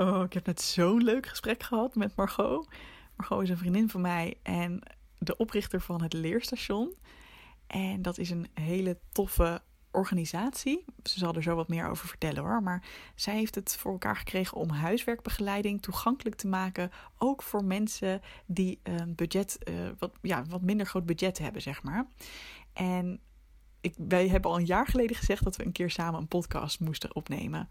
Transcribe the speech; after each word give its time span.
Oh, 0.00 0.22
ik 0.22 0.32
heb 0.32 0.46
net 0.46 0.60
zo'n 0.60 1.02
leuk 1.02 1.26
gesprek 1.26 1.62
gehad 1.62 1.94
met 1.94 2.16
Margot. 2.16 2.68
Margot 3.16 3.42
is 3.42 3.50
een 3.50 3.58
vriendin 3.58 3.90
van 3.90 4.00
mij 4.00 4.38
en 4.42 4.82
de 5.18 5.36
oprichter 5.36 5.80
van 5.80 6.02
het 6.02 6.12
Leerstation. 6.12 6.94
En 7.66 8.02
dat 8.02 8.18
is 8.18 8.30
een 8.30 8.46
hele 8.54 8.98
toffe 9.12 9.62
organisatie. 9.90 10.84
Ze 11.02 11.18
zal 11.18 11.34
er 11.34 11.42
zo 11.42 11.54
wat 11.54 11.68
meer 11.68 11.88
over 11.88 12.08
vertellen 12.08 12.42
hoor. 12.42 12.62
Maar 12.62 12.84
zij 13.14 13.34
heeft 13.34 13.54
het 13.54 13.76
voor 13.76 13.92
elkaar 13.92 14.16
gekregen 14.16 14.56
om 14.56 14.70
huiswerkbegeleiding 14.70 15.82
toegankelijk 15.82 16.36
te 16.36 16.48
maken. 16.48 16.90
Ook 17.18 17.42
voor 17.42 17.64
mensen 17.64 18.20
die 18.46 18.80
een 18.82 19.14
budget, 19.14 19.58
uh, 19.68 19.74
wat, 19.98 20.12
ja, 20.22 20.44
wat 20.44 20.62
minder 20.62 20.86
groot 20.86 21.06
budget 21.06 21.38
hebben, 21.38 21.62
zeg 21.62 21.82
maar. 21.82 22.06
En 22.72 23.20
ik, 23.80 23.94
wij 23.96 24.28
hebben 24.28 24.50
al 24.50 24.58
een 24.58 24.66
jaar 24.66 24.86
geleden 24.86 25.16
gezegd 25.16 25.44
dat 25.44 25.56
we 25.56 25.64
een 25.64 25.72
keer 25.72 25.90
samen 25.90 26.20
een 26.20 26.28
podcast 26.28 26.80
moesten 26.80 27.14
opnemen. 27.14 27.68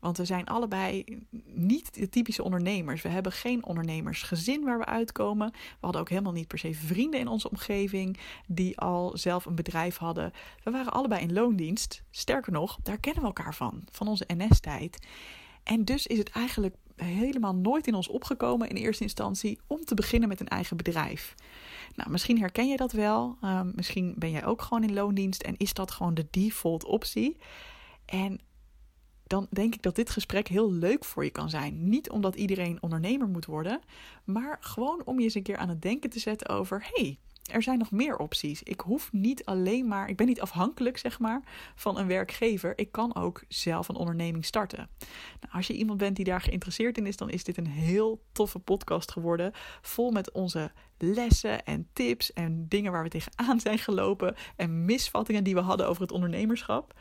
Want 0.00 0.16
we 0.16 0.24
zijn 0.24 0.46
allebei 0.46 1.04
niet 1.44 1.94
de 1.94 2.08
typische 2.08 2.42
ondernemers. 2.42 3.02
We 3.02 3.08
hebben 3.08 3.32
geen 3.32 3.64
ondernemersgezin 3.64 4.64
waar 4.64 4.78
we 4.78 4.84
uitkomen. 4.84 5.50
We 5.50 5.58
hadden 5.80 6.00
ook 6.00 6.08
helemaal 6.08 6.32
niet 6.32 6.48
per 6.48 6.58
se 6.58 6.74
vrienden 6.74 7.20
in 7.20 7.28
onze 7.28 7.50
omgeving 7.50 8.18
die 8.46 8.78
al 8.78 9.16
zelf 9.16 9.44
een 9.44 9.54
bedrijf 9.54 9.96
hadden. 9.96 10.32
We 10.64 10.70
waren 10.70 10.92
allebei 10.92 11.22
in 11.22 11.32
loondienst. 11.32 12.02
Sterker 12.10 12.52
nog, 12.52 12.78
daar 12.82 12.98
kennen 13.00 13.20
we 13.22 13.26
elkaar 13.26 13.54
van, 13.54 13.84
van 13.90 14.08
onze 14.08 14.24
NS-tijd. 14.26 15.06
En 15.62 15.84
dus 15.84 16.06
is 16.06 16.18
het 16.18 16.30
eigenlijk 16.30 16.74
helemaal 17.04 17.54
nooit 17.54 17.86
in 17.86 17.94
ons 17.94 18.08
opgekomen 18.08 18.68
in 18.68 18.76
eerste 18.76 19.02
instantie 19.02 19.60
om 19.66 19.84
te 19.84 19.94
beginnen 19.94 20.28
met 20.28 20.40
een 20.40 20.48
eigen 20.48 20.76
bedrijf. 20.76 21.34
Nou, 21.94 22.10
misschien 22.10 22.38
herken 22.38 22.68
je 22.68 22.76
dat 22.76 22.92
wel. 22.92 23.36
Ehm, 23.40 23.70
misschien 23.74 24.14
ben 24.16 24.30
jij 24.30 24.44
ook 24.44 24.62
gewoon 24.62 24.82
in 24.82 24.92
loondienst 24.92 25.42
en 25.42 25.56
is 25.56 25.74
dat 25.74 25.90
gewoon 25.90 26.14
de 26.14 26.26
default 26.30 26.84
optie. 26.84 27.36
En 28.04 28.40
dan 29.26 29.46
denk 29.50 29.74
ik 29.74 29.82
dat 29.82 29.96
dit 29.96 30.10
gesprek 30.10 30.48
heel 30.48 30.72
leuk 30.72 31.04
voor 31.04 31.24
je 31.24 31.30
kan 31.30 31.50
zijn. 31.50 31.88
Niet 31.88 32.10
omdat 32.10 32.34
iedereen 32.34 32.82
ondernemer 32.82 33.28
moet 33.28 33.44
worden, 33.44 33.80
maar 34.24 34.56
gewoon 34.60 35.02
om 35.04 35.18
je 35.18 35.24
eens 35.24 35.34
een 35.34 35.42
keer 35.42 35.56
aan 35.56 35.68
het 35.68 35.82
denken 35.82 36.10
te 36.10 36.18
zetten 36.18 36.48
over: 36.48 36.88
hey, 36.92 37.18
er 37.48 37.62
zijn 37.62 37.78
nog 37.78 37.90
meer 37.90 38.16
opties. 38.16 38.62
Ik 38.62 38.80
hoef 38.80 39.12
niet 39.12 39.44
alleen 39.44 39.88
maar, 39.88 40.08
ik 40.08 40.16
ben 40.16 40.26
niet 40.26 40.40
afhankelijk 40.40 40.98
zeg 40.98 41.18
maar 41.18 41.42
van 41.74 41.98
een 41.98 42.06
werkgever. 42.06 42.72
Ik 42.78 42.92
kan 42.92 43.14
ook 43.14 43.44
zelf 43.48 43.88
een 43.88 43.96
onderneming 43.96 44.44
starten. 44.44 44.88
Nou, 45.40 45.52
als 45.52 45.66
je 45.66 45.74
iemand 45.74 45.98
bent 45.98 46.16
die 46.16 46.24
daar 46.24 46.40
geïnteresseerd 46.40 46.98
in 46.98 47.06
is, 47.06 47.16
dan 47.16 47.30
is 47.30 47.44
dit 47.44 47.56
een 47.56 47.66
heel 47.66 48.22
toffe 48.32 48.58
podcast 48.58 49.12
geworden, 49.12 49.52
vol 49.80 50.10
met 50.10 50.32
onze 50.32 50.70
lessen 50.98 51.64
en 51.64 51.88
tips 51.92 52.32
en 52.32 52.66
dingen 52.68 52.92
waar 52.92 53.02
we 53.02 53.08
tegenaan 53.08 53.60
zijn 53.60 53.78
gelopen 53.78 54.34
en 54.56 54.84
misvattingen 54.84 55.44
die 55.44 55.54
we 55.54 55.60
hadden 55.60 55.88
over 55.88 56.02
het 56.02 56.12
ondernemerschap. 56.12 56.94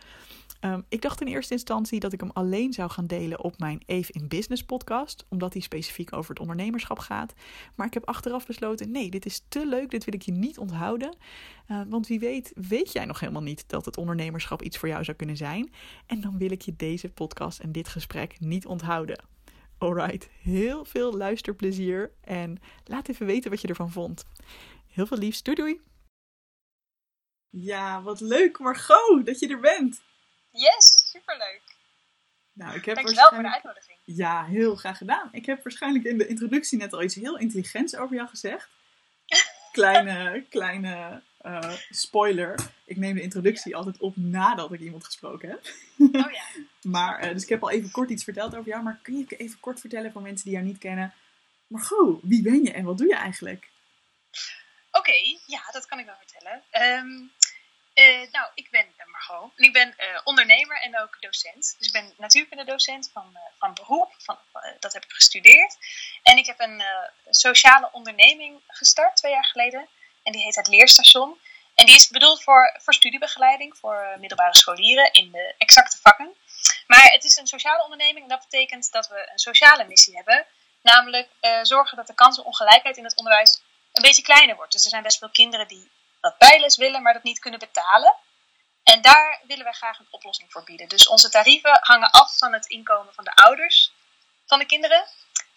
Ehm, 0.59 0.81
ik 0.89 1.01
dacht 1.01 1.21
in 1.21 1.27
eerste 1.27 1.53
instantie 1.53 1.99
dat 1.99 2.13
ik 2.13 2.19
hem 2.19 2.29
alleen 2.33 2.73
zou 2.73 2.89
gaan 2.89 3.07
delen 3.07 3.43
op 3.43 3.59
mijn 3.59 3.81
Eve 3.85 4.11
in 4.11 4.27
Business 4.27 4.63
podcast, 4.63 5.25
omdat 5.29 5.51
die 5.51 5.61
specifiek 5.61 6.13
over 6.13 6.29
het 6.29 6.39
ondernemerschap 6.39 6.99
gaat. 6.99 7.33
Maar 7.75 7.87
ik 7.87 7.93
heb 7.93 8.05
achteraf 8.05 8.45
besloten: 8.45 8.91
nee, 8.91 9.09
dit 9.09 9.25
is 9.25 9.45
te 9.47 9.67
leuk, 9.67 9.89
dit 9.89 10.05
wil 10.05 10.13
ik 10.13 10.21
je 10.21 10.31
niet 10.31 10.57
onthouden. 10.57 11.15
Uh, 11.67 11.81
want 11.89 12.07
wie 12.07 12.19
weet, 12.19 12.51
weet 12.55 12.91
jij 12.91 13.05
nog 13.05 13.19
helemaal 13.19 13.41
niet 13.41 13.63
dat 13.67 13.85
het 13.85 13.97
ondernemerschap 13.97 14.61
iets 14.61 14.77
voor 14.77 14.89
jou 14.89 15.03
zou 15.03 15.17
kunnen 15.17 15.37
zijn. 15.37 15.71
En 16.05 16.21
dan 16.21 16.37
wil 16.37 16.51
ik 16.51 16.61
je 16.61 16.75
deze 16.75 17.09
podcast 17.09 17.59
en 17.59 17.71
dit 17.71 17.87
gesprek 17.87 18.39
niet 18.39 18.65
onthouden. 18.65 19.36
Alright, 19.77 20.29
heel 20.41 20.85
veel 20.85 21.17
luisterplezier 21.17 22.11
en 22.21 22.61
laat 22.83 23.07
even 23.07 23.25
weten 23.25 23.51
wat 23.51 23.61
je 23.61 23.67
ervan 23.67 23.91
vond. 23.91 24.25
Heel 24.87 25.05
veel 25.05 25.17
liefs, 25.17 25.43
doei 25.43 25.57
doei! 25.57 25.81
Ja, 27.49 28.01
wat 28.01 28.19
leuk 28.19 28.59
Margot 28.59 29.25
dat 29.25 29.39
je 29.39 29.47
er 29.47 29.59
bent. 29.59 30.01
Yes, 30.51 31.09
superleuk. 31.11 31.61
Nou, 32.53 32.75
ik 32.75 32.85
heb 32.85 32.95
Dankjewel 32.95 33.29
voor 33.29 33.43
de 33.43 33.53
uitnodiging. 33.53 33.99
Ja, 34.03 34.45
heel 34.45 34.75
graag 34.75 34.97
gedaan. 34.97 35.29
Ik 35.31 35.45
heb 35.45 35.63
waarschijnlijk 35.63 36.05
in 36.05 36.17
de 36.17 36.27
introductie 36.27 36.77
net 36.77 36.93
al 36.93 37.01
iets 37.01 37.15
heel 37.15 37.37
intelligents 37.37 37.95
over 37.95 38.15
jou 38.15 38.27
gezegd. 38.27 38.69
kleine, 39.71 40.45
kleine 40.49 41.23
uh, 41.47 41.73
spoiler. 41.89 42.59
Ik 42.85 42.97
neem 42.97 43.15
de 43.15 43.21
introductie 43.21 43.75
altijd 43.75 43.97
op 43.97 44.15
nadat 44.15 44.73
ik 44.73 44.79
iemand 44.79 45.05
gesproken 45.05 45.49
heb. 45.49 45.67
oh 45.97 46.31
ja. 46.31 46.43
maar, 46.95 47.25
uh, 47.25 47.33
dus 47.33 47.43
ik 47.43 47.49
heb 47.49 47.63
al 47.63 47.71
even 47.71 47.91
kort 47.91 48.09
iets 48.09 48.23
verteld 48.23 48.55
over 48.55 48.69
jou. 48.69 48.83
Maar 48.83 48.99
kun 49.01 49.17
je 49.17 49.37
even 49.37 49.59
kort 49.59 49.79
vertellen 49.79 50.11
voor 50.11 50.21
mensen 50.21 50.45
die 50.45 50.53
jou 50.53 50.65
niet 50.65 50.77
kennen? 50.77 51.13
Margot, 51.67 52.19
wie 52.23 52.41
ben 52.41 52.63
je 52.63 52.71
en 52.71 52.83
wat 52.83 52.97
doe 52.97 53.07
je 53.07 53.15
eigenlijk? 53.15 53.69
Oké, 54.91 55.09
okay, 55.09 55.39
ja, 55.45 55.61
dat 55.71 55.85
kan 55.85 55.99
ik 55.99 56.05
wel 56.05 56.15
vertellen. 56.17 56.63
Um, 56.97 57.31
uh, 57.95 58.31
nou, 58.31 58.49
ik 58.53 58.69
ben 58.71 58.85
Margot. 59.05 59.51
En 59.55 59.63
ik 59.63 59.73
ben 59.73 59.95
ondernemer 60.23 60.81
en 60.81 60.99
ook 61.01 61.17
docent. 61.21 61.75
Dus 61.77 61.87
ik 61.87 61.91
ben 61.91 62.13
natuurkunde-docent 62.17 63.09
van, 63.13 63.37
van 63.59 63.73
beroep. 63.73 64.13
Van, 64.17 64.37
dat 64.79 64.93
heb 64.93 65.03
ik 65.03 65.11
gestudeerd. 65.11 65.77
En 66.23 66.37
ik 66.37 66.45
heb 66.45 66.59
een 66.59 66.83
sociale 67.29 67.89
onderneming 67.91 68.61
gestart 68.67 69.15
twee 69.15 69.31
jaar 69.31 69.45
geleden. 69.45 69.87
En 70.27 70.33
die 70.33 70.41
heet 70.41 70.55
het 70.55 70.67
Leerstation. 70.67 71.39
En 71.75 71.85
die 71.85 71.95
is 71.95 72.07
bedoeld 72.07 72.43
voor, 72.43 72.75
voor 72.83 72.93
studiebegeleiding 72.93 73.77
voor 73.77 74.15
middelbare 74.19 74.55
scholieren 74.55 75.13
in 75.13 75.31
de 75.31 75.55
exacte 75.57 75.97
vakken. 76.01 76.35
Maar 76.87 77.03
het 77.03 77.23
is 77.23 77.37
een 77.37 77.47
sociale 77.47 77.83
onderneming 77.83 78.23
en 78.23 78.29
dat 78.29 78.47
betekent 78.49 78.91
dat 78.91 79.07
we 79.07 79.29
een 79.31 79.39
sociale 79.39 79.85
missie 79.85 80.15
hebben. 80.15 80.45
Namelijk 80.81 81.29
zorgen 81.61 81.97
dat 81.97 82.07
de 82.07 82.13
kansenongelijkheid 82.13 82.97
in 82.97 83.03
het 83.03 83.15
onderwijs 83.15 83.61
een 83.93 84.01
beetje 84.01 84.21
kleiner 84.21 84.55
wordt. 84.55 84.71
Dus 84.71 84.83
er 84.83 84.89
zijn 84.89 85.03
best 85.03 85.17
veel 85.17 85.29
kinderen 85.29 85.67
die 85.67 85.91
wat 86.21 86.37
bijles 86.37 86.77
willen, 86.77 87.01
maar 87.01 87.13
dat 87.13 87.23
niet 87.23 87.39
kunnen 87.39 87.59
betalen. 87.59 88.15
En 88.83 89.01
daar 89.01 89.39
willen 89.47 89.63
wij 89.63 89.73
graag 89.73 89.99
een 89.99 90.07
oplossing 90.09 90.51
voor 90.51 90.63
bieden. 90.63 90.87
Dus 90.87 91.07
onze 91.07 91.29
tarieven 91.29 91.79
hangen 91.81 92.11
af 92.11 92.37
van 92.37 92.53
het 92.53 92.65
inkomen 92.65 93.13
van 93.13 93.23
de 93.23 93.35
ouders 93.35 93.91
van 94.45 94.59
de 94.59 94.65
kinderen. 94.65 95.07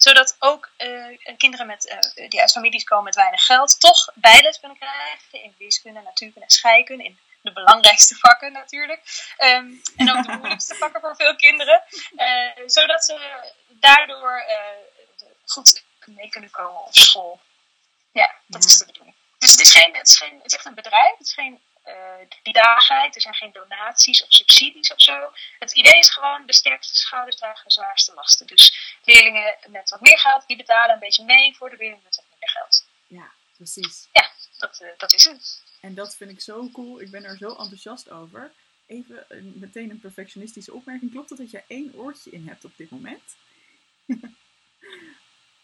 Zodat 0.02 0.36
ook 0.38 0.70
uh, 0.78 1.36
kinderen 1.36 1.66
met, 1.66 1.84
uh, 2.16 2.28
die 2.28 2.40
uit 2.40 2.52
families 2.52 2.84
komen 2.84 3.04
met 3.04 3.14
weinig 3.14 3.44
geld 3.44 3.80
toch 3.80 4.08
bijles 4.14 4.60
kunnen 4.60 4.78
krijgen 4.78 5.42
in 5.42 5.54
wiskunde, 5.58 6.00
natuurkunde 6.00 6.46
en 6.46 6.54
scheikunde. 6.54 7.04
In 7.04 7.18
de 7.42 7.52
belangrijkste 7.52 8.14
vakken 8.14 8.52
natuurlijk. 8.52 9.32
Um, 9.38 9.82
en 9.96 10.16
ook 10.16 10.26
de 10.26 10.32
moeilijkste 10.38 10.74
vakken 10.74 11.00
voor 11.00 11.16
veel 11.16 11.36
kinderen. 11.36 11.82
Uh, 12.16 12.66
zodat 12.66 13.04
ze 13.04 13.40
daardoor 13.68 14.44
goed 15.46 15.84
mee 16.04 16.28
kunnen 16.28 16.50
komen 16.50 16.84
op 16.84 16.94
school. 16.94 17.40
Ja, 18.12 18.34
dat 18.46 18.64
is 18.64 18.78
de 18.78 18.86
bedoeling. 18.86 19.16
Dus 19.38 19.50
het 19.50 19.60
is, 19.60 19.72
geen, 19.72 19.94
het, 19.94 20.08
is 20.08 20.16
geen, 20.16 20.36
het 20.36 20.46
is 20.46 20.54
echt 20.54 20.66
een 20.66 20.74
bedrijf. 20.74 21.18
Het 21.18 21.26
is 21.26 21.32
geen 21.32 21.60
die 22.42 22.52
daagheid. 22.52 23.14
Er 23.14 23.20
zijn 23.20 23.34
geen 23.34 23.52
donaties 23.52 24.22
of 24.22 24.32
subsidies 24.32 24.92
of 24.92 25.00
zo. 25.00 25.32
Het 25.58 25.72
idee 25.72 25.98
is 25.98 26.10
gewoon 26.10 26.46
de 26.46 26.52
sterkste 26.52 26.96
schouders 26.96 27.36
dragen 27.36 27.64
de 27.64 27.72
zwaarste 27.72 28.14
lasten. 28.14 28.46
Dus 28.46 28.96
leerlingen 29.04 29.56
met 29.68 29.90
wat 29.90 30.00
meer 30.00 30.18
geld, 30.18 30.46
die 30.46 30.56
betalen 30.56 30.94
een 30.94 31.00
beetje 31.00 31.24
mee 31.24 31.56
voor 31.56 31.70
de 31.70 31.76
leerlingen 31.76 32.04
met 32.04 32.16
wat 32.16 32.24
minder 32.30 32.48
geld. 32.48 32.86
Ja, 33.06 33.30
precies. 33.56 34.08
Ja, 34.12 34.30
dat, 34.58 34.80
uh, 34.82 34.88
dat 34.96 35.12
is 35.12 35.24
het. 35.24 35.62
En 35.80 35.94
dat 35.94 36.16
vind 36.16 36.30
ik 36.30 36.40
zo 36.40 36.70
cool. 36.72 37.00
Ik 37.00 37.10
ben 37.10 37.24
er 37.24 37.36
zo 37.36 37.48
enthousiast 37.48 38.10
over. 38.10 38.52
Even 38.86 39.26
meteen 39.58 39.90
een 39.90 40.00
perfectionistische 40.00 40.72
opmerking. 40.72 41.10
Klopt 41.10 41.30
het 41.30 41.38
dat 41.38 41.50
je 41.50 41.62
één 41.66 41.94
oortje 41.94 42.30
in 42.30 42.48
hebt 42.48 42.64
op 42.64 42.76
dit 42.76 42.90
moment? 42.90 43.36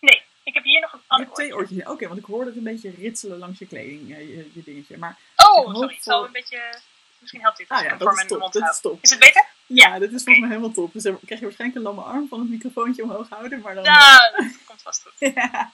nee. 0.00 0.22
Ik 0.44 0.54
heb 0.54 0.64
hier 0.64 0.80
nog 0.80 0.92
een 0.92 1.02
ander 1.06 1.32
twee 1.32 1.54
oortjes. 1.54 1.80
Oké, 1.80 1.90
okay, 1.90 2.08
want 2.08 2.20
ik 2.20 2.26
hoorde 2.26 2.46
het 2.46 2.56
een 2.56 2.64
beetje 2.64 2.90
ritselen 2.90 3.38
langs 3.38 3.58
je 3.58 3.66
kleding, 3.66 4.14
eh, 4.14 4.20
je, 4.20 4.50
je 4.54 4.62
dingetje. 4.62 4.98
Maar 4.98 5.18
oh, 5.46 5.74
sorry. 5.74 5.98
Zal 6.00 6.24
een 6.24 6.32
beetje... 6.32 6.78
Misschien 7.18 7.40
helpt 7.40 7.58
dit 7.58 7.68
ah, 7.68 7.82
ja, 7.82 7.98
voor 7.98 8.14
mijn 8.14 8.26
mond 8.38 8.52
dat 8.52 8.70
is, 8.70 8.80
top. 8.80 8.98
is 9.02 9.10
het 9.10 9.18
beter? 9.18 9.46
Ja, 9.66 9.88
ja 9.88 9.98
dit 9.98 10.12
is 10.12 10.22
volgens 10.22 10.38
mij 10.38 10.48
helemaal 10.48 10.72
top. 10.72 10.92
Dus 10.92 11.02
dan 11.02 11.18
krijg 11.24 11.40
je 11.40 11.46
waarschijnlijk 11.46 11.78
een 11.78 11.86
lamme 11.86 12.02
arm 12.02 12.28
van 12.28 12.40
het 12.40 12.48
microfoontje 12.48 13.02
omhoog 13.02 13.28
houden. 13.28 13.60
Maar 13.60 13.74
dan... 13.74 13.84
Ja, 13.84 14.30
dat 14.36 14.64
komt 14.64 14.82
vast 14.82 15.02
goed. 15.02 15.34
ja, 15.34 15.72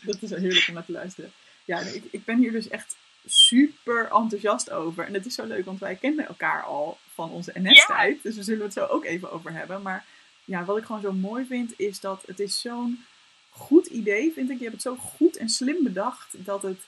dat 0.00 0.22
is 0.22 0.30
heerlijk 0.30 0.68
om 0.68 0.74
naar 0.74 0.84
te 0.84 0.92
luisteren. 0.92 1.32
Ja, 1.64 1.78
ik, 1.78 2.04
ik 2.10 2.24
ben 2.24 2.38
hier 2.38 2.52
dus 2.52 2.68
echt 2.68 2.96
super 3.26 4.10
enthousiast 4.12 4.70
over. 4.70 5.04
En 5.04 5.14
het 5.14 5.26
is 5.26 5.34
zo 5.34 5.44
leuk, 5.44 5.64
want 5.64 5.80
wij 5.80 5.94
kennen 5.94 6.28
elkaar 6.28 6.62
al 6.62 6.98
van 7.14 7.30
onze 7.30 7.52
NS-tijd. 7.54 8.14
Ja. 8.14 8.20
Dus 8.22 8.36
we 8.36 8.42
zullen 8.42 8.64
het 8.64 8.72
zo 8.72 8.84
ook 8.84 9.04
even 9.04 9.32
over 9.32 9.52
hebben. 9.52 9.82
Maar 9.82 10.04
ja, 10.44 10.64
wat 10.64 10.76
ik 10.76 10.84
gewoon 10.84 11.00
zo 11.00 11.12
mooi 11.12 11.46
vind, 11.46 11.72
is 11.76 12.00
dat 12.00 12.22
het 12.26 12.40
is 12.40 12.60
zo'n 12.60 13.04
goed 13.50 13.86
idee, 13.86 14.32
vind 14.32 14.50
ik. 14.50 14.56
Je 14.56 14.62
hebt 14.62 14.74
het 14.74 14.82
zo 14.82 14.96
goed 14.96 15.36
en 15.36 15.48
slim 15.48 15.82
bedacht 15.82 16.44
dat 16.44 16.62
het 16.62 16.80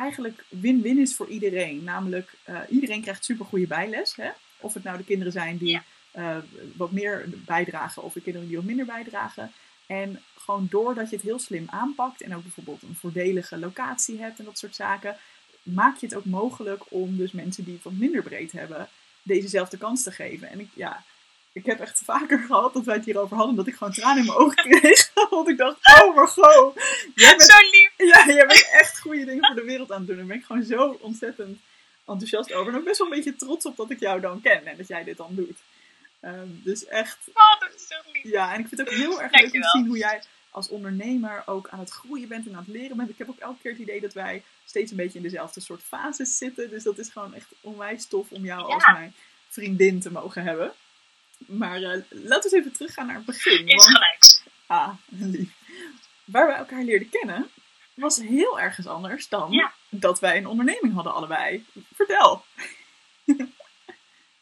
eigenlijk 0.00 0.44
win-win 0.48 0.98
is 0.98 1.14
voor 1.14 1.28
iedereen. 1.28 1.84
Namelijk, 1.84 2.32
uh, 2.48 2.60
iedereen 2.68 3.02
krijgt 3.02 3.24
super 3.24 3.44
goede 3.44 3.66
bijles. 3.66 4.16
Hè? 4.16 4.30
Of 4.58 4.74
het 4.74 4.82
nou 4.82 4.96
de 4.96 5.04
kinderen 5.04 5.32
zijn 5.32 5.56
die 5.56 5.70
ja. 5.70 5.82
uh, 6.16 6.36
wat 6.76 6.92
meer 6.92 7.24
bijdragen 7.28 8.02
of 8.02 8.12
de 8.12 8.20
kinderen 8.20 8.48
die 8.48 8.56
wat 8.56 8.66
minder 8.66 8.86
bijdragen. 8.86 9.52
En 9.86 10.22
gewoon 10.36 10.66
doordat 10.70 11.10
je 11.10 11.16
het 11.16 11.24
heel 11.24 11.38
slim 11.38 11.66
aanpakt 11.70 12.22
en 12.22 12.34
ook 12.34 12.42
bijvoorbeeld 12.42 12.82
een 12.82 12.96
voordelige 13.00 13.58
locatie 13.58 14.20
hebt 14.20 14.38
en 14.38 14.44
dat 14.44 14.58
soort 14.58 14.74
zaken, 14.74 15.16
maak 15.62 15.96
je 15.96 16.06
het 16.06 16.14
ook 16.14 16.24
mogelijk 16.24 16.82
om 16.88 17.16
dus 17.16 17.32
mensen 17.32 17.64
die 17.64 17.74
het 17.74 17.82
wat 17.82 17.92
minder 17.92 18.22
breed 18.22 18.52
hebben, 18.52 18.88
dezezelfde 19.22 19.76
kans 19.76 20.02
te 20.02 20.12
geven. 20.12 20.48
En 20.48 20.60
ik, 20.60 20.68
ja, 20.74 21.04
ik 21.52 21.66
heb 21.66 21.80
echt 21.80 22.02
vaker 22.04 22.38
gehad 22.38 22.72
dat 22.72 22.84
wij 22.84 22.94
het 22.96 23.04
hierover 23.04 23.36
hadden, 23.36 23.56
dat 23.56 23.66
ik 23.66 23.74
gewoon 23.74 23.92
tranen 23.92 24.18
in 24.18 24.26
mijn 24.26 24.38
ogen 24.38 24.70
kreeg. 24.70 25.10
Want 25.30 25.48
ik 25.48 25.56
dacht, 25.56 25.76
oh 26.02 26.14
Margot, 26.14 26.74
jij 27.14 27.36
bent, 27.36 27.42
zo 27.50 27.56
lief. 27.70 27.92
Ja, 27.96 28.26
jij 28.26 28.46
bent 28.46 28.68
echt 28.72 29.00
goede 29.00 29.24
dingen 29.24 29.46
voor 29.46 29.54
de 29.54 29.64
wereld 29.64 29.92
aan 29.92 29.98
het 29.98 30.06
doen. 30.06 30.16
Daar 30.16 30.26
ben 30.26 30.36
ik 30.36 30.44
gewoon 30.44 30.62
zo 30.62 30.98
ontzettend 31.00 31.58
enthousiast 32.06 32.52
over. 32.52 32.72
En 32.72 32.78
ook 32.78 32.84
best 32.84 32.98
wel 32.98 33.06
een 33.06 33.14
beetje 33.16 33.36
trots 33.36 33.66
op 33.66 33.76
dat 33.76 33.90
ik 33.90 34.00
jou 34.00 34.20
dan 34.20 34.40
ken 34.40 34.66
en 34.66 34.76
dat 34.76 34.88
jij 34.88 35.04
dit 35.04 35.16
dan 35.16 35.34
doet. 35.34 35.58
Ehm, 36.20 36.46
dus 36.50 36.84
echt. 36.86 37.18
Oh, 37.34 37.60
dat 37.60 37.74
is 37.74 37.86
zo 37.86 37.94
lief. 38.12 38.22
Ja, 38.22 38.54
en 38.54 38.60
ik 38.60 38.68
vind 38.68 38.80
het 38.80 38.88
ook 38.90 38.94
heel 38.94 39.22
erg 39.22 39.32
leuk 39.32 39.54
om 39.54 39.60
te 39.60 39.68
zien 39.68 39.86
hoe 39.86 39.98
jij 39.98 40.22
als 40.50 40.68
ondernemer 40.68 41.42
ook 41.46 41.68
aan 41.68 41.78
het 41.78 41.90
groeien 41.90 42.28
bent 42.28 42.46
en 42.46 42.52
aan 42.52 42.64
het 42.66 42.74
leren 42.74 42.96
bent. 42.96 43.10
Ik 43.10 43.18
heb 43.18 43.28
ook 43.28 43.38
elke 43.38 43.60
keer 43.62 43.70
het 43.70 43.80
idee 43.80 44.00
dat 44.00 44.12
wij 44.12 44.42
steeds 44.64 44.90
een 44.90 44.96
beetje 44.96 45.18
in 45.18 45.24
dezelfde 45.24 45.60
soort 45.60 45.82
fases 45.82 46.36
zitten. 46.38 46.70
Dus 46.70 46.82
dat 46.82 46.98
is 46.98 47.08
gewoon 47.08 47.34
echt 47.34 47.46
onwijs 47.60 48.06
tof 48.06 48.30
om 48.30 48.44
jou 48.44 48.68
Ja. 48.68 48.74
als 48.74 48.86
mijn 48.86 49.14
vriendin 49.48 50.00
te 50.00 50.10
mogen 50.10 50.42
hebben. 50.42 50.72
Maar 51.46 51.76
eh, 51.76 51.82
laten 52.10 52.10
we 52.10 52.34
eens 52.42 52.52
even 52.52 52.72
teruggaan 52.72 53.06
naar 53.06 53.16
het 53.16 53.24
begin. 53.24 53.66
Is 53.68 53.74
want- 53.74 53.96
gelijk. 53.96 54.42
Ah, 54.66 54.88
lief. 55.08 55.48
Waar 56.24 56.46
we 56.46 56.52
elkaar 56.52 56.82
leerden 56.82 57.08
kennen, 57.10 57.50
was 57.94 58.16
heel 58.16 58.60
ergens 58.60 58.86
anders 58.86 59.28
dan 59.28 59.52
Ja. 59.52 59.72
dat 59.88 60.20
wij 60.20 60.36
een 60.36 60.46
onderneming 60.46 60.94
hadden 60.94 61.14
allebei. 61.14 61.66
Vertel. 61.94 62.44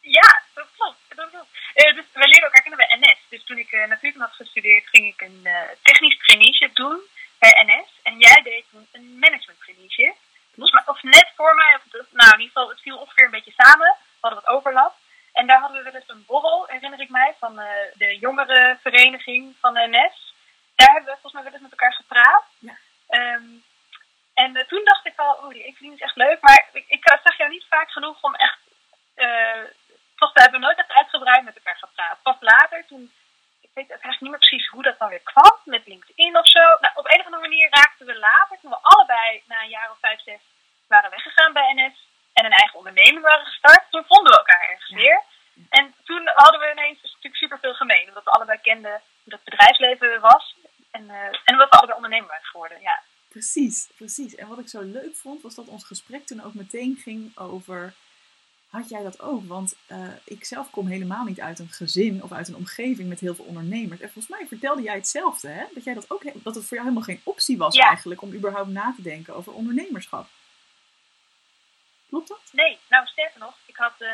Ja, 0.01 0.43
dat 0.55 0.67
klopt. 0.77 0.99
Dat 1.15 1.31
klopt. 1.31 1.47
Eh, 1.75 1.95
dus 1.95 2.05
we 2.13 2.19
leerden 2.29 2.43
elkaar 2.43 2.63
kennen 2.63 2.87
bij 2.87 2.97
NS. 3.01 3.19
Dus 3.29 3.45
toen 3.45 3.59
ik 3.59 3.73
uh, 3.73 3.87
natuurkunde 3.87 4.27
had 4.27 4.35
gestudeerd, 4.35 4.89
ging 4.89 5.07
ik 5.07 5.21
een 5.21 5.41
uh, 5.45 5.61
technisch 5.83 6.19
traineeship 6.19 6.75
doen 6.75 7.01
bij 7.39 7.65
NS. 7.67 7.91
En 8.03 8.19
jij 8.19 8.43
deed 8.43 8.65
toen 8.71 8.87
een 8.93 9.19
management 9.19 9.61
traineeship. 9.61 10.15
Volgens 10.55 10.73
mij, 10.75 10.95
of 10.95 11.03
net 11.03 11.29
voor 11.37 11.55
mij, 11.55 11.75
of, 11.77 11.83
nou 11.93 12.33
in 12.33 12.41
ieder 12.41 12.53
geval, 12.55 12.69
het 12.69 12.81
viel 12.81 12.97
ongeveer 12.99 13.25
een 13.25 13.31
beetje 13.39 13.53
samen. 13.57 13.97
We 13.99 14.27
hadden 14.27 14.43
wat 14.45 14.55
overlap. 14.57 14.95
En 15.33 15.47
daar 15.47 15.61
hadden 15.61 15.79
we 15.79 15.85
wel 15.91 16.01
eens 16.01 16.09
een 16.11 16.25
borrel, 16.27 16.65
herinner 16.67 17.01
ik 17.01 17.07
mij, 17.19 17.35
van 17.39 17.61
uh, 17.61 17.67
de 17.95 18.19
jongerenvereniging 18.19 19.57
van 19.61 19.75
de 19.75 19.87
NS. 19.91 20.17
Daar 20.75 20.93
hebben 20.95 21.13
we 21.13 21.21
volgens 21.21 21.33
mij 21.33 21.43
wel 21.43 21.53
eens 21.53 21.63
met 21.63 21.77
elkaar 21.77 21.93
gepraat. 22.03 22.45
Ja. 22.59 22.77
Um, 23.11 23.65
en 24.43 24.51
uh, 24.57 24.65
toen 24.71 24.85
dacht 24.85 25.07
ik 25.07 25.17
al, 25.17 25.35
oh, 25.35 25.49
die 25.49 25.65
evening 25.65 25.95
is 25.95 26.01
echt 26.01 26.17
leuk. 26.17 26.41
Maar 26.41 26.69
ik, 26.73 26.85
ik 26.89 27.03
zag 27.25 27.37
jou 27.37 27.51
niet 27.51 27.67
vaak 27.69 27.91
genoeg 27.91 28.23
om 28.23 28.35
echt... 28.35 28.59
Uh, 29.17 29.65
toch, 30.17 30.33
we 30.33 30.41
hebben 30.41 30.61
nooit 30.61 30.79
echt 30.79 30.93
uitgebreid 30.93 31.45
met 31.45 31.57
elkaar 31.57 31.79
gepraat. 31.79 32.23
Pas 32.23 32.41
later, 32.41 32.87
toen... 32.87 33.13
Ik 33.61 33.71
weet 33.75 33.91
eigenlijk 33.91 34.21
niet 34.21 34.31
meer 34.31 34.47
precies 34.47 34.69
hoe 34.69 34.83
dat 34.83 34.99
dan 34.99 35.09
weer 35.09 35.29
kwam. 35.33 35.57
Met 35.65 35.87
LinkedIn 35.87 36.39
of 36.39 36.49
zo. 36.49 36.61
Nou, 36.61 36.93
op 36.95 37.07
een 37.07 37.21
of 37.21 37.25
andere 37.25 37.49
manier 37.49 37.69
raakten 37.71 38.07
we 38.07 38.19
later, 38.19 38.59
toen 38.61 38.71
we 38.71 38.79
allebei 38.83 39.43
na 39.47 39.63
een 39.63 39.77
jaar 39.79 39.91
of 39.91 39.99
vijf, 40.01 40.21
zes 40.21 40.41
waren 40.89 41.11
weggegaan 41.11 41.53
bij 41.53 41.73
NS. 41.75 41.97
En 42.33 42.45
een 42.45 42.61
eigen 42.63 42.79
onderneming 42.79 43.21
waren 43.23 43.47
gestart. 43.47 43.85
Toen 43.91 44.05
vonden 44.07 44.33
we 44.33 44.39
elkaar 44.39 44.69
ergens 44.71 44.91
ja. 44.91 44.97
weer. 44.97 45.23
En 45.69 45.95
toen 46.05 46.31
hadden 46.35 46.61
we 46.61 46.71
ineens 46.71 47.01
dus 47.01 47.13
natuurlijk 47.13 47.43
superveel 47.43 47.75
gemeen. 47.75 48.09
Omdat 48.09 48.25
we 48.25 48.31
allebei 48.31 48.59
kenden 48.61 49.03
hoe 49.23 49.33
dat 49.33 49.45
bedrijfsleven 49.45 50.21
was. 50.21 50.57
En, 50.91 51.05
uh, 51.05 51.25
en 51.45 51.53
omdat 51.53 51.71
we 51.71 51.77
allebei 51.77 51.97
ondernemer 51.97 52.29
waren 52.29 52.45
geworden, 52.45 52.81
ja. 52.81 53.03
Precies. 54.19 54.39
En 54.39 54.49
wat 54.49 54.59
ik 54.59 54.69
zo 54.69 54.81
leuk 54.81 55.17
vond, 55.17 55.43
was 55.43 55.55
dat 55.55 55.67
ons 55.67 55.85
gesprek 55.85 56.27
toen 56.27 56.45
ook 56.45 56.55
meteen 56.55 56.97
ging 57.03 57.39
over... 57.39 57.95
Had 58.71 58.89
jij 58.89 59.03
dat 59.03 59.21
ook? 59.21 59.47
Want 59.47 59.77
uh, 59.89 60.09
ik 60.25 60.45
zelf 60.45 60.71
kom 60.71 60.87
helemaal 60.87 61.25
niet 61.25 61.41
uit 61.41 61.59
een 61.59 61.69
gezin 61.69 62.23
of 62.23 62.33
uit 62.33 62.49
een 62.49 62.57
omgeving 62.57 63.09
met 63.09 63.21
heel 63.21 63.35
veel 63.35 63.45
ondernemers. 63.45 64.01
En 64.01 64.11
volgens 64.13 64.39
mij 64.39 64.47
vertelde 64.47 64.83
jij 64.83 64.95
hetzelfde, 64.95 65.49
hè? 65.49 65.65
Dat, 65.75 65.85
jij 65.85 65.95
dat, 65.95 66.11
ook, 66.11 66.23
dat 66.25 66.55
het 66.55 66.65
voor 66.67 66.77
jou 66.77 66.89
helemaal 66.89 67.03
geen 67.03 67.21
optie 67.25 67.57
was 67.57 67.75
ja. 67.75 67.87
eigenlijk 67.87 68.23
om 68.23 68.33
überhaupt 68.33 68.69
na 68.69 68.93
te 68.97 69.03
denken 69.03 69.35
over 69.35 69.53
ondernemerschap. 69.53 70.27
Klopt 72.09 72.29
dat? 72.29 72.41
Nee, 72.53 72.79
nou 72.89 73.07
sterker 73.07 73.41
nog, 73.41 73.55
ik 73.67 73.77
had 73.77 73.95
uh, 73.99 74.09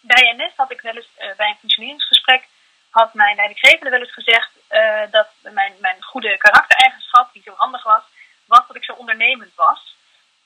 bij 0.00 0.34
NS 0.36 0.52
had 0.56 0.70
ik 0.70 0.80
wel 0.80 0.94
eens 0.94 1.10
uh, 1.18 1.36
bij 1.36 1.48
een 1.48 1.60
functioneringsgesprek 1.60 2.48
had 2.90 3.14
mijn 3.14 3.36
leidinggevende 3.36 3.90
wel 3.90 4.00
eens 4.00 4.12
gezegd 4.12 4.50
uh, 4.70 5.10
dat 5.10 5.28
mijn, 5.42 5.74
mijn 5.80 6.02
goede 6.02 6.36
karaktereigenschap, 6.36 7.32
die 7.32 7.42
zo 7.42 7.52
handig 7.56 7.82
was, 7.82 8.02
was 8.48 8.66
dat 8.66 8.76
ik 8.76 8.84
zo 8.84 8.92
ondernemend 8.92 9.54
was. 9.54 9.96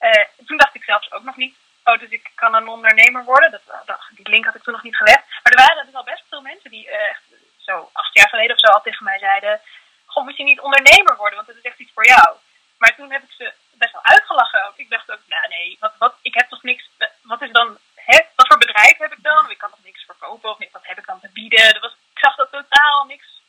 Uh, 0.01 0.25
toen 0.47 0.57
dacht 0.57 0.75
ik 0.75 0.85
zelfs 0.85 1.13
ook 1.13 1.23
nog 1.23 1.37
niet, 1.37 1.55
oh, 1.85 1.99
dus 1.99 2.11
ik 2.11 2.31
kan 2.35 2.55
een 2.55 2.69
ondernemer 2.69 3.25
worden. 3.25 3.51
Dat, 3.51 3.63
dat, 3.87 4.01
die 4.11 4.29
link 4.29 4.45
had 4.45 4.55
ik 4.55 4.63
toen 4.63 4.73
nog 4.73 4.83
niet 4.83 4.97
gelegd. 4.97 5.25
Maar 5.43 5.53
er 5.53 5.65
waren 5.67 5.87
dus 5.87 5.95
al 5.95 6.05
best 6.05 6.25
veel 6.29 6.41
mensen 6.41 6.71
die 6.71 6.87
uh, 6.87 6.95
echt 6.95 7.23
zo 7.59 7.91
acht 7.93 8.15
jaar 8.15 8.29
geleden 8.29 8.55
of 8.55 8.61
zo 8.61 8.67
al 8.67 8.83
tegen 9.03 9.21
mij 9.21 9.31
zeiden, 9.31 9.61
goh, 10.07 10.25
moet 10.25 10.37
je 10.37 10.45
niet 10.45 10.61
ondernemer 10.61 11.17
worden, 11.17 11.37
want 11.37 11.47
dat 11.47 11.57
is 11.57 11.71
echt 11.71 11.79
iets 11.79 11.93
voor 11.95 12.07
jou. 12.07 12.37
Maar 12.79 12.95
toen 12.97 13.13
heb 13.13 13.23
ik 13.23 13.33
ze 13.37 13.53
best 13.73 13.93
wel 13.93 14.05
uitgelachen 14.05 14.67
ook. 14.67 14.77
Ik 14.77 14.91
dacht 14.91 15.11
ook, 15.11 15.25
nou 15.27 15.49
nee, 15.49 15.77
wat, 15.81 15.95
wat, 15.99 16.15
ik 16.23 16.35
heb 16.35 16.49
toch 16.49 16.63
niks, 16.63 16.91
wat 17.23 17.43
is 17.43 17.53
dan, 17.53 17.79
hè, 17.95 18.19
wat 18.37 18.47
voor 18.47 18.59
bedrijf 18.59 18.97
heb 18.99 19.13
ik 19.13 19.23
dan? 19.23 19.51
Ik 19.51 19.59
kan 19.59 19.71
toch 19.71 19.85
niks 19.85 20.05
verkopen 20.05 20.51
of 20.51 20.59
wat 20.73 20.87
heb 20.87 20.99
ik 20.99 21.07
dan 21.07 21.21
te 21.21 21.29
bieden? 21.33 21.73
Dat 21.73 21.83
was, 21.83 21.93
ik 21.93 22.19
zag 22.19 22.37
dat 22.37 22.51
totaal 22.51 23.05
niks 23.05 23.43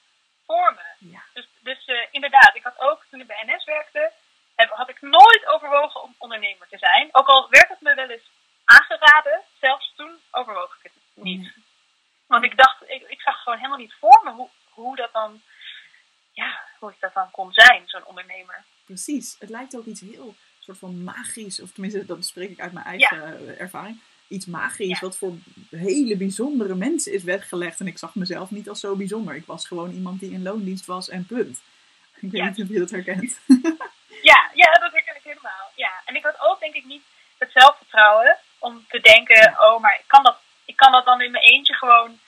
voor 0.45 0.73
me. 0.73 1.09
Ja. 1.11 1.21
Dus, 1.33 1.47
dus 1.59 1.87
uh, 1.87 2.05
inderdaad, 2.11 2.55
ik 2.55 2.63
had 2.63 2.79
ook, 2.79 3.03
toen 3.09 3.19
ik 3.19 3.27
bij 3.27 3.43
NS 3.45 3.65
werkte, 3.65 4.11
heb, 4.55 4.69
had 4.69 4.89
ik 4.89 5.01
nooit 5.01 5.45
overwogen 5.45 6.01
om 6.01 6.15
ondernemer 6.17 6.67
te 6.69 6.77
zijn. 6.77 7.09
Ook 7.11 7.27
al 7.27 7.49
werd 7.49 7.69
het 7.69 7.81
me 7.81 7.93
wel 7.93 8.09
eens 8.09 8.29
aangeraden, 8.65 9.41
zelfs 9.59 9.93
toen 9.95 10.19
overwoog 10.31 10.77
ik 10.77 10.83
het 10.83 11.23
niet. 11.23 11.53
Want 12.27 12.43
ik 12.43 12.57
dacht, 12.57 12.89
ik, 12.89 13.01
ik 13.07 13.21
zag 13.21 13.41
gewoon 13.41 13.57
helemaal 13.57 13.77
niet 13.77 13.95
voor 13.99 14.21
me 14.23 14.31
hoe, 14.31 14.49
hoe 14.73 14.95
dat 14.95 15.09
dan, 15.13 15.41
ja, 16.31 16.59
hoe 16.79 16.89
ik 16.91 16.99
dat 16.99 17.13
dan 17.13 17.31
kon 17.31 17.53
zijn, 17.53 17.83
zo'n 17.85 18.05
ondernemer. 18.05 18.63
Precies. 18.85 19.35
Het 19.39 19.49
lijkt 19.49 19.75
ook 19.77 19.85
iets 19.85 20.01
heel 20.01 20.35
soort 20.59 20.77
van 20.77 21.03
magisch, 21.03 21.61
of 21.61 21.71
tenminste, 21.71 22.05
dat 22.05 22.25
spreek 22.25 22.49
ik 22.49 22.59
uit 22.59 22.71
mijn 22.73 22.85
eigen 22.85 23.45
ja. 23.45 23.53
ervaring. 23.53 24.01
Iets 24.27 24.45
magisch, 24.45 24.99
ja. 24.99 25.07
wat 25.07 25.17
voor 25.17 25.33
hele 25.69 26.17
bijzondere 26.17 26.75
mensen 26.75 27.13
is 27.13 27.23
weggelegd. 27.23 27.79
En 27.79 27.87
ik 27.87 27.97
zag 27.97 28.15
mezelf 28.15 28.51
niet 28.51 28.69
als 28.69 28.79
zo 28.79 28.95
bijzonder. 28.95 29.35
Ik 29.35 29.45
was 29.45 29.67
gewoon 29.67 29.91
iemand 29.91 30.19
die 30.19 30.31
in 30.31 30.43
loondienst 30.43 30.85
was 30.85 31.09
en 31.09 31.25
punt. 31.25 31.61
Ik 32.21 32.31
weet 32.31 32.41
Ja. 32.41 32.47
niet 32.47 32.61
of 32.61 32.67
je 32.67 32.79
dat 32.79 32.89
herkent. 32.89 33.39
Ja, 34.21 34.49
ja, 34.53 34.71
dat 34.71 34.91
herken 34.91 35.15
ik 35.15 35.23
helemaal. 35.23 35.71
Ja. 35.75 35.91
En 36.05 36.15
ik 36.15 36.23
had 36.23 36.39
ook 36.39 36.59
denk 36.59 36.73
ik 36.73 36.85
niet 36.85 37.03
het 37.37 37.51
zelfvertrouwen 37.51 38.37
om 38.59 38.85
te 38.89 38.99
denken, 38.99 39.55
oh, 39.59 39.81
maar 39.81 39.95
ik 39.99 40.07
kan 40.07 40.23
dat, 40.23 40.37
ik 40.65 40.75
kan 40.75 40.91
dat 40.91 41.05
dan 41.05 41.21
in 41.21 41.31
mijn 41.31 41.43
eentje 41.43 41.73
gewoon 41.73 42.19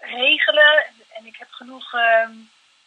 regelen. 0.00 0.84
En, 1.22 1.28
ik 1.28 1.36
heb 1.36 1.50
genoeg, 1.50 1.94
ehm, 1.94 2.32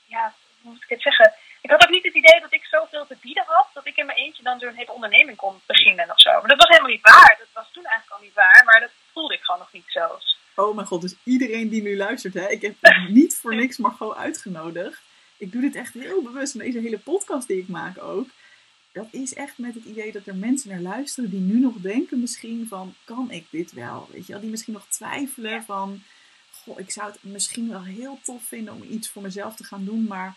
ja, 0.05 0.33
hoe 0.61 0.71
moet 0.71 0.83
ik 0.83 0.89
het 0.89 1.01
zeggen? 1.01 1.33
Ik 1.61 1.69
had 1.69 1.83
ook 1.83 1.89
niet 1.89 2.03
het 2.03 2.15
idee 2.15 2.39
dat 2.41 2.53
ik 2.53 2.65
zoveel 2.65 3.07
te 3.07 3.17
bieden 3.21 3.43
had, 3.47 3.67
dat 3.73 3.87
ik 3.87 3.97
in 3.97 4.05
mijn 4.05 4.17
eentje 4.17 4.43
dan 4.43 4.59
zo'n 4.59 4.73
hele 4.75 4.91
onderneming 4.91 5.37
kon 5.37 5.61
beginnen 5.65 6.11
of 6.11 6.21
zo. 6.21 6.31
Maar 6.31 6.47
dat 6.47 6.57
was 6.57 6.69
helemaal 6.69 6.91
niet 6.91 7.01
waar. 7.01 7.35
Dat 7.39 7.47
was 7.53 7.71
toen 7.71 7.85
eigenlijk 7.85 8.15
al 8.15 8.25
niet 8.25 8.33
waar, 8.33 8.61
maar 8.65 8.79
dat 8.79 8.91
voelde 9.13 9.33
ik 9.33 9.43
gewoon 9.43 9.59
nog 9.59 9.71
niet 9.71 9.87
zo. 9.87 10.19
Oh 10.55 10.75
mijn 10.75 10.87
god, 10.87 11.01
dus 11.01 11.15
iedereen 11.23 11.69
die 11.69 11.81
nu 11.81 11.97
luistert, 11.97 12.33
hè, 12.33 12.47
ik 12.47 12.61
heb 12.61 12.75
niet 13.19 13.35
voor 13.35 13.55
niks 13.55 13.77
Margot 13.77 14.15
uitgenodigd. 14.15 15.01
Ik 15.37 15.51
doe 15.51 15.61
dit 15.61 15.75
echt 15.75 15.93
heel 15.93 16.21
bewust. 16.21 16.53
En 16.53 16.59
deze 16.59 16.79
hele 16.79 16.99
podcast 16.99 17.47
die 17.47 17.59
ik 17.59 17.67
maak 17.67 18.03
ook. 18.03 18.27
Dat 18.91 19.07
is 19.11 19.33
echt 19.33 19.57
met 19.57 19.73
het 19.73 19.83
idee 19.83 20.11
dat 20.11 20.25
er 20.25 20.35
mensen 20.35 20.69
naar 20.69 20.79
luisteren 20.79 21.29
die 21.29 21.39
nu 21.39 21.59
nog 21.59 21.75
denken 21.75 22.19
misschien 22.19 22.67
van, 22.67 22.95
kan 23.03 23.31
ik 23.31 23.45
dit 23.49 23.71
wel? 23.71 24.07
Weet 24.11 24.25
je 24.25 24.31
wel, 24.31 24.41
die 24.41 24.49
misschien 24.49 24.73
nog 24.73 24.87
twijfelen 24.87 25.63
van, 25.63 26.03
ik 26.75 26.91
zou 26.91 27.11
het 27.11 27.23
misschien 27.23 27.69
wel 27.69 27.83
heel 27.83 28.19
tof 28.23 28.43
vinden 28.43 28.73
om 28.73 28.83
iets 28.83 29.09
voor 29.09 29.21
mezelf 29.21 29.55
te 29.55 29.63
gaan 29.63 29.85
doen, 29.85 30.03
maar 30.03 30.35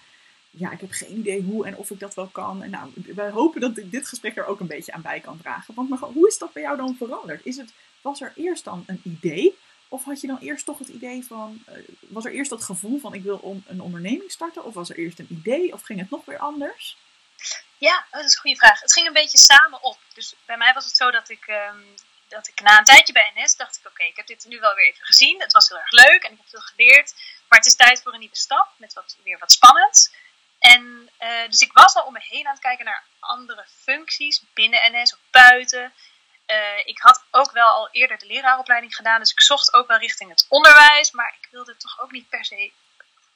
ja, 0.50 0.70
ik 0.70 0.80
heb 0.80 0.90
geen 0.90 1.18
idee 1.18 1.42
hoe 1.42 1.66
en 1.66 1.76
of 1.76 1.90
ik 1.90 2.00
dat 2.00 2.14
wel 2.14 2.26
kan. 2.26 2.62
En 2.62 2.70
nou, 2.70 2.92
wij 3.14 3.30
hopen 3.30 3.60
dat 3.60 3.74
dit 3.74 4.08
gesprek 4.08 4.36
er 4.36 4.46
ook 4.46 4.60
een 4.60 4.66
beetje 4.66 4.92
aan 4.92 5.02
bij 5.02 5.20
kan 5.20 5.38
dragen. 5.38 5.74
Want 5.74 5.88
Margot, 5.88 6.12
hoe 6.12 6.28
is 6.28 6.38
dat 6.38 6.52
bij 6.52 6.62
jou 6.62 6.76
dan 6.76 6.96
veranderd? 6.96 7.46
Is 7.46 7.56
het, 7.56 7.72
was 8.00 8.20
er 8.20 8.32
eerst 8.36 8.64
dan 8.64 8.84
een 8.86 9.00
idee? 9.04 9.58
Of 9.88 10.04
had 10.04 10.20
je 10.20 10.26
dan 10.26 10.38
eerst 10.38 10.64
toch 10.64 10.78
het 10.78 10.88
idee 10.88 11.24
van, 11.24 11.62
eh, 11.66 11.74
was 12.00 12.24
er 12.24 12.32
eerst 12.32 12.50
dat 12.50 12.64
gevoel 12.64 12.98
van 12.98 13.14
ik 13.14 13.22
wil 13.22 13.36
om 13.36 13.64
een 13.66 13.80
onderneming 13.80 14.30
starten? 14.30 14.64
Of 14.64 14.74
was 14.74 14.90
er 14.90 14.98
eerst 14.98 15.18
een 15.18 15.28
idee? 15.30 15.72
Of 15.72 15.82
ging 15.82 15.98
het 15.98 16.10
nog 16.10 16.24
weer 16.24 16.38
anders? 16.38 16.96
Ja, 17.78 18.06
dat 18.10 18.24
is 18.24 18.34
een 18.34 18.40
goede 18.40 18.56
vraag. 18.56 18.80
Het 18.80 18.92
ging 18.92 19.06
een 19.06 19.12
beetje 19.12 19.38
samen 19.38 19.82
op. 19.82 19.98
Dus 20.14 20.34
bij 20.44 20.56
mij 20.56 20.72
was 20.72 20.84
het 20.84 20.96
zo 20.96 21.10
dat 21.10 21.28
ik, 21.28 21.46
ehm, 21.46 21.78
dat 22.28 22.48
ik 22.48 22.60
na 22.60 22.78
een 22.78 22.84
tijdje 22.84 23.12
bij 23.12 23.32
NS 23.34 23.56
dacht 23.56 23.76
ik, 23.76 23.86
oké, 23.86 24.02
ik 24.02 24.16
heb 24.16 24.26
dit 24.26 24.44
nu 24.44 24.60
wel 24.60 24.74
weer 24.74 24.86
even 24.86 25.04
gezien. 25.04 25.40
Het 25.40 25.52
was 25.52 25.68
heel 25.68 25.78
erg 25.78 25.90
leuk 25.90 26.22
en 26.22 26.32
ik 26.32 26.38
heb 26.38 26.48
veel 26.48 26.60
geleerd. 26.60 27.14
Maar 27.48 27.58
het 27.58 27.66
is 27.66 27.76
tijd 27.76 28.02
voor 28.02 28.12
een 28.12 28.18
nieuwe 28.18 28.36
stap 28.36 28.68
met 28.76 28.92
wat, 28.92 29.16
weer 29.22 29.38
wat 29.38 29.52
spannends. 29.52 30.10
En 30.58 31.10
eh, 31.16 31.48
dus 31.48 31.60
ik 31.60 31.72
was 31.72 31.94
al 31.94 32.04
om 32.04 32.12
me 32.12 32.20
heen 32.22 32.46
aan 32.46 32.52
het 32.52 32.62
kijken 32.62 32.84
naar 32.84 33.04
andere 33.18 33.66
functies 33.82 34.42
binnen 34.54 34.92
NS 34.92 35.12
of 35.12 35.18
buiten. 35.30 35.94
Eh, 36.46 36.78
ik 36.84 36.98
had 36.98 37.24
ook 37.30 37.52
wel 37.52 37.68
al 37.68 37.88
eerder 37.90 38.18
de 38.18 38.26
leraaropleiding 38.26 38.94
gedaan, 38.94 39.20
dus 39.20 39.30
ik 39.30 39.42
zocht 39.42 39.74
ook 39.74 39.88
wel 39.88 39.98
richting 39.98 40.30
het 40.30 40.46
onderwijs. 40.48 41.10
Maar 41.10 41.36
ik 41.40 41.48
wilde 41.50 41.76
toch 41.76 42.00
ook 42.00 42.10
niet 42.10 42.28
per 42.28 42.44
se 42.44 42.72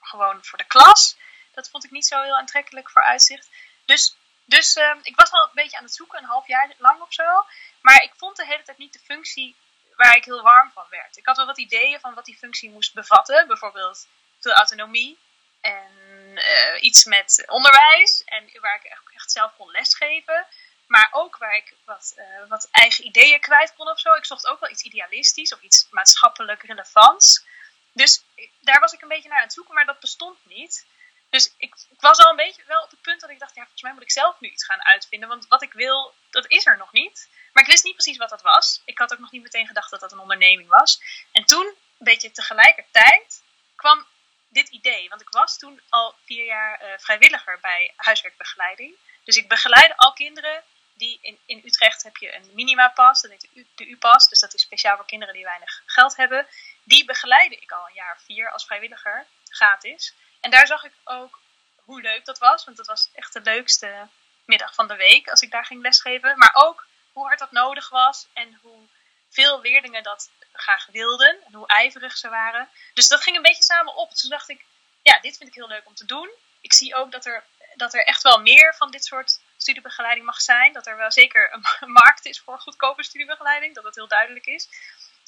gewoon 0.01 0.45
voor 0.45 0.59
de 0.59 0.67
klas. 0.67 1.17
Dat 1.53 1.69
vond 1.69 1.85
ik 1.85 1.91
niet 1.91 2.07
zo 2.07 2.23
heel 2.23 2.37
aantrekkelijk 2.37 2.91
voor 2.91 3.03
uitzicht. 3.03 3.49
Dus, 3.85 4.17
dus 4.45 4.77
uh, 4.77 4.95
ik 5.03 5.17
was 5.17 5.31
al 5.31 5.45
een 5.45 5.51
beetje 5.55 5.77
aan 5.77 5.85
het 5.85 5.95
zoeken, 5.95 6.19
een 6.19 6.25
half 6.25 6.47
jaar 6.47 6.75
lang 6.79 7.01
of 7.01 7.13
zo. 7.13 7.45
Maar 7.81 8.03
ik 8.03 8.13
vond 8.17 8.37
de 8.37 8.47
hele 8.47 8.63
tijd 8.63 8.79
niet 8.79 8.93
de 8.93 8.99
functie 9.05 9.57
waar 9.97 10.17
ik 10.17 10.25
heel 10.25 10.43
warm 10.43 10.71
van 10.75 10.87
werd. 10.91 11.17
Ik 11.17 11.27
had 11.27 11.37
wel 11.37 11.47
wat 11.47 11.59
ideeën 11.59 12.01
van 12.01 12.15
wat 12.15 12.25
die 12.25 12.37
functie 12.37 12.71
moest 12.71 12.95
bevatten. 12.95 13.47
Bijvoorbeeld 13.47 14.07
veel 14.41 14.53
autonomie 14.53 15.19
en 15.61 15.91
uh, 16.35 16.83
iets 16.83 17.05
met 17.05 17.45
onderwijs. 17.47 18.25
En 18.25 18.51
waar 18.61 18.77
ik 18.77 18.85
echt, 19.15 19.33
zelf 19.33 19.53
kon 19.57 19.71
lesgeven. 19.71 20.47
Maar 20.87 21.09
ook 21.11 21.37
waar 21.37 21.57
ik 21.57 21.75
wat, 21.85 22.15
uh, 22.17 22.49
wat 22.49 22.69
eigen 22.71 23.07
ideeën 23.07 23.41
kwijt 23.41 23.75
kon 23.75 23.89
of 23.89 24.01
zo. 24.01 24.13
Ik 24.13 24.25
zocht 24.25 24.47
ook 24.47 24.61
wel 24.61 24.71
iets 24.71 24.83
idealistisch 24.83 25.53
of 25.53 25.61
iets 25.61 25.87
maatschappelijk 25.91 26.63
relevants. 26.63 27.45
Dus 27.93 28.23
daar 28.61 28.81
was 28.81 28.93
ik 28.93 29.03
een 29.03 29.09
beetje 29.09 29.29
naar 29.29 29.39
aan 29.39 29.45
het 29.45 29.53
zoeken, 29.53 29.75
maar 29.75 29.87
dat 29.87 30.01
bestond 30.01 30.39
niet. 30.43 30.87
Dus 31.33 31.55
ik, 31.57 31.75
ik, 31.91 32.01
was 32.01 32.19
al 32.19 32.31
een 32.31 32.37
beetje 32.37 32.63
wel 32.67 32.83
op 32.83 32.91
het 32.91 33.01
punt 33.01 33.21
dat 33.21 33.31
ik 33.31 33.39
dacht, 33.39 33.55
ja, 33.55 33.63
volgens 33.63 33.83
mij 33.83 33.93
moet 33.93 34.03
ik 34.03 34.11
zelf 34.11 34.41
nu 34.41 34.49
iets 34.49 34.65
gaan 34.65 34.85
uitvinden. 34.85 35.29
Want 35.29 35.47
wat 35.49 35.63
ik 35.63 35.73
wil, 35.73 36.15
dat 36.31 36.51
is 36.51 36.67
er 36.67 36.77
nog 36.77 36.93
niet. 36.93 37.29
Maar 37.53 37.63
ik 37.63 37.71
wist 37.71 37.85
niet 37.85 37.95
precies 37.95 38.17
wat 38.17 38.31
dat 38.31 38.43
was. 38.43 38.83
Ik 38.85 38.99
had 38.99 39.13
ook 39.13 39.19
nog 39.19 39.31
niet 39.31 39.43
meteen 39.43 39.67
gedacht 39.67 39.91
dat 39.91 40.01
dat 40.01 40.13
een 40.13 40.19
onderneming 40.19 40.69
was. 40.69 41.01
En 41.33 41.45
toen 41.45 41.75
beetje 41.99 42.31
tegelijkertijd 42.31 43.43
kwam 43.77 44.07
dit 44.49 44.69
idee. 44.69 45.09
Want 45.09 45.21
ik 45.21 45.29
was 45.31 45.59
toen 45.59 45.81
al 45.89 46.15
vier 46.25 46.45
jaar 46.45 46.83
uh, 46.83 46.89
vrijwilliger 46.97 47.59
bij 47.61 47.93
huiswerkbegeleiding. 47.97 48.95
Dus 49.25 49.37
ik 49.37 49.49
begeleide 49.49 49.97
al 49.97 50.13
kinderen 50.13 50.63
die 50.95 51.19
in, 51.23 51.39
in 51.47 51.63
Utrecht 51.65 52.03
heb 52.03 52.17
je 52.17 52.35
een 52.35 52.51
minimapas, 52.53 53.21
dat 53.21 53.31
heet 53.31 53.49
de 53.75 53.87
U-pas. 53.87 54.29
Dus 54.29 54.41
dat 54.41 54.55
is 54.55 54.63
speciaal 54.63 54.97
voor 54.97 55.07
kinderen 55.07 55.35
die 55.35 55.45
weinig 55.45 55.83
geld 55.87 56.17
hebben. 56.17 56.47
Die 56.85 57.05
begeleide 57.05 57.57
ik 57.57 57.73
al 57.73 57.87
een 57.87 57.95
jaar 57.95 58.15
of 58.17 58.23
vier 58.25 58.51
als 58.51 58.65
vrijwilliger, 58.65 59.27
gratis. 59.49 60.15
En 60.43 60.51
daar 60.51 60.67
zag 60.67 60.85
ik 60.85 60.93
ook 61.05 61.41
hoe 61.85 62.01
leuk 62.01 62.25
dat 62.25 62.39
was. 62.39 62.65
Want 62.65 62.77
dat 62.77 62.87
was 62.87 63.09
echt 63.15 63.33
de 63.33 63.41
leukste 63.41 64.09
middag 64.45 64.75
van 64.75 64.89
de 64.89 64.97
week 64.97 65.29
als 65.29 65.41
ik 65.41 65.51
daar 65.51 65.67
ging 65.67 65.83
lesgeven. 65.83 66.39
Maar 66.39 66.55
ook 66.55 66.87
hoe 67.13 67.27
hard 67.27 67.39
dat 67.39 67.51
nodig 67.51 67.89
was 67.89 68.27
en 68.33 68.59
hoe 68.63 68.89
veel 69.31 69.61
leerlingen 69.61 70.03
dat 70.03 70.31
graag 70.53 70.87
wilden 70.87 71.37
en 71.47 71.55
hoe 71.55 71.67
ijverig 71.67 72.17
ze 72.17 72.29
waren. 72.29 72.69
Dus 72.95 73.09
dat 73.09 73.23
ging 73.23 73.37
een 73.37 73.43
beetje 73.43 73.63
samen 73.63 73.97
op. 73.97 74.11
Toen 74.11 74.31
dacht 74.31 74.49
ik, 74.49 74.65
ja, 75.03 75.21
dit 75.21 75.37
vind 75.37 75.49
ik 75.49 75.55
heel 75.55 75.69
leuk 75.69 75.87
om 75.87 75.95
te 75.95 76.07
doen. 76.07 76.31
Ik 76.61 76.73
zie 76.73 76.95
ook 76.95 77.13
dat 77.13 77.27
er, 77.27 77.45
dat 77.75 77.95
er 77.95 78.05
echt 78.05 78.23
wel 78.23 78.41
meer 78.41 78.75
van 78.75 78.91
dit 78.91 79.05
soort 79.05 79.41
studiebegeleiding 79.57 80.27
mag 80.27 80.41
zijn. 80.41 80.73
Dat 80.73 80.87
er 80.87 80.97
wel 80.97 81.13
zeker 81.13 81.53
een 81.53 81.93
markt 82.03 82.27
is 82.27 82.41
voor 82.41 82.61
goedkope 82.61 83.03
studiebegeleiding, 83.03 83.75
dat 83.75 83.85
dat 83.85 83.95
heel 83.95 84.09
duidelijk 84.09 84.47
is. 84.47 84.69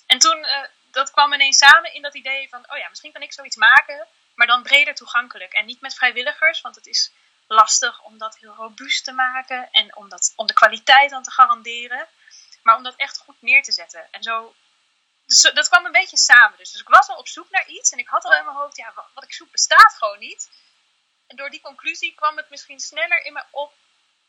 En 0.07 0.19
toen, 0.19 0.39
uh, 0.39 0.65
dat 0.91 1.11
kwam 1.11 1.33
ineens 1.33 1.59
samen 1.59 1.95
in 1.95 2.03
dat 2.03 2.15
idee 2.15 2.49
van, 2.49 2.71
oh 2.71 2.77
ja, 2.77 2.89
misschien 2.89 3.13
kan 3.13 3.23
ik 3.23 3.33
zoiets 3.33 3.57
maken, 3.57 4.07
maar 4.35 4.47
dan 4.47 4.63
breder 4.63 4.95
toegankelijk. 4.95 5.53
En 5.53 5.67
niet 5.67 5.81
met 5.81 5.95
vrijwilligers, 5.95 6.61
want 6.61 6.75
het 6.75 6.87
is 6.87 7.13
lastig 7.47 8.03
om 8.03 8.19
dat 8.19 8.39
heel 8.39 8.55
robuust 8.55 9.05
te 9.05 9.13
maken 9.13 9.71
en 9.71 9.97
om, 9.97 10.09
dat, 10.09 10.33
om 10.37 10.47
de 10.47 10.55
kwaliteit 10.55 11.11
dan 11.11 11.23
te 11.23 11.31
garanderen. 11.31 12.09
Maar 12.63 12.77
om 12.77 12.83
dat 12.83 12.97
echt 12.97 13.19
goed 13.19 13.43
neer 13.43 13.63
te 13.63 13.73
zetten. 13.73 14.09
En 14.11 14.23
zo, 14.23 14.55
dus 15.27 15.41
dat 15.41 15.69
kwam 15.69 15.85
een 15.85 15.93
beetje 15.93 16.17
samen. 16.17 16.59
Dus. 16.59 16.71
dus 16.71 16.81
ik 16.81 16.89
was 16.89 17.09
al 17.09 17.17
op 17.17 17.29
zoek 17.29 17.51
naar 17.51 17.67
iets 17.69 17.91
en 17.91 17.99
ik 17.99 18.09
had 18.09 18.25
al 18.25 18.35
in 18.35 18.45
mijn 18.45 18.57
hoofd, 18.57 18.77
ja, 18.77 18.93
wat, 18.95 19.07
wat 19.15 19.25
ik 19.25 19.33
zoek 19.33 19.51
bestaat 19.51 19.95
gewoon 19.99 20.19
niet. 20.19 20.51
En 21.27 21.37
door 21.37 21.51
die 21.51 21.61
conclusie 21.61 22.15
kwam 22.15 22.37
het 22.37 22.51
misschien 22.51 22.81
sneller 22.81 23.25
in 23.25 23.33
me 23.33 23.45
op 23.51 23.73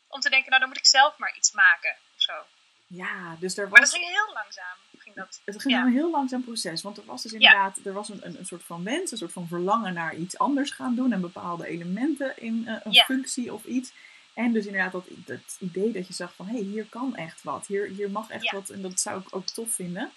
om 0.08 0.20
te 0.20 0.30
denken, 0.30 0.48
nou 0.48 0.60
dan 0.60 0.68
moet 0.68 0.78
ik 0.78 0.86
zelf 0.86 1.18
maar 1.18 1.36
iets 1.36 1.52
maken 1.52 1.96
of 2.14 2.22
zo. 2.22 2.46
Ja, 2.86 3.36
dus 3.38 3.56
er 3.56 3.62
was... 3.62 3.72
Maar 3.72 3.80
dat 3.80 3.90
ging 3.90 4.04
heel 4.04 4.32
langzaam. 4.32 4.76
Dat, 5.16 5.40
het 5.44 5.62
ging 5.62 5.76
een 5.76 5.92
heel 5.92 6.10
langzaam 6.10 6.44
proces. 6.44 6.82
Want 6.82 6.96
er 6.96 7.04
was 7.04 7.22
dus 7.22 7.32
inderdaad 7.32 7.78
er 7.84 7.92
was 7.92 8.08
een, 8.08 8.26
een, 8.26 8.38
een, 8.38 8.46
soort 8.46 8.62
van 8.62 8.84
wens, 8.84 9.10
een 9.10 9.18
soort 9.18 9.32
van 9.32 9.48
verlangen 9.48 9.94
naar 9.94 10.16
iets 10.16 10.38
anders 10.38 10.70
gaan 10.70 10.94
doen. 10.94 11.12
En 11.12 11.20
bepaalde 11.20 11.66
elementen 11.66 12.42
in 12.42 12.64
uh, 12.66 12.74
een 12.84 12.94
functie 12.94 13.52
of 13.52 13.64
iets. 13.64 13.92
En 14.34 14.52
dus 14.52 14.66
inderdaad 14.66 14.92
dat, 14.92 15.06
dat 15.08 15.56
idee 15.58 15.92
dat 15.92 16.06
je 16.06 16.14
zag 16.14 16.34
van, 16.34 16.46
hé, 16.46 16.52
hey, 16.52 16.62
hier 16.62 16.86
kan 16.88 17.16
echt 17.16 17.42
wat. 17.42 17.66
Hier, 17.66 17.88
hier 17.88 18.10
mag 18.10 18.30
echt 18.30 18.50
wat. 18.50 18.68
En 18.68 18.82
dat 18.82 19.00
zou 19.00 19.20
ik 19.20 19.26
ook 19.30 19.46
tof 19.46 19.72
vinden. 19.72 20.10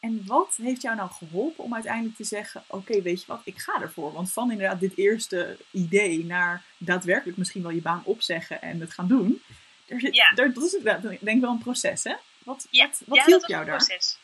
En 0.00 0.22
wat 0.26 0.58
heeft 0.62 0.82
jou 0.82 0.96
nou 0.96 1.10
geholpen 1.10 1.64
om 1.64 1.74
uiteindelijk 1.74 2.16
te 2.16 2.24
zeggen: 2.24 2.64
Oké, 2.66 3.02
weet 3.02 3.20
je 3.20 3.26
wat, 3.26 3.40
ik 3.44 3.58
ga 3.58 3.80
ervoor? 3.80 4.12
Want 4.12 4.32
van 4.32 4.50
inderdaad 4.50 4.80
dit 4.80 4.96
eerste 4.96 5.56
idee 5.70 6.24
naar 6.24 6.64
daadwerkelijk 6.78 7.38
misschien 7.38 7.62
wel 7.62 7.70
je 7.70 7.80
baan 7.80 8.02
opzeggen 8.04 8.62
en 8.62 8.80
het 8.80 8.92
gaan 8.92 9.08
doen, 9.08 9.42
er 9.86 10.00
zit, 10.00 10.14
ja. 10.14 10.30
dat 10.34 10.56
is 10.56 10.80
denk 11.00 11.22
ik 11.24 11.40
wel 11.40 11.50
een 11.50 11.58
proces, 11.58 12.04
hè? 12.04 12.14
Wat, 12.44 12.66
ja. 12.70 12.86
wat, 12.86 13.02
wat 13.06 13.18
ja, 13.18 13.24
hielp 13.24 13.46
jou 13.46 13.64
daar? 13.64 13.76
Proces. 13.76 14.18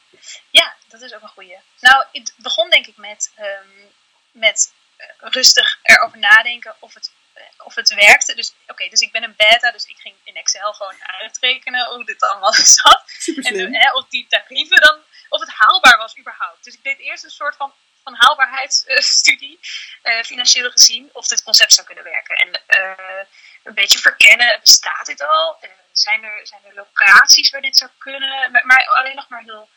Ja, 0.51 0.75
dat 0.89 1.01
is 1.01 1.15
ook 1.15 1.23
een 1.23 1.29
goeie. 1.29 1.59
Nou, 1.81 2.05
het 2.13 2.35
begon 2.37 2.71
denk 2.71 2.87
ik 2.87 2.97
met, 2.97 3.33
um, 3.39 3.93
met 4.33 4.73
uh, 4.99 5.07
rustig 5.19 5.79
erover 5.83 6.19
nadenken 6.19 6.75
of 6.79 6.95
het, 6.95 7.13
uh, 7.37 7.43
of 7.65 7.75
het 7.75 7.95
werkte. 7.95 8.35
Dus 8.35 8.53
oké, 8.67 8.89
dus 8.89 9.01
ik 9.01 9.13
ben 9.13 9.23
een 9.23 9.35
beta, 9.37 9.71
dus 9.71 9.85
ik 9.85 9.97
ging 9.99 10.15
in 10.25 10.37
Excel 10.37 10.73
gewoon 10.73 11.05
uitrekenen 11.05 11.87
hoe 11.87 12.05
dit 12.05 12.23
allemaal 12.23 12.53
zat. 12.83 13.05
En 13.43 13.75
uh, 13.75 13.95
of 13.95 14.09
die 14.09 14.27
tarieven 14.29 14.81
dan 14.81 15.01
of 15.31 15.41
het 15.41 15.51
haalbaar 15.51 15.97
was 15.97 16.19
überhaupt. 16.19 16.65
Dus 16.65 16.75
ik 16.75 16.83
deed 16.83 16.99
eerst 16.99 17.25
een 17.25 17.31
soort 17.31 17.57
van, 17.57 17.73
van 18.03 18.15
haalbaarheidsstudie, 18.15 19.61
uh, 20.03 20.23
financieel 20.23 20.71
gezien, 20.71 21.11
of 21.13 21.27
dit 21.27 21.43
concept 21.43 21.73
zou 21.73 21.87
kunnen 21.87 22.05
werken. 22.05 22.37
En 22.37 22.49
uh, 22.49 23.25
een 23.63 23.75
beetje 23.75 23.99
verkennen, 23.99 24.61
bestaat 24.61 25.07
dit 25.07 25.23
al? 25.23 25.59
Zijn, 25.93 26.25
er, 26.25 26.47
zijn 26.47 26.61
er 26.65 26.75
locaties 26.75 27.51
waar 27.51 27.61
dit 27.61 27.77
zou 27.77 27.91
kunnen? 27.99 28.51
Maar, 28.51 28.67
maar 28.67 28.87
alleen 28.87 29.17
nog 29.17 29.29
maar 29.29 29.43
heel 29.43 29.69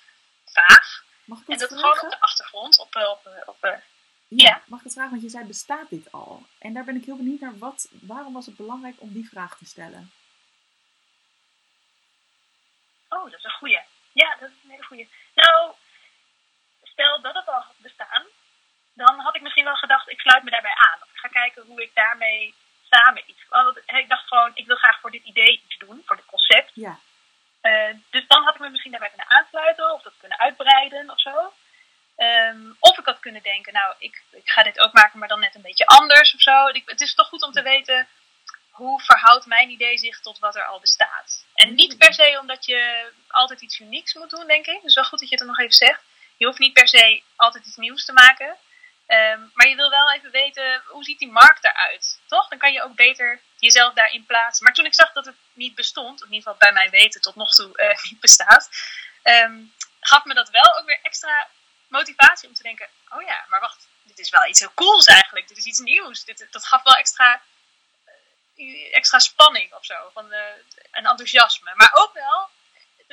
vaag. 0.54 1.04
Mag 1.26 1.42
ik 1.42 1.48
en 1.48 1.58
dat 1.58 1.68
vragen? 1.68 1.96
gewoon 1.96 2.04
op 2.04 2.10
de 2.10 2.20
achtergrond. 2.20 2.80
Op, 2.80 2.96
op, 2.96 3.44
op, 3.46 3.82
ja, 4.28 4.50
ja, 4.50 4.62
mag 4.66 4.80
ik 4.80 4.86
het 4.86 4.94
vragen? 4.94 5.12
Want 5.12 5.24
je 5.24 5.30
zei, 5.30 5.46
bestaat 5.46 5.90
dit 5.90 6.12
al? 6.12 6.46
En 6.60 6.74
daar 6.74 6.84
ben 6.84 6.96
ik 6.96 7.06
heel 7.06 7.18
benieuwd 7.18 7.40
naar. 7.40 7.58
Wat, 7.58 7.90
waarom 7.92 8.34
was 8.34 8.46
het 8.46 8.58
belangrijk 8.58 8.96
om 8.98 9.14
die 9.14 9.30
vraag 9.30 9.58
te 9.58 9.66
stellen? 9.66 10.12
Oh, 13.10 13.24
dat 13.24 13.40
is 13.40 13.44
een 13.44 13.52
goeie. 13.52 13.82
Ja, 14.12 14.36
dat 14.40 14.50
is 14.50 14.56
een 14.64 14.70
hele 14.70 14.84
goeie. 14.84 15.10
Nou, 15.34 15.72
stel 16.84 17.22
dat 17.22 17.36
het 17.36 17.48
al 17.48 17.54
had 17.54 17.76
bestaan, 17.78 18.24
dan 18.94 19.20
had 19.20 19.36
ik 19.36 19.42
misschien 19.42 19.64
wel 19.64 19.76
gedacht, 19.76 20.10
ik 20.10 20.20
sluit 20.20 20.44
me 20.44 20.50
daarbij 20.50 20.76
aan. 20.76 21.02
Of 21.02 21.10
ik 21.10 21.18
ga 21.18 21.28
kijken 21.28 21.66
hoe 21.66 21.82
ik 21.82 21.92
daarmee 21.94 22.54
samen 22.90 23.24
iets. 23.26 23.42
Ik 23.86 24.10
dacht 24.10 24.28
gewoon, 24.28 24.52
ik 24.54 24.66
wil 24.66 24.76
graag 24.76 25.00
voor 25.00 25.12
dit 25.12 25.24
idee 25.24 25.62
iets 25.66 25.78
doen, 25.78 26.02
voor 26.06 26.16
dit 26.16 26.26
concept. 26.26 26.72
Ja. 26.74 27.00
Uh, 27.64 27.96
dus 28.10 28.28
dan 28.28 28.44
had 28.44 28.56
ik 28.56 28.62
me 28.62 28.70
misschien 28.70 28.92
daarbij 28.92 29.10
kunnen 29.10 29.30
aansluiten 29.30 29.94
of 29.94 30.02
dat 30.02 30.14
kunnen 30.20 30.40
uitbreiden 30.40 31.10
of 31.10 31.20
zo. 31.20 31.54
Um, 32.18 32.78
of 32.80 32.98
ik 32.98 33.06
had 33.06 33.20
kunnen 33.20 33.44
denken, 33.44 33.74
nou, 33.74 33.96
ik, 33.98 34.22
ik 34.32 34.50
ga 34.50 34.64
dit 34.64 34.80
ook 34.80 34.94
maken, 34.94 35.20
maar 35.20 35.28
dan 35.28 35.40
net 35.40 35.56
een 35.56 35.62
beetje 35.62 35.86
anders 35.86 36.34
of 36.34 36.42
zo. 36.42 36.68
Ik, 36.68 36.84
het 36.86 37.02
is 37.02 37.16
toch 37.16 37.28
goed 37.28 37.44
om 37.44 37.52
te 37.52 37.62
weten 37.62 38.08
hoe 38.70 39.02
verhoudt 39.02 39.46
mijn 39.46 39.70
idee 39.70 39.98
zich 39.98 40.20
tot 40.20 40.40
wat 40.40 40.56
er 40.56 40.66
al 40.66 40.80
bestaat. 40.80 41.46
En 41.54 41.74
niet 41.74 41.98
per 41.98 42.14
se 42.14 42.38
omdat 42.42 42.66
je 42.66 43.12
altijd 43.28 43.62
iets 43.62 43.80
unieks 43.80 44.14
moet 44.14 44.30
doen, 44.30 44.48
denk 44.48 44.66
ik. 44.66 44.82
Dus 44.82 44.96
wel 44.96 45.04
goed 45.04 45.20
dat 45.20 45.30
je 45.30 45.36
het 45.36 45.48
nog 45.48 45.60
even 45.60 45.74
zegt. 45.74 46.02
Je 46.38 46.46
hoeft 46.46 46.60
niet 46.60 46.74
per 46.74 46.88
se 46.88 47.22
altijd 47.36 47.66
iets 47.66 47.76
nieuws 47.76 48.06
te 48.06 48.14
maken. 48.14 48.58
Um, 49.08 49.52
maar 49.54 49.68
je 49.68 49.76
wil 49.76 49.90
wel 49.90 50.12
even 50.12 50.32
weten, 50.32 50.84
hoe 50.88 51.04
ziet 51.04 51.20
die 51.20 51.32
markt 51.32 51.64
eruit? 51.64 52.20
Toch? 52.28 52.48
Dan 52.48 52.58
kan 52.58 52.74
je 52.74 52.84
ook 52.84 52.96
beter 52.96 53.42
jezelf 53.58 53.94
daarin 53.94 54.26
plaatsen. 54.26 54.64
Maar 54.64 54.74
toen 54.74 54.86
ik 54.86 54.94
zag 54.94 55.12
dat 55.12 55.26
het 55.26 55.36
niet 55.54 55.76
bestond, 55.76 56.22
in 56.22 56.34
ieder 56.34 56.42
geval 56.42 56.58
bij 56.58 56.72
mijn 56.72 56.90
weten 56.90 57.22
tot 57.22 57.36
nog 57.36 57.54
toe 57.54 57.72
uh, 57.82 58.04
niet 58.10 58.20
bestaat, 58.20 58.70
um, 59.24 59.74
gaf 60.00 60.26
me 60.26 60.34
dat 60.34 60.50
wel 60.50 60.78
ook 60.78 60.86
weer 60.86 61.00
extra 61.02 61.48
motivatie 61.88 62.48
om 62.48 62.56
te 62.56 62.64
denken, 62.64 62.88
oh 63.10 63.22
ja, 63.22 63.46
maar 63.48 63.60
wacht, 63.60 63.88
dit 64.04 64.20
is 64.20 64.30
wel 64.30 64.48
iets 64.48 64.60
heel 64.60 64.74
cools 64.74 65.06
eigenlijk. 65.06 65.48
Dit 65.48 65.58
is 65.58 65.66
iets 65.66 65.80
nieuws. 65.80 66.24
Dit, 66.24 66.48
dat 66.52 66.66
gaf 66.66 66.84
wel 66.84 66.96
extra 66.96 67.42
extra 68.92 69.20
spanning 69.20 69.74
of 69.74 69.86
zo. 69.86 70.10
Van, 70.14 70.34
uh, 70.34 70.40
en 70.92 71.06
enthousiasme. 71.06 71.72
Maar 71.76 71.92
ook 71.94 72.14
wel, 72.14 72.50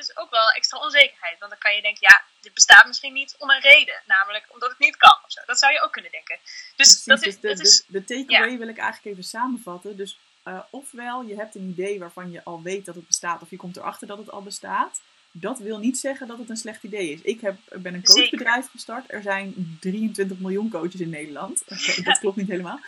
is 0.01 0.17
ook 0.17 0.29
wel 0.29 0.49
extra 0.49 0.79
onzekerheid. 0.79 1.39
Want 1.39 1.51
dan 1.51 1.59
kan 1.59 1.75
je 1.75 1.81
denken, 1.81 2.07
ja, 2.09 2.23
dit 2.41 2.53
bestaat 2.53 2.87
misschien 2.87 3.13
niet 3.13 3.35
om 3.37 3.49
een 3.49 3.61
reden. 3.61 4.01
Namelijk 4.05 4.45
omdat 4.47 4.69
het 4.69 4.79
niet 4.79 4.97
kan 4.97 5.17
of 5.25 5.31
zo. 5.31 5.41
Dat 5.45 5.59
zou 5.59 5.73
je 5.73 5.81
ook 5.81 5.91
kunnen 5.91 6.11
denken. 6.11 6.37
Dus, 6.75 7.03
dat 7.03 7.25
is, 7.25 7.39
dus 7.39 7.57
de, 7.57 7.63
is, 7.63 7.83
de, 7.87 7.91
de 7.91 8.03
takeaway 8.03 8.57
wil 8.57 8.67
ik 8.67 8.77
eigenlijk 8.77 9.11
even 9.11 9.29
samenvatten. 9.29 9.97
Dus 9.97 10.17
uh, 10.45 10.59
ofwel 10.69 11.21
je 11.21 11.35
hebt 11.35 11.55
een 11.55 11.69
idee 11.69 11.99
waarvan 11.99 12.31
je 12.31 12.43
al 12.43 12.61
weet 12.61 12.85
dat 12.85 12.95
het 12.95 13.07
bestaat. 13.07 13.41
Of 13.41 13.49
je 13.49 13.57
komt 13.57 13.77
erachter 13.77 14.07
dat 14.07 14.17
het 14.17 14.31
al 14.31 14.41
bestaat. 14.41 15.01
Dat 15.33 15.59
wil 15.59 15.77
niet 15.77 15.97
zeggen 15.97 16.27
dat 16.27 16.37
het 16.37 16.49
een 16.49 16.57
slecht 16.57 16.83
idee 16.83 17.11
is. 17.11 17.21
Ik 17.21 17.41
heb, 17.41 17.57
ben 17.69 17.93
een 17.93 18.03
coachbedrijf 18.03 18.55
Zeker. 18.55 18.69
gestart. 18.71 19.11
Er 19.11 19.21
zijn 19.21 19.77
23 19.79 20.39
miljoen 20.39 20.69
coaches 20.69 20.99
in 20.99 21.09
Nederland. 21.09 21.63
Okay, 21.65 22.03
dat 22.03 22.19
klopt 22.19 22.35
niet 22.35 22.47
helemaal. 22.47 22.79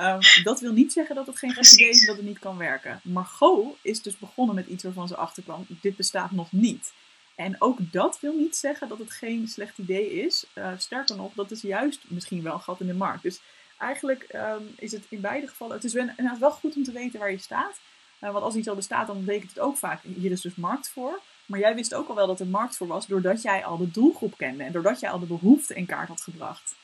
Um, 0.00 0.18
dat 0.42 0.60
wil 0.60 0.72
niet 0.72 0.92
zeggen 0.92 1.14
dat 1.14 1.26
het 1.26 1.38
geen 1.38 1.54
goed 1.54 1.72
idee 1.72 1.88
is 1.88 2.06
dat 2.06 2.16
het 2.16 2.24
niet 2.24 2.38
kan 2.38 2.56
werken. 2.56 3.00
Margot 3.02 3.76
is 3.82 4.02
dus 4.02 4.18
begonnen 4.18 4.54
met 4.54 4.66
iets 4.66 4.84
waarvan 4.84 5.08
ze 5.08 5.16
achterkwam, 5.16 5.66
dit 5.68 5.96
bestaat 5.96 6.30
nog 6.30 6.52
niet. 6.52 6.92
En 7.34 7.56
ook 7.58 7.78
dat 7.92 8.20
wil 8.20 8.34
niet 8.34 8.56
zeggen 8.56 8.88
dat 8.88 8.98
het 8.98 9.10
geen 9.10 9.48
slecht 9.48 9.78
idee 9.78 10.12
is. 10.12 10.46
Uh, 10.54 10.72
sterker 10.76 11.16
nog, 11.16 11.32
dat 11.34 11.50
is 11.50 11.60
juist 11.60 12.00
misschien 12.08 12.42
wel 12.42 12.54
een 12.54 12.60
gat 12.60 12.80
in 12.80 12.86
de 12.86 12.94
markt. 12.94 13.22
Dus 13.22 13.40
eigenlijk 13.78 14.26
um, 14.34 14.74
is 14.76 14.92
het 14.92 15.04
in 15.08 15.20
beide 15.20 15.46
gevallen, 15.46 15.76
het 15.76 15.84
is 15.84 15.92
wel, 15.92 16.08
wel 16.38 16.50
goed 16.50 16.76
om 16.76 16.84
te 16.84 16.92
weten 16.92 17.18
waar 17.18 17.30
je 17.30 17.38
staat. 17.38 17.80
Uh, 18.20 18.32
want 18.32 18.44
als 18.44 18.54
iets 18.54 18.68
al 18.68 18.74
bestaat, 18.74 19.06
dan 19.06 19.24
betekent 19.24 19.50
het 19.50 19.60
ook 19.60 19.76
vaak, 19.76 20.02
hier 20.02 20.30
is 20.30 20.40
dus 20.40 20.54
markt 20.54 20.88
voor. 20.88 21.20
Maar 21.46 21.60
jij 21.60 21.74
wist 21.74 21.94
ook 21.94 22.08
al 22.08 22.14
wel 22.14 22.26
dat 22.26 22.40
er 22.40 22.46
markt 22.46 22.76
voor 22.76 22.86
was, 22.86 23.06
doordat 23.06 23.42
jij 23.42 23.64
al 23.64 23.76
de 23.76 23.90
doelgroep 23.90 24.36
kende. 24.36 24.64
En 24.64 24.72
doordat 24.72 25.00
jij 25.00 25.10
al 25.10 25.18
de 25.18 25.26
behoefte 25.26 25.74
in 25.74 25.86
kaart 25.86 26.08
had 26.08 26.20
gebracht. 26.20 26.74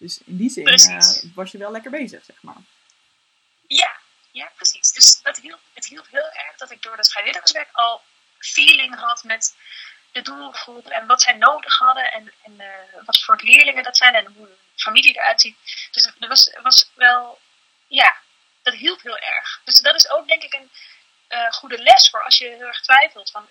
Dus 0.00 0.20
in 0.24 0.36
die 0.36 0.50
zin 0.50 0.68
uh, 0.68 1.34
was 1.34 1.50
je 1.50 1.58
wel 1.58 1.70
lekker 1.70 1.90
bezig, 1.90 2.24
zeg 2.24 2.42
maar. 2.42 2.62
Ja, 3.66 3.96
ja 4.30 4.50
precies. 4.56 4.92
Dus 4.92 5.20
dat 5.22 5.38
hielp, 5.38 5.60
het 5.74 5.86
hielp 5.86 6.06
heel 6.10 6.30
erg 6.30 6.56
dat 6.56 6.70
ik 6.70 6.82
door 6.82 6.96
dat 6.96 7.10
vrijwilligerswerk 7.10 7.68
al 7.72 8.02
feeling 8.38 8.94
had 8.94 9.24
met 9.24 9.56
de 10.12 10.22
doelgroep 10.22 10.86
en 10.86 11.06
wat 11.06 11.22
zij 11.22 11.32
nodig 11.32 11.78
hadden 11.78 12.12
en, 12.12 12.32
en 12.42 12.52
uh, 12.58 13.04
wat 13.04 13.22
voor 13.22 13.40
leerlingen 13.42 13.82
dat 13.82 13.96
zijn 13.96 14.14
en 14.14 14.32
hoe 14.36 14.46
de 14.46 14.56
familie 14.76 15.16
eruit 15.16 15.40
ziet. 15.40 15.56
Dus 15.90 16.02
dat 16.18 16.28
was, 16.28 16.50
was 16.62 16.90
wel, 16.94 17.38
ja, 17.86 18.16
dat 18.62 18.74
hielp 18.74 19.02
heel 19.02 19.18
erg. 19.18 19.60
Dus 19.64 19.80
dat 19.80 19.94
is 19.94 20.10
ook 20.10 20.28
denk 20.28 20.42
ik 20.42 20.54
een 20.54 20.70
uh, 21.28 21.52
goede 21.52 21.78
les 21.78 22.10
voor 22.10 22.24
als 22.24 22.38
je 22.38 22.48
heel 22.48 22.66
erg 22.66 22.80
twijfelt 22.80 23.30
van 23.30 23.48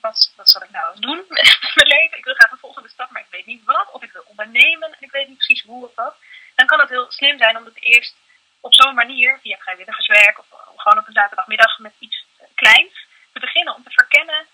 wat, 0.00 0.32
wat 0.36 0.48
zal 0.50 0.62
ik 0.62 0.70
nou 0.70 1.00
doen 1.00 1.24
met 1.28 1.58
mijn 1.74 1.88
leven? 1.88 2.18
Ik 2.18 2.24
wil 2.24 2.34
graag 2.34 2.50
een 2.50 2.66
volgende 2.66 2.88
stap, 2.88 3.10
maar 3.10 3.22
ik 3.22 3.30
weet 3.30 3.46
niet 3.46 3.64
wat. 3.64 3.90
Of 3.92 4.02
ik 4.02 4.12
wil 4.12 4.24
ondernemen 4.26 4.88
en 4.92 5.00
ik 5.00 5.10
weet 5.10 5.28
niet 5.28 5.36
precies 5.36 5.62
hoe 5.62 5.84
of 5.88 5.94
wat. 5.94 6.16
Dan 6.54 6.66
kan 6.66 6.80
het 6.80 6.88
heel 6.88 7.12
slim 7.12 7.38
zijn 7.38 7.56
om 7.56 7.64
het 7.64 7.82
eerst 7.82 8.14
op 8.60 8.74
zo'n 8.74 8.94
manier, 8.94 9.38
via 9.42 9.56
vrijwilligerswerk 9.56 10.38
of 10.38 10.46
gewoon 10.76 10.98
op 10.98 11.06
een 11.06 11.12
zaterdagmiddag 11.12 11.78
met 11.78 11.92
iets 11.98 12.24
kleins, 12.54 13.06
te 13.32 13.40
beginnen 13.40 13.74
om 13.74 13.82
te 13.82 13.90
verkennen 13.90 14.46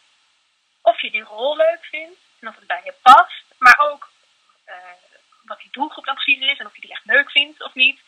of 0.83 1.01
je 1.01 1.11
die 1.11 1.23
rol 1.23 1.57
leuk 1.57 1.85
vindt 1.85 2.19
en 2.41 2.49
of 2.49 2.55
het 2.55 2.67
bij 2.67 2.81
je 2.85 2.95
past. 3.03 3.45
Maar 3.59 3.79
ook 3.79 4.11
uh, 4.67 4.75
wat 5.45 5.59
die 5.59 5.71
doelgroep 5.71 6.05
dan 6.05 6.15
precies 6.15 6.41
is 6.41 6.59
en 6.59 6.67
of 6.67 6.75
je 6.75 6.81
die 6.81 6.91
echt 6.91 7.05
leuk 7.05 7.31
vindt 7.31 7.63
of 7.63 7.75
niet. 7.75 8.01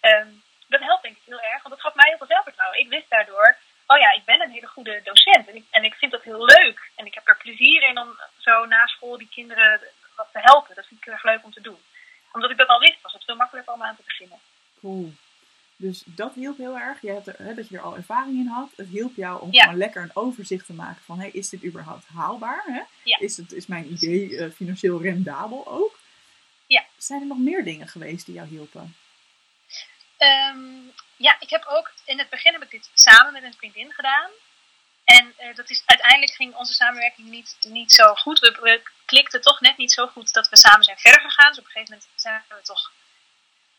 Ehm, 0.00 0.28
dat 0.66 0.80
helpt 0.80 1.02
denk 1.02 1.16
ik 1.16 1.22
heel 1.24 1.40
erg, 1.40 1.62
want 1.62 1.74
dat 1.74 1.80
gaf 1.80 1.94
mij 1.94 2.08
heel 2.08 2.18
veel 2.18 2.26
zelfvertrouwen. 2.26 2.78
Ik 2.78 2.88
wist 2.88 3.10
daardoor, 3.10 3.56
oh 3.92 3.98
ja, 3.98 4.12
ik 4.12 4.24
ben 4.24 4.40
een 4.40 4.50
hele 4.50 4.66
goede 4.66 5.00
docent 5.04 5.48
en 5.48 5.56
ik, 5.56 5.64
en 5.70 5.84
ik 5.84 5.94
vind 5.94 6.12
dat 6.12 6.22
heel 6.22 6.44
leuk. 6.44 6.90
En 6.94 7.06
ik 7.06 7.14
heb 7.14 7.28
er 7.28 7.36
plezier 7.36 7.88
in 7.88 7.98
om 7.98 8.08
zo 8.38 8.64
na 8.66 8.86
school 8.86 9.18
die 9.18 9.28
kinderen 9.30 9.80
wat 10.16 10.28
te 10.32 10.38
helpen. 10.42 10.74
Dat 10.74 10.86
vind 10.86 11.00
ik 11.00 11.04
heel 11.04 11.14
erg 11.14 11.24
leuk 11.24 11.44
om 11.44 11.52
te 11.52 11.60
doen. 11.60 11.78
Omdat 12.32 12.50
ik 12.50 12.56
dat 12.56 12.68
al 12.68 12.80
wist, 12.80 13.02
was 13.02 13.12
het 13.12 13.24
veel 13.24 13.36
makkelijker 13.36 13.72
om 13.72 13.82
aan 13.82 13.96
te 13.96 14.02
beginnen. 14.04 14.38
Cool. 14.80 15.12
Dus 15.76 16.02
dat 16.06 16.34
hielp 16.34 16.58
heel 16.58 16.78
erg. 16.78 17.00
Je 17.00 17.10
hebt 17.10 17.26
er, 17.26 17.34
hè, 17.38 17.54
dat 17.54 17.68
je 17.68 17.76
er 17.76 17.82
al 17.82 17.96
ervaring 17.96 18.38
in 18.38 18.46
had. 18.46 18.70
Het 18.76 18.88
hielp 18.88 19.16
jou 19.16 19.40
om 19.40 19.54
gewoon 19.54 19.76
lekker 19.76 20.02
een 20.02 20.16
overzicht 20.16 20.66
te 20.66 20.72
maken 20.72 21.02
van... 21.02 21.18
Hey, 21.18 21.30
is 21.30 21.48
dit 21.48 21.64
überhaupt 21.64 22.06
haalbaar? 22.06 22.62
Hè? 22.66 22.82
Ja. 23.02 23.18
Is, 23.18 23.36
het, 23.36 23.52
is 23.52 23.66
mijn 23.66 23.92
idee 23.92 24.28
uh, 24.28 24.50
financieel 24.50 25.02
rendabel 25.02 25.66
ook? 25.68 25.98
Ja. 26.66 26.84
Zijn 26.96 27.20
er 27.20 27.26
nog 27.26 27.38
meer 27.38 27.64
dingen 27.64 27.88
geweest 27.88 28.26
die 28.26 28.34
jou 28.34 28.48
hielpen? 28.48 28.94
Um, 30.18 30.92
ja, 31.22 31.36
ik 31.38 31.50
heb 31.50 31.64
ook... 31.64 31.92
In 32.04 32.18
het 32.18 32.28
begin 32.28 32.52
heb 32.52 32.62
ik 32.62 32.70
dit 32.70 32.90
samen 32.94 33.32
met 33.32 33.42
een 33.42 33.54
vriendin 33.56 33.92
gedaan. 33.92 34.30
En 35.04 35.34
uh, 35.40 35.54
dat 35.54 35.70
is, 35.70 35.82
uiteindelijk 35.86 36.32
ging 36.32 36.54
onze 36.54 36.74
samenwerking 36.74 37.28
niet, 37.28 37.56
niet 37.60 37.92
zo 37.92 38.14
goed. 38.14 38.38
We, 38.38 38.82
klikten 39.04 39.40
toch 39.40 39.60
net 39.60 39.76
niet 39.76 39.92
zo 39.92 40.06
goed 40.06 40.32
dat 40.32 40.48
we 40.48 40.56
samen 40.56 40.84
zijn 40.84 40.98
verder 40.98 41.20
gegaan. 41.20 41.48
Dus 41.48 41.58
op 41.58 41.64
een 41.64 41.70
gegeven 41.70 41.94
moment 41.94 42.20
zijn 42.20 42.44
we 42.48 42.62
toch 42.62 42.92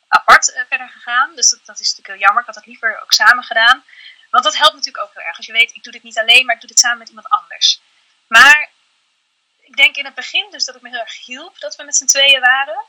apart 0.07 0.50
uh, 0.50 0.62
verder 0.67 0.89
gegaan. 0.89 1.35
Dus 1.35 1.50
dat, 1.50 1.59
dat, 1.65 1.79
is 1.79 1.89
natuurlijk 1.89 2.07
heel 2.07 2.25
jammer. 2.25 2.41
Ik 2.41 2.47
had 2.47 2.55
het 2.55 2.65
liever 2.65 3.01
ook 3.01 3.13
samen 3.13 3.43
gedaan. 3.43 3.85
Want 4.29 4.43
dat 4.43 4.57
helpt 4.57 4.75
natuurlijk 4.75 5.03
ook 5.03 5.13
heel 5.13 5.23
erg. 5.23 5.38
Als 5.38 5.45
je 5.45 5.51
weet, 5.51 5.75
ik 5.75 5.83
doe 5.83 5.93
dit 5.93 6.03
niet 6.03 6.19
alleen, 6.19 6.45
maar 6.45 6.55
ik 6.55 6.62
doe 6.62 6.69
dit 6.69 6.79
samen 6.79 6.97
met 6.97 7.09
iemand 7.09 7.29
anders. 7.29 7.81
Maar 8.27 8.69
ik 9.59 9.75
denk 9.75 9.95
in 9.95 10.05
het 10.05 10.15
begin 10.15 10.51
dus 10.51 10.65
dat 10.65 10.73
het 10.73 10.83
me 10.83 10.89
heel 10.89 11.00
erg 11.00 11.25
hielp 11.25 11.59
dat 11.59 11.75
we 11.75 11.83
met 11.83 11.95
z'n 11.95 12.05
tweeën 12.05 12.41
waren. 12.41 12.85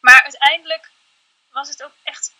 Maar 0.00 0.22
uiteindelijk 0.22 0.90
was 1.50 1.68
het 1.68 1.82
ook 1.82 1.94
echt 2.02 2.32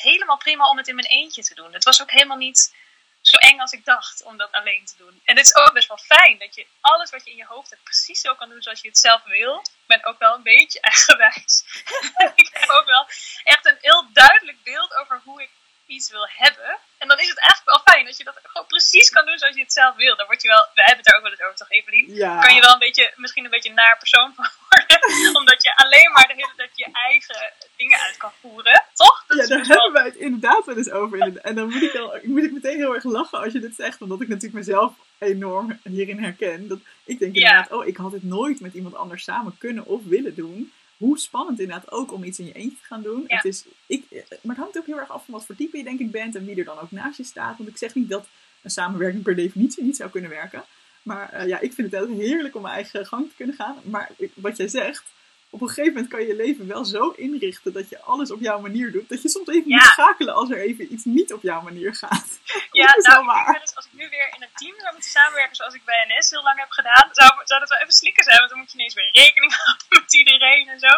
helemaal 0.00 0.36
prima 0.36 0.68
om 0.68 0.76
het 0.76 0.88
in 0.88 0.94
mijn 0.94 1.06
eentje 1.06 1.42
te 1.42 1.54
doen. 1.54 1.72
Het 1.72 1.84
was 1.84 2.02
ook 2.02 2.10
helemaal 2.10 2.36
niet 2.36 2.74
zo 3.20 3.36
eng 3.36 3.60
als 3.60 3.72
ik 3.72 3.84
dacht 3.84 4.22
om 4.22 4.36
dat 4.36 4.52
alleen 4.52 4.84
te 4.84 4.96
doen. 4.96 5.20
En 5.24 5.36
het 5.36 5.46
is 5.46 5.56
ook 5.56 5.72
best 5.72 5.88
wel 5.88 5.98
fijn 5.98 6.38
dat 6.38 6.54
je 6.54 6.66
alles 6.80 7.10
wat 7.10 7.24
je 7.24 7.30
in 7.30 7.36
je 7.36 7.44
hoofd 7.44 7.70
hebt 7.70 7.82
precies 7.82 8.20
zo 8.20 8.34
kan 8.34 8.48
doen 8.48 8.62
zoals 8.62 8.80
je 8.80 8.88
het 8.88 8.98
zelf 8.98 9.24
wil. 9.24 9.58
Ik 9.58 9.86
ben 9.86 10.04
ook 10.04 10.18
wel 10.18 10.34
een 10.34 10.42
beetje 10.42 10.80
eigenwijs. 10.90 11.64
ik 12.42 12.48
heb 12.52 12.68
ook 12.70 12.86
wel 12.86 13.06
echt 13.44 13.66
een 13.66 13.78
heel 13.80 14.08
duidelijk 14.12 14.62
beeld 14.62 14.94
over 14.94 15.20
hoe 15.24 15.42
ik 15.42 15.50
iets 15.88 16.10
wil 16.10 16.26
hebben. 16.42 16.70
En 16.98 17.08
dan 17.08 17.18
is 17.18 17.28
het 17.28 17.38
eigenlijk 17.38 17.70
wel 17.74 17.94
fijn 17.94 18.04
dat 18.04 18.16
je 18.16 18.24
dat 18.24 18.38
gewoon 18.42 18.66
precies 18.66 19.10
kan 19.10 19.26
doen 19.26 19.38
zoals 19.38 19.54
je 19.54 19.62
het 19.62 19.72
zelf 19.72 19.94
wil. 19.96 20.16
Dan 20.16 20.26
word 20.26 20.42
je 20.42 20.48
wel, 20.48 20.64
we 20.74 20.82
hebben 20.82 21.02
het 21.04 21.08
er 21.08 21.16
ook 21.16 21.22
wel 21.22 21.30
eens 21.30 21.42
over 21.42 21.56
toch 21.56 21.70
Evelien? 21.70 22.14
Ja. 22.14 22.40
Kan 22.40 22.54
je 22.54 22.60
wel 22.60 22.72
een 22.72 22.86
beetje, 22.86 23.12
misschien 23.16 23.44
een 23.44 23.56
beetje 23.56 23.72
naar 23.72 23.98
persoon 23.98 24.34
van 24.34 24.48
worden. 24.68 24.98
Omdat 25.40 25.62
je 25.62 25.76
alleen 25.76 26.10
maar 26.12 26.26
de 26.26 26.34
hele 26.34 26.52
tijd 26.56 26.70
je 26.74 26.88
eigen 26.92 27.52
dingen 27.76 27.98
uit 27.98 28.16
kan 28.16 28.32
voeren. 28.40 28.84
Toch? 28.94 29.24
Dat 29.26 29.38
ja, 29.38 29.46
daar 29.46 29.66
hebben 29.66 29.92
wij 29.92 30.04
het 30.04 30.16
inderdaad 30.16 30.64
wel 30.64 30.76
eens 30.76 30.90
over. 30.90 31.36
En 31.36 31.54
dan 31.54 31.68
moet 31.68 31.82
ik, 31.82 31.94
al, 31.94 32.18
moet 32.22 32.44
ik 32.44 32.52
meteen 32.52 32.76
heel 32.76 32.94
erg 32.94 33.04
lachen 33.04 33.38
als 33.38 33.52
je 33.52 33.60
dit 33.60 33.74
zegt. 33.74 34.02
Omdat 34.02 34.20
ik 34.20 34.28
natuurlijk 34.28 34.64
mezelf 34.66 34.92
enorm 35.18 35.80
hierin 35.82 36.22
herken. 36.22 36.68
Dat 36.68 36.78
ik 37.04 37.18
denk 37.18 37.34
inderdaad, 37.34 37.72
oh, 37.72 37.86
ik 37.86 37.96
had 37.96 38.10
dit 38.10 38.22
nooit 38.22 38.60
met 38.60 38.74
iemand 38.74 38.94
anders 38.94 39.24
samen 39.24 39.58
kunnen 39.58 39.84
of 39.84 40.04
willen 40.04 40.34
doen 40.34 40.72
hoe 40.98 41.18
spannend 41.18 41.60
inderdaad 41.60 41.90
ook 41.90 42.12
om 42.12 42.24
iets 42.24 42.38
in 42.38 42.44
je 42.44 42.52
eentje 42.52 42.78
te 42.78 42.84
gaan 42.84 43.02
doen. 43.02 43.24
Ja. 43.26 43.36
Het 43.36 43.44
is, 43.44 43.64
ik, 43.86 44.04
maar 44.42 44.54
het 44.54 44.64
hangt 44.64 44.78
ook 44.78 44.86
heel 44.86 44.98
erg 44.98 45.10
af 45.10 45.24
van 45.24 45.34
wat 45.34 45.44
voor 45.44 45.56
type 45.56 45.76
je 45.76 45.84
denk 45.84 46.00
ik 46.00 46.10
bent 46.10 46.34
en 46.34 46.44
wie 46.44 46.56
er 46.56 46.64
dan 46.64 46.78
ook 46.78 46.90
naast 46.90 47.16
je 47.16 47.24
staat. 47.24 47.56
Want 47.56 47.68
ik 47.68 47.76
zeg 47.76 47.94
niet 47.94 48.08
dat 48.08 48.26
een 48.62 48.70
samenwerking 48.70 49.22
per 49.22 49.36
definitie 49.36 49.84
niet 49.84 49.96
zou 49.96 50.10
kunnen 50.10 50.30
werken. 50.30 50.64
Maar 51.02 51.34
uh, 51.34 51.46
ja, 51.46 51.60
ik 51.60 51.72
vind 51.72 51.92
het 51.92 52.00
heel 52.00 52.16
heerlijk 52.16 52.54
om 52.56 52.62
mijn 52.62 52.74
eigen 52.74 53.06
gang 53.06 53.28
te 53.28 53.36
kunnen 53.36 53.54
gaan. 53.54 53.76
Maar 53.82 54.10
wat 54.34 54.56
jij 54.56 54.68
zegt, 54.68 55.04
op 55.50 55.60
een 55.60 55.68
gegeven 55.68 55.92
moment 55.92 56.10
kan 56.10 56.20
je 56.20 56.26
je 56.26 56.36
leven 56.36 56.66
wel 56.66 56.84
zo 56.84 57.08
inrichten 57.10 57.72
dat 57.72 57.88
je 57.88 58.00
alles 58.00 58.30
op 58.30 58.40
jouw 58.40 58.60
manier 58.60 58.92
doet. 58.92 59.08
Dat 59.08 59.22
je 59.22 59.28
soms 59.28 59.48
even 59.48 59.68
Ja. 59.68 59.76
moet 59.76 59.84
schakelen 59.84 60.34
als 60.34 60.50
er 60.50 60.58
even 60.60 60.92
iets 60.92 61.04
niet 61.04 61.32
op 61.32 61.42
jouw 61.42 61.60
manier 61.60 61.94
gaat. 61.94 62.28
Ja, 62.80 62.86
dat 62.86 62.96
is 62.96 63.04
nou, 63.04 63.24
wel 63.26 63.36
ik 63.36 63.46
waar. 63.46 63.60
eens, 63.60 63.74
als 63.74 63.84
ik 63.84 63.92
nu 63.92 64.08
weer 64.08 64.28
in 64.36 64.42
een 64.42 64.54
team 64.54 64.74
zou 64.80 64.92
moeten 64.92 65.10
samenwerken 65.10 65.56
zoals 65.56 65.74
ik 65.74 65.84
bij 65.84 66.04
NS 66.08 66.30
heel 66.30 66.42
lang 66.42 66.58
heb 66.58 66.70
gedaan, 66.70 67.08
zou, 67.12 67.30
zou 67.44 67.60
dat 67.60 67.68
wel 67.68 67.78
even 67.78 67.92
slikken 67.92 68.24
zijn, 68.24 68.38
want 68.38 68.50
dan 68.50 68.58
moet 68.58 68.72
je 68.72 68.78
ineens 68.78 68.94
weer 68.94 69.10
rekening 69.12 69.52
houden 69.62 69.86
met 69.88 70.14
iedereen 70.14 70.68
en 70.68 70.78
zo. 70.78 70.92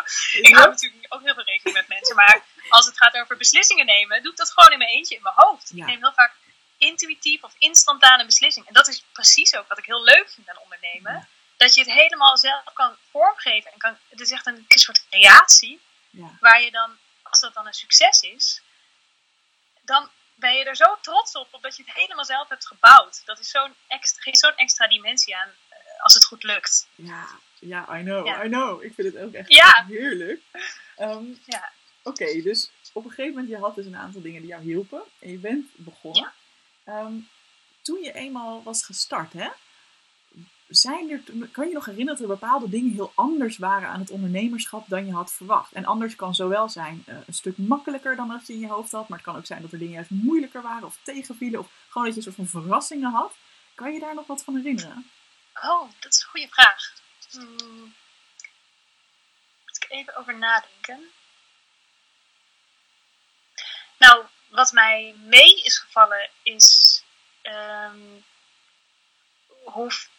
Ik 0.48 0.54
hou 0.56 0.68
natuurlijk 0.68 1.06
ook 1.08 1.22
heel 1.22 1.34
veel 1.34 1.44
rekening 1.44 1.76
met 1.76 1.88
mensen, 1.88 2.16
maar 2.16 2.42
als 2.68 2.86
het 2.86 2.96
gaat 2.96 3.14
over 3.16 3.36
beslissingen 3.36 3.86
nemen, 3.86 4.22
doe 4.22 4.30
ik 4.32 4.36
dat 4.38 4.52
gewoon 4.52 4.72
in 4.72 4.78
mijn 4.78 4.90
eentje 4.90 5.14
in 5.16 5.22
mijn 5.22 5.34
hoofd. 5.38 5.70
Ja. 5.74 5.82
Ik 5.84 5.90
neem 5.90 5.98
heel 6.00 6.12
vaak 6.12 6.32
intuïtief 6.78 7.42
of 7.42 7.54
instantane 7.58 8.24
beslissingen. 8.26 8.68
En 8.68 8.74
dat 8.74 8.88
is 8.88 9.04
precies 9.12 9.56
ook 9.56 9.68
wat 9.68 9.78
ik 9.78 9.84
heel 9.84 10.02
leuk 10.04 10.30
vind 10.34 10.48
aan 10.48 10.62
ondernemen. 10.62 11.28
Dat 11.60 11.74
je 11.74 11.80
het 11.80 11.92
helemaal 11.92 12.36
zelf 12.38 12.62
kan 12.72 12.96
vormgeven. 13.10 13.72
En 13.72 13.78
kan, 13.78 13.96
het 14.08 14.20
is 14.20 14.30
echt 14.30 14.46
een 14.46 14.64
soort 14.68 15.04
creatie 15.10 15.80
Ja. 16.10 16.36
waar 16.40 16.62
je 16.62 16.70
dan, 16.70 16.96
als 17.22 17.40
dat 17.40 17.54
dan 17.54 17.66
een 17.66 17.72
succes 17.72 18.20
is, 18.20 18.62
dan 19.80 20.08
ben 20.34 20.54
je 20.54 20.64
er 20.64 20.76
zo 20.76 20.96
trots 21.00 21.32
op, 21.36 21.48
omdat 21.50 21.76
je 21.76 21.82
het 21.86 21.94
helemaal 21.94 22.24
zelf 22.24 22.48
hebt 22.48 22.66
gebouwd. 22.66 23.22
Dat 23.24 23.38
is 23.38 23.50
zo'n 23.50 23.74
extra, 23.86 24.22
geeft 24.22 24.38
zo'n 24.38 24.56
extra 24.56 24.86
dimensie 24.88 25.36
aan 25.36 25.48
eh, 25.68 25.76
als 26.02 26.14
het 26.14 26.24
goed 26.24 26.42
lukt. 26.42 26.88
Ja, 26.94 27.28
ja, 27.58 27.98
I 27.98 28.02
know, 28.02 28.26
Ja. 28.26 28.44
I 28.44 28.48
know. 28.48 28.82
Ik 28.82 28.94
vind 28.94 29.14
het 29.14 29.22
ook 29.24 29.32
echt 29.32 29.48
Ja. 29.54 29.84
heerlijk. 29.88 30.40
Ehm, 30.96 31.24
Ja. 31.44 31.72
Oké, 32.02 32.42
dus 32.42 32.70
op 32.92 33.04
een 33.04 33.10
gegeven 33.10 33.30
moment, 33.34 33.48
je 33.48 33.58
had 33.58 33.74
dus 33.74 33.86
een 33.86 33.96
aantal 33.96 34.20
dingen 34.22 34.40
die 34.40 34.50
jou 34.50 34.62
hielpen. 34.62 35.02
En 35.18 35.30
je 35.30 35.38
bent 35.38 35.70
begonnen. 35.76 36.32
Ja. 36.84 36.94
Ehm, 36.94 37.14
toen 37.82 38.02
je 38.02 38.12
eenmaal 38.12 38.62
was 38.62 38.84
gestart, 38.84 39.32
hè? 39.32 39.48
Zijn 40.70 41.10
er, 41.10 41.48
kan 41.48 41.64
je 41.64 41.70
je 41.70 41.74
nog 41.74 41.84
herinneren 41.84 42.20
dat 42.20 42.30
er 42.30 42.38
bepaalde 42.38 42.68
dingen 42.68 42.92
heel 42.92 43.12
anders 43.14 43.58
waren 43.58 43.88
aan 43.88 44.00
het 44.00 44.10
ondernemerschap 44.10 44.88
dan 44.88 45.06
je 45.06 45.12
had 45.12 45.32
verwacht? 45.32 45.72
En 45.72 45.84
anders 45.84 46.16
kan 46.16 46.34
zowel 46.34 46.68
zijn 46.68 47.02
eh, 47.06 47.16
een 47.26 47.34
stuk 47.34 47.58
makkelijker 47.58 48.16
dan 48.16 48.28
dat 48.28 48.46
je 48.46 48.52
in 48.52 48.58
je 48.60 48.68
hoofd 48.68 48.92
had. 48.92 49.08
Maar 49.08 49.18
het 49.18 49.26
kan 49.26 49.36
ook 49.36 49.46
zijn 49.46 49.62
dat 49.62 49.72
er 49.72 49.78
dingen 49.78 49.94
juist 49.94 50.10
moeilijker 50.10 50.62
waren 50.62 50.86
of 50.86 50.98
tegenvielen. 51.02 51.60
Of 51.60 51.70
gewoon 51.88 52.06
dat 52.06 52.14
je 52.14 52.20
een 52.20 52.34
soort 52.34 52.48
van 52.50 52.62
verrassingen 52.62 53.10
had. 53.10 53.34
Kan 53.74 53.92
je 53.92 54.00
daar 54.00 54.14
nog 54.14 54.26
wat 54.26 54.44
van 54.44 54.56
herinneren? 54.56 55.10
Oh, 55.62 55.90
dat 56.00 56.12
is 56.12 56.22
een 56.22 56.28
goede 56.28 56.48
vraag. 56.48 56.92
Hmm. 57.30 57.94
Moet 59.66 59.84
ik 59.84 59.86
even 59.88 60.16
over 60.16 60.38
nadenken. 60.38 61.10
Nou, 63.98 64.24
wat 64.48 64.72
mij 64.72 65.14
mee 65.18 65.62
is 65.62 65.78
gevallen 65.78 66.30
is. 66.42 67.02
ehm, 67.42 67.98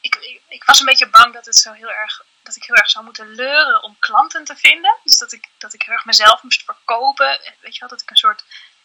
ik, 0.02 0.42
ik, 0.48 0.64
was 0.64 0.80
een 0.80 0.86
beetje 0.86 1.10
bang 1.10 1.34
dat, 1.34 1.46
het 1.46 1.56
zo 1.56 1.72
heel 1.72 1.92
erg, 1.92 2.22
dat 2.44 2.56
ik 2.56 2.64
heel 2.64 2.76
erg 2.76 2.90
zou 2.90 3.06
moeten 3.06 3.36
leuren 3.36 3.84
om 3.84 4.00
klanten 4.00 4.44
te 4.44 4.56
vinden. 4.56 5.00
Dus 5.04 5.18
dat 5.18 5.32
ik, 5.32 5.48
dat 5.58 5.74
ik 5.74 5.82
heel 5.82 5.94
erg 5.94 6.06
mezelf 6.06 6.44
moest 6.44 6.64
verkopen. 6.64 7.44
En 7.46 7.56
Weet 7.60 7.74
je 7.74 7.80
wel, 7.80 7.90
dat 7.90 8.02
ik 8.02 8.10
een 8.10 8.16
soort 8.16 8.44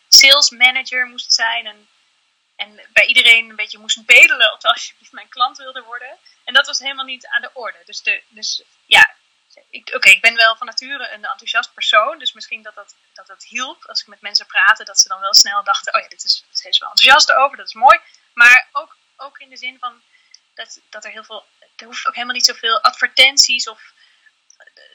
sales 0.08 0.50
manager 0.50 1.06
moest 1.06 1.32
zijn. 1.32 1.66
En, 1.66 1.88
en 2.56 2.80
bij 2.92 3.06
iedereen 3.06 3.50
een 3.50 3.56
beetje 3.56 3.78
moest 3.78 4.06
bedelen 4.06 4.52
of 4.52 4.64
alsjeblieft 4.64 5.12
mijn 5.12 5.28
klant 5.28 5.56
wilde 5.56 5.82
worden. 5.82 6.18
En 6.44 6.54
dat 6.54 6.66
was 6.66 6.78
helemaal 6.78 7.04
niet 7.04 7.26
aan 7.26 7.42
de 7.42 7.50
orde. 7.52 7.78
Dus, 7.84 8.02
de, 8.02 8.22
dus 8.28 8.62
ja, 8.86 9.14
oké, 9.94 10.08
ik 10.08 10.20
ben 10.20 10.34
wel 10.34 10.56
van 10.56 10.66
nature 10.66 11.08
een 11.08 11.24
enthousiast 11.24 11.74
persoon. 11.74 12.18
Dus 12.18 12.32
misschien 12.32 12.62
dat 12.62 12.74
dat, 12.74 12.94
dat 13.12 13.26
dat 13.26 13.44
hielp 13.44 13.84
als 13.84 14.00
ik 14.00 14.06
met 14.06 14.20
mensen 14.20 14.46
praatte. 14.46 14.84
Dat 14.84 15.00
ze 15.00 15.08
dan 15.08 15.20
wel 15.20 15.34
snel 15.34 15.64
dachten, 15.64 15.94
oh 15.94 16.00
ja, 16.00 16.08
dit 16.08 16.24
is, 16.24 16.44
dit 16.48 16.64
is 16.64 16.78
wel 16.78 16.90
enthousiast 16.90 17.32
over, 17.32 17.56
dat 17.56 17.66
is 17.66 17.74
mooi. 17.74 18.00
Maar 18.34 18.68
ook, 18.72 18.96
ook 19.16 19.38
in 19.38 19.48
de 19.48 19.56
zin 19.56 19.78
van 19.78 20.02
dat, 20.56 20.80
dat 20.90 21.04
er 21.04 21.10
heel 21.10 21.24
veel, 21.24 21.44
er 21.76 21.86
hoeft 21.86 22.06
ook 22.06 22.14
helemaal 22.14 22.34
niet 22.34 22.44
zoveel 22.44 22.82
advertenties 22.82 23.68
of 23.68 23.94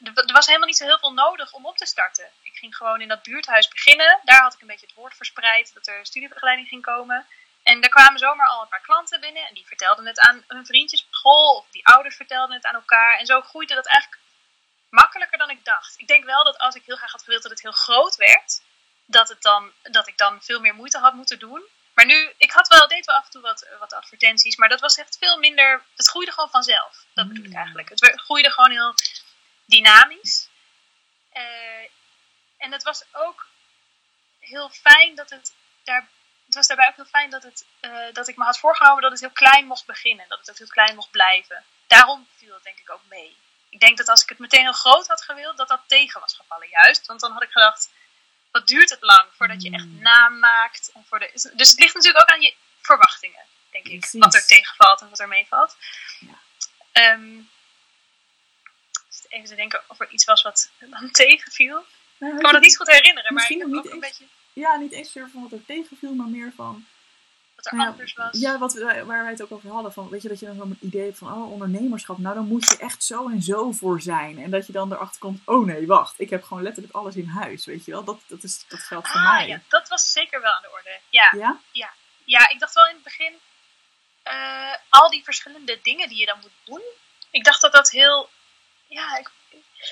er 0.04 0.26
er 0.26 0.34
was 0.34 0.46
helemaal 0.46 0.68
niet 0.68 0.78
zo 0.78 0.86
heel 0.86 1.00
veel 1.00 1.14
nodig 1.14 1.52
om 1.52 1.66
op 1.66 1.78
te 1.78 1.86
starten. 1.86 2.30
Ik 2.42 2.58
ging 2.58 2.76
gewoon 2.76 3.02
in 3.02 3.08
dat 3.08 3.24
buurthuis 3.24 3.68
beginnen. 3.68 4.20
Daar 4.24 4.42
had 4.42 4.54
ik 4.54 4.62
een 4.62 4.68
beetje 4.68 4.86
het 4.86 4.96
woord 4.96 5.16
verspreid 5.16 5.74
dat 5.74 5.88
er 5.88 6.06
studiebegeleiding 6.06 6.68
ging 6.68 6.82
komen. 6.82 7.28
En 7.64 7.82
daar 7.82 7.90
kwamen 7.90 8.20
zomaar 8.20 8.48
al 8.48 8.62
een 8.62 8.68
paar 8.68 8.82
klanten 8.82 9.20
binnen. 9.20 9.48
En 9.48 9.54
die 9.54 9.68
vertelden 9.68 10.06
het 10.06 10.20
aan 10.20 10.44
hun 10.48 10.66
vriendjes 10.66 11.06
op 11.06 11.14
school. 11.14 11.56
Of 11.56 11.66
die 11.72 11.86
ouders 11.86 12.16
vertelden 12.16 12.56
het 12.56 12.66
aan 12.66 12.76
elkaar. 12.76 13.18
En 13.18 13.26
zo 13.26 13.42
groeide 13.42 13.74
dat 13.76 13.88
eigenlijk 13.88 14.22
makkelijker 14.90 15.38
dan 15.38 15.50
ik 15.50 15.66
dacht. 15.66 16.00
Ik 16.00 16.08
denk 16.08 16.26
wel 16.26 16.44
dat 16.44 16.58
als 16.58 16.76
ik 16.76 16.86
heel 16.86 16.96
graag 16.96 17.12
had 17.12 17.24
gewild 17.24 17.42
dat 17.42 17.52
het 17.52 17.62
heel 17.62 17.72
groot 17.72 18.16
werd. 18.16 18.62
Dat, 19.06 19.30
het 19.30 19.42
dan, 19.42 19.72
dat 19.82 20.08
ik 20.08 20.18
dan 20.18 20.42
veel 20.42 20.60
meer 20.60 20.76
moeite 20.76 20.98
had 20.98 21.14
moeten 21.14 21.40
doen. 21.40 21.64
Maar 22.02 22.10
nu, 22.10 22.34
ik 22.38 22.52
had 22.52 22.68
wel, 22.68 22.88
deed 22.88 23.06
wel 23.06 23.16
af 23.16 23.26
en 23.26 23.32
toe 23.32 23.42
wat, 23.42 23.68
wat 23.80 23.94
advertenties. 23.94 24.56
Maar 24.56 24.70
dat 24.70 24.80
was 24.80 24.96
echt 24.98 25.18
veel 25.18 25.38
minder. 25.38 25.84
Het 25.96 26.08
groeide 26.08 26.32
gewoon 26.32 26.50
vanzelf. 26.50 27.06
Dat 27.14 27.28
bedoel 27.28 27.44
ik 27.44 27.50
Mm. 27.50 27.56
eigenlijk. 27.56 27.90
Het 27.90 28.12
groeide 28.16 28.52
gewoon 28.52 28.72
heel 28.72 28.94
dynamisch. 29.66 30.50
Eh, 31.32 31.84
en 32.58 32.72
het 32.72 32.84
was 32.84 33.04
ook 33.12 33.48
heel 34.40 34.70
fijn 34.70 35.16
dat 35.16 35.30
het 35.30 35.54
daar. 35.84 36.08
Het 36.46 36.56
was 36.56 36.68
daarbij 36.68 36.88
ook 36.88 36.96
heel 36.96 37.06
fijn 37.06 37.30
dat, 37.30 37.44
het, 37.44 37.66
eh, 37.80 38.14
dat 38.14 38.28
ik 38.28 38.38
me 38.38 38.44
had 38.44 38.60
voorgenomen 38.60 39.02
dat 39.02 39.12
het 39.12 39.20
heel 39.20 39.32
klein 39.32 39.66
mocht 39.66 39.86
beginnen. 39.86 40.26
Dat 40.30 40.40
het 40.40 40.50
ook 40.50 40.58
heel 40.58 40.68
klein 40.68 40.96
mocht 40.96 41.12
blijven. 41.12 41.64
Daarom 41.88 42.28
viel 42.38 42.54
het 42.54 42.64
denk 42.64 42.80
ik 42.80 42.92
ook 42.92 43.06
mee. 43.10 43.38
Ik 43.70 43.80
denk 43.80 43.98
dat 43.98 44.08
als 44.08 44.24
ik 44.24 44.30
het 44.30 44.40
meteen 44.40 44.62
heel 44.64 44.72
groot 44.74 45.08
had 45.08 45.22
gewild, 45.24 45.58
dat 45.58 45.68
dat 45.68 45.82
tegen 45.88 46.22
was 46.22 46.36
gevallen 46.36 46.68
juist. 46.70 47.08
Want 47.08 47.20
dan 47.20 47.32
had 47.32 47.44
ik 47.44 47.52
gedacht, 47.52 47.90
wat 48.52 48.68
duurt 48.68 48.90
het 48.90 49.02
lang 49.02 49.28
voordat 49.38 49.62
je 49.64 49.72
echt 49.72 49.86
Mm. 49.86 50.02
naam 50.02 50.40
maakt. 50.40 50.92
En 50.94 51.06
voor 51.08 51.20
de, 51.20 51.30
dus 51.56 51.70
het 51.70 51.80
ligt 51.80 51.94
natuurlijk 51.96 52.24
ook 52.24 52.36
aan 52.36 52.42
je 52.42 52.54
verwachtingen, 52.82 53.44
denk 53.72 53.86
ik. 53.86 54.00
Precies. 54.00 54.20
Wat 54.20 54.34
er 54.34 54.46
tegenvalt 54.46 55.02
en 55.02 55.10
wat 55.10 55.20
er 55.20 55.28
meevalt. 55.28 55.78
Ja. 56.20 56.40
Ehm, 56.92 57.40
even 59.30 59.50
te 59.50 59.56
denken 59.56 59.82
of 59.88 60.00
er 60.00 60.10
iets 60.10 60.24
was 60.26 60.42
wat 60.42 60.70
dan 60.80 61.12
tegenviel. 61.22 61.86
Nou, 62.18 62.34
Ik 62.36 62.40
kan 62.40 62.48
me 62.48 62.52
dat 62.52 62.62
niet 62.62 62.78
goed 62.78 62.88
herinneren, 62.92 63.34
maar 63.34 63.44
ik 63.44 63.50
Misschien 63.50 63.60
heb 63.60 63.68
nog 63.68 63.78
ook 63.78 63.84
niet 63.84 63.94
een 63.94 64.04
eens. 64.04 64.18
beetje 64.18 64.34
Ja, 64.62 64.76
niet 64.76 64.92
eens 64.92 65.12
van 65.12 65.42
wat 65.42 65.52
er 65.52 65.66
tegenviel, 65.66 66.14
maar 66.14 66.28
meer 66.28 66.52
van... 66.56 66.88
wat 67.64 67.72
er 67.72 67.78
Nou 67.78 67.88
ja, 67.88 67.92
anders 67.92 68.14
was. 68.14 68.40
Ja, 68.40 68.58
wat 68.58 68.74
we, 68.74 69.04
waar 69.06 69.22
wij 69.22 69.32
het 69.32 69.42
ook 69.42 69.52
over 69.52 69.70
hadden. 69.70 69.94
Van, 69.94 70.10
weet 70.10 70.22
je, 70.22 70.28
dat 70.28 70.40
je 70.40 70.46
dan 70.46 70.56
zo'n 70.56 70.78
idee 70.82 71.06
hebt 71.06 71.18
van, 71.18 71.34
oh, 71.34 71.52
ondernemerschap. 71.52 72.18
Nou, 72.18 72.36
dan 72.36 72.48
moet 72.48 72.70
je 72.70 72.78
echt 72.78 73.04
zo 73.04 73.30
en 73.30 73.42
zo 73.42 73.72
voor 73.72 74.02
zijn. 74.02 74.44
En 74.44 74.52
dat 74.52 74.68
je 74.68 74.74
dan 74.74 74.94
erachter 74.94 75.20
komt, 75.20 75.42
oh 75.46 75.66
nee, 75.66 75.88
wacht. 75.88 76.14
Ik 76.18 76.30
heb 76.30 76.44
gewoon 76.44 76.64
letterlijk 76.64 76.96
alles 76.96 77.16
in 77.16 77.28
huis, 77.28 77.66
weet 77.66 77.86
je 77.86 77.92
wel. 77.92 78.04
Dat, 78.04 78.20
dat, 78.28 78.44
is, 78.44 78.66
dat 78.68 78.80
geldt 78.80 79.08
voor 79.08 79.20
ah, 79.20 79.32
mij. 79.32 79.48
ja, 79.48 79.62
dat 79.68 79.88
was 79.88 80.12
zeker 80.12 80.42
wel 80.42 80.54
aan 80.54 80.62
de 80.62 80.72
orde. 80.72 81.00
Ja, 81.10 81.60
Ja? 81.72 81.94
ja 82.26 82.50
ik 82.50 82.60
dacht 82.60 82.74
wel 82.74 82.88
in 82.88 82.94
het 82.94 83.04
begin, 83.04 83.34
eh, 84.24 84.76
al 84.90 85.10
die 85.10 85.24
verschillende 85.24 85.80
dingen 85.82 86.10
die 86.10 86.18
je 86.18 86.26
dan 86.26 86.40
moet 86.42 86.52
doen. 86.64 86.82
Ik 87.32 87.44
dacht 87.44 87.62
dat 87.62 87.72
dat 87.72 87.90
heel, 87.90 88.30
ja, 88.88 89.18
ik, 89.18 89.32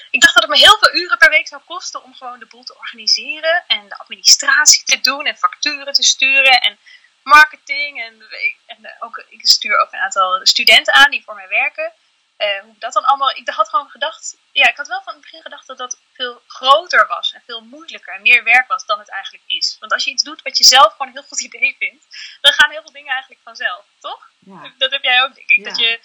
ik 0.09 0.21
dacht 0.21 0.33
dat 0.33 0.43
het 0.43 0.51
me 0.51 0.57
heel 0.57 0.77
veel 0.79 0.95
uren 0.95 1.17
per 1.17 1.29
week 1.29 1.47
zou 1.47 1.61
kosten 1.65 2.03
om 2.03 2.13
gewoon 2.13 2.39
de 2.39 2.45
boel 2.45 2.63
te 2.63 2.77
organiseren. 2.77 3.63
En 3.67 3.89
de 3.89 3.97
administratie 3.97 4.83
te 4.83 5.01
doen 5.01 5.25
en 5.25 5.37
facturen 5.37 5.93
te 5.93 6.03
sturen 6.03 6.61
en 6.61 6.77
marketing. 7.23 8.01
En, 8.01 8.23
en 8.65 8.95
ook, 8.99 9.25
ik 9.29 9.47
stuur 9.47 9.79
ook 9.79 9.91
een 9.91 9.99
aantal 9.99 10.39
studenten 10.43 10.93
aan 10.93 11.11
die 11.11 11.23
voor 11.23 11.35
mij 11.35 11.47
werken. 11.47 11.93
Eh, 12.39 12.59
hoe 12.61 12.75
dat 12.77 12.93
dan 12.93 13.05
allemaal. 13.05 13.29
Ik 13.29 13.49
had 13.49 13.69
gewoon 13.69 13.89
gedacht. 13.89 14.37
Ja, 14.51 14.69
ik 14.69 14.77
had 14.77 14.87
wel 14.87 15.01
van 15.01 15.13
het 15.13 15.21
begin 15.21 15.41
gedacht 15.41 15.67
dat 15.67 15.77
dat 15.77 15.99
veel 16.13 16.41
groter 16.47 17.07
was. 17.07 17.33
En 17.33 17.43
veel 17.45 17.61
moeilijker 17.61 18.13
en 18.13 18.21
meer 18.21 18.43
werk 18.43 18.67
was 18.67 18.85
dan 18.85 18.99
het 18.99 19.09
eigenlijk 19.09 19.43
is. 19.47 19.77
Want 19.79 19.93
als 19.93 20.03
je 20.03 20.11
iets 20.11 20.23
doet 20.23 20.41
wat 20.41 20.57
je 20.57 20.63
zelf 20.63 20.91
gewoon 20.91 21.07
een 21.07 21.13
heel 21.13 21.27
goed 21.27 21.41
idee 21.41 21.75
vindt. 21.79 22.05
dan 22.41 22.53
gaan 22.53 22.71
heel 22.71 22.81
veel 22.81 22.91
dingen 22.91 23.11
eigenlijk 23.11 23.41
vanzelf, 23.43 23.85
toch? 23.99 24.29
Ja. 24.39 24.73
Dat 24.77 24.91
heb 24.91 25.03
jij 25.03 25.23
ook, 25.23 25.35
denk 25.35 25.49
ik. 25.49 25.57
Ja. 25.57 25.63
Dat 25.63 25.77
je, 25.77 25.99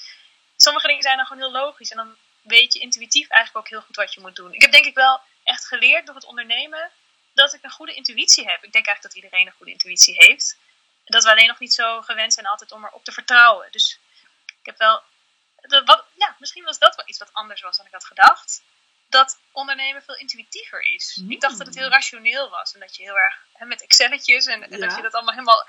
sommige 0.56 0.86
dingen 0.86 1.02
zijn 1.02 1.16
dan 1.16 1.26
gewoon 1.26 1.42
heel 1.42 1.52
logisch. 1.52 1.90
En 1.90 1.96
dan 1.96 2.16
weet 2.42 2.72
je 2.72 2.78
intuïtief 2.78 3.28
eigenlijk 3.28 3.66
ook 3.66 3.72
heel 3.72 3.86
goed 3.86 3.96
wat 3.96 4.14
je 4.14 4.20
moet 4.20 4.36
doen. 4.36 4.52
Ik 4.52 4.62
heb 4.62 4.72
denk 4.72 4.86
ik 4.86 4.94
wel 4.94 5.20
echt 5.44 5.66
geleerd 5.66 6.06
door 6.06 6.14
het 6.14 6.24
ondernemen. 6.24 6.90
dat 7.34 7.54
ik 7.54 7.62
een 7.62 7.70
goede 7.70 7.94
intuïtie 7.94 8.44
heb. 8.48 8.64
Ik 8.64 8.72
denk 8.72 8.86
eigenlijk 8.86 9.02
dat 9.02 9.24
iedereen 9.24 9.46
een 9.46 9.52
goede 9.56 9.72
intuïtie 9.72 10.14
heeft. 10.14 10.56
Dat 11.04 11.24
we 11.24 11.30
alleen 11.30 11.48
nog 11.48 11.58
niet 11.58 11.74
zo 11.74 12.02
gewend 12.02 12.34
zijn 12.34 12.46
altijd 12.46 12.72
om 12.72 12.84
erop 12.84 13.04
te 13.04 13.12
vertrouwen. 13.12 13.68
Dus 13.70 13.98
ik 14.46 14.66
heb 14.66 14.78
wel 14.78 15.02
dat, 15.68 15.86
wat, 15.86 16.04
ja, 16.14 16.36
misschien 16.38 16.64
was 16.64 16.78
dat 16.78 16.96
wel 16.96 17.08
iets 17.08 17.18
wat 17.18 17.30
anders 17.32 17.60
was 17.60 17.76
dan 17.76 17.86
ik 17.86 17.92
had 17.92 18.04
gedacht. 18.04 18.62
Dat 19.08 19.38
ondernemen 19.52 20.02
veel 20.02 20.16
intuïtiever 20.16 20.80
is. 20.94 21.18
Mm. 21.22 21.30
Ik 21.30 21.40
dacht 21.40 21.58
dat 21.58 21.66
het 21.66 21.76
heel 21.76 21.88
rationeel 21.88 22.50
was. 22.50 22.74
En 22.74 22.80
dat 22.80 22.96
je 22.96 23.02
heel 23.02 23.18
erg 23.18 23.36
hè, 23.52 23.66
met 23.66 23.82
Excelletjes 23.82 24.46
en, 24.46 24.62
en 24.62 24.70
Ja. 24.70 24.86
dat 24.86 24.96
je 24.96 25.02
dat 25.02 25.14
allemaal 25.14 25.34
helemaal. 25.34 25.66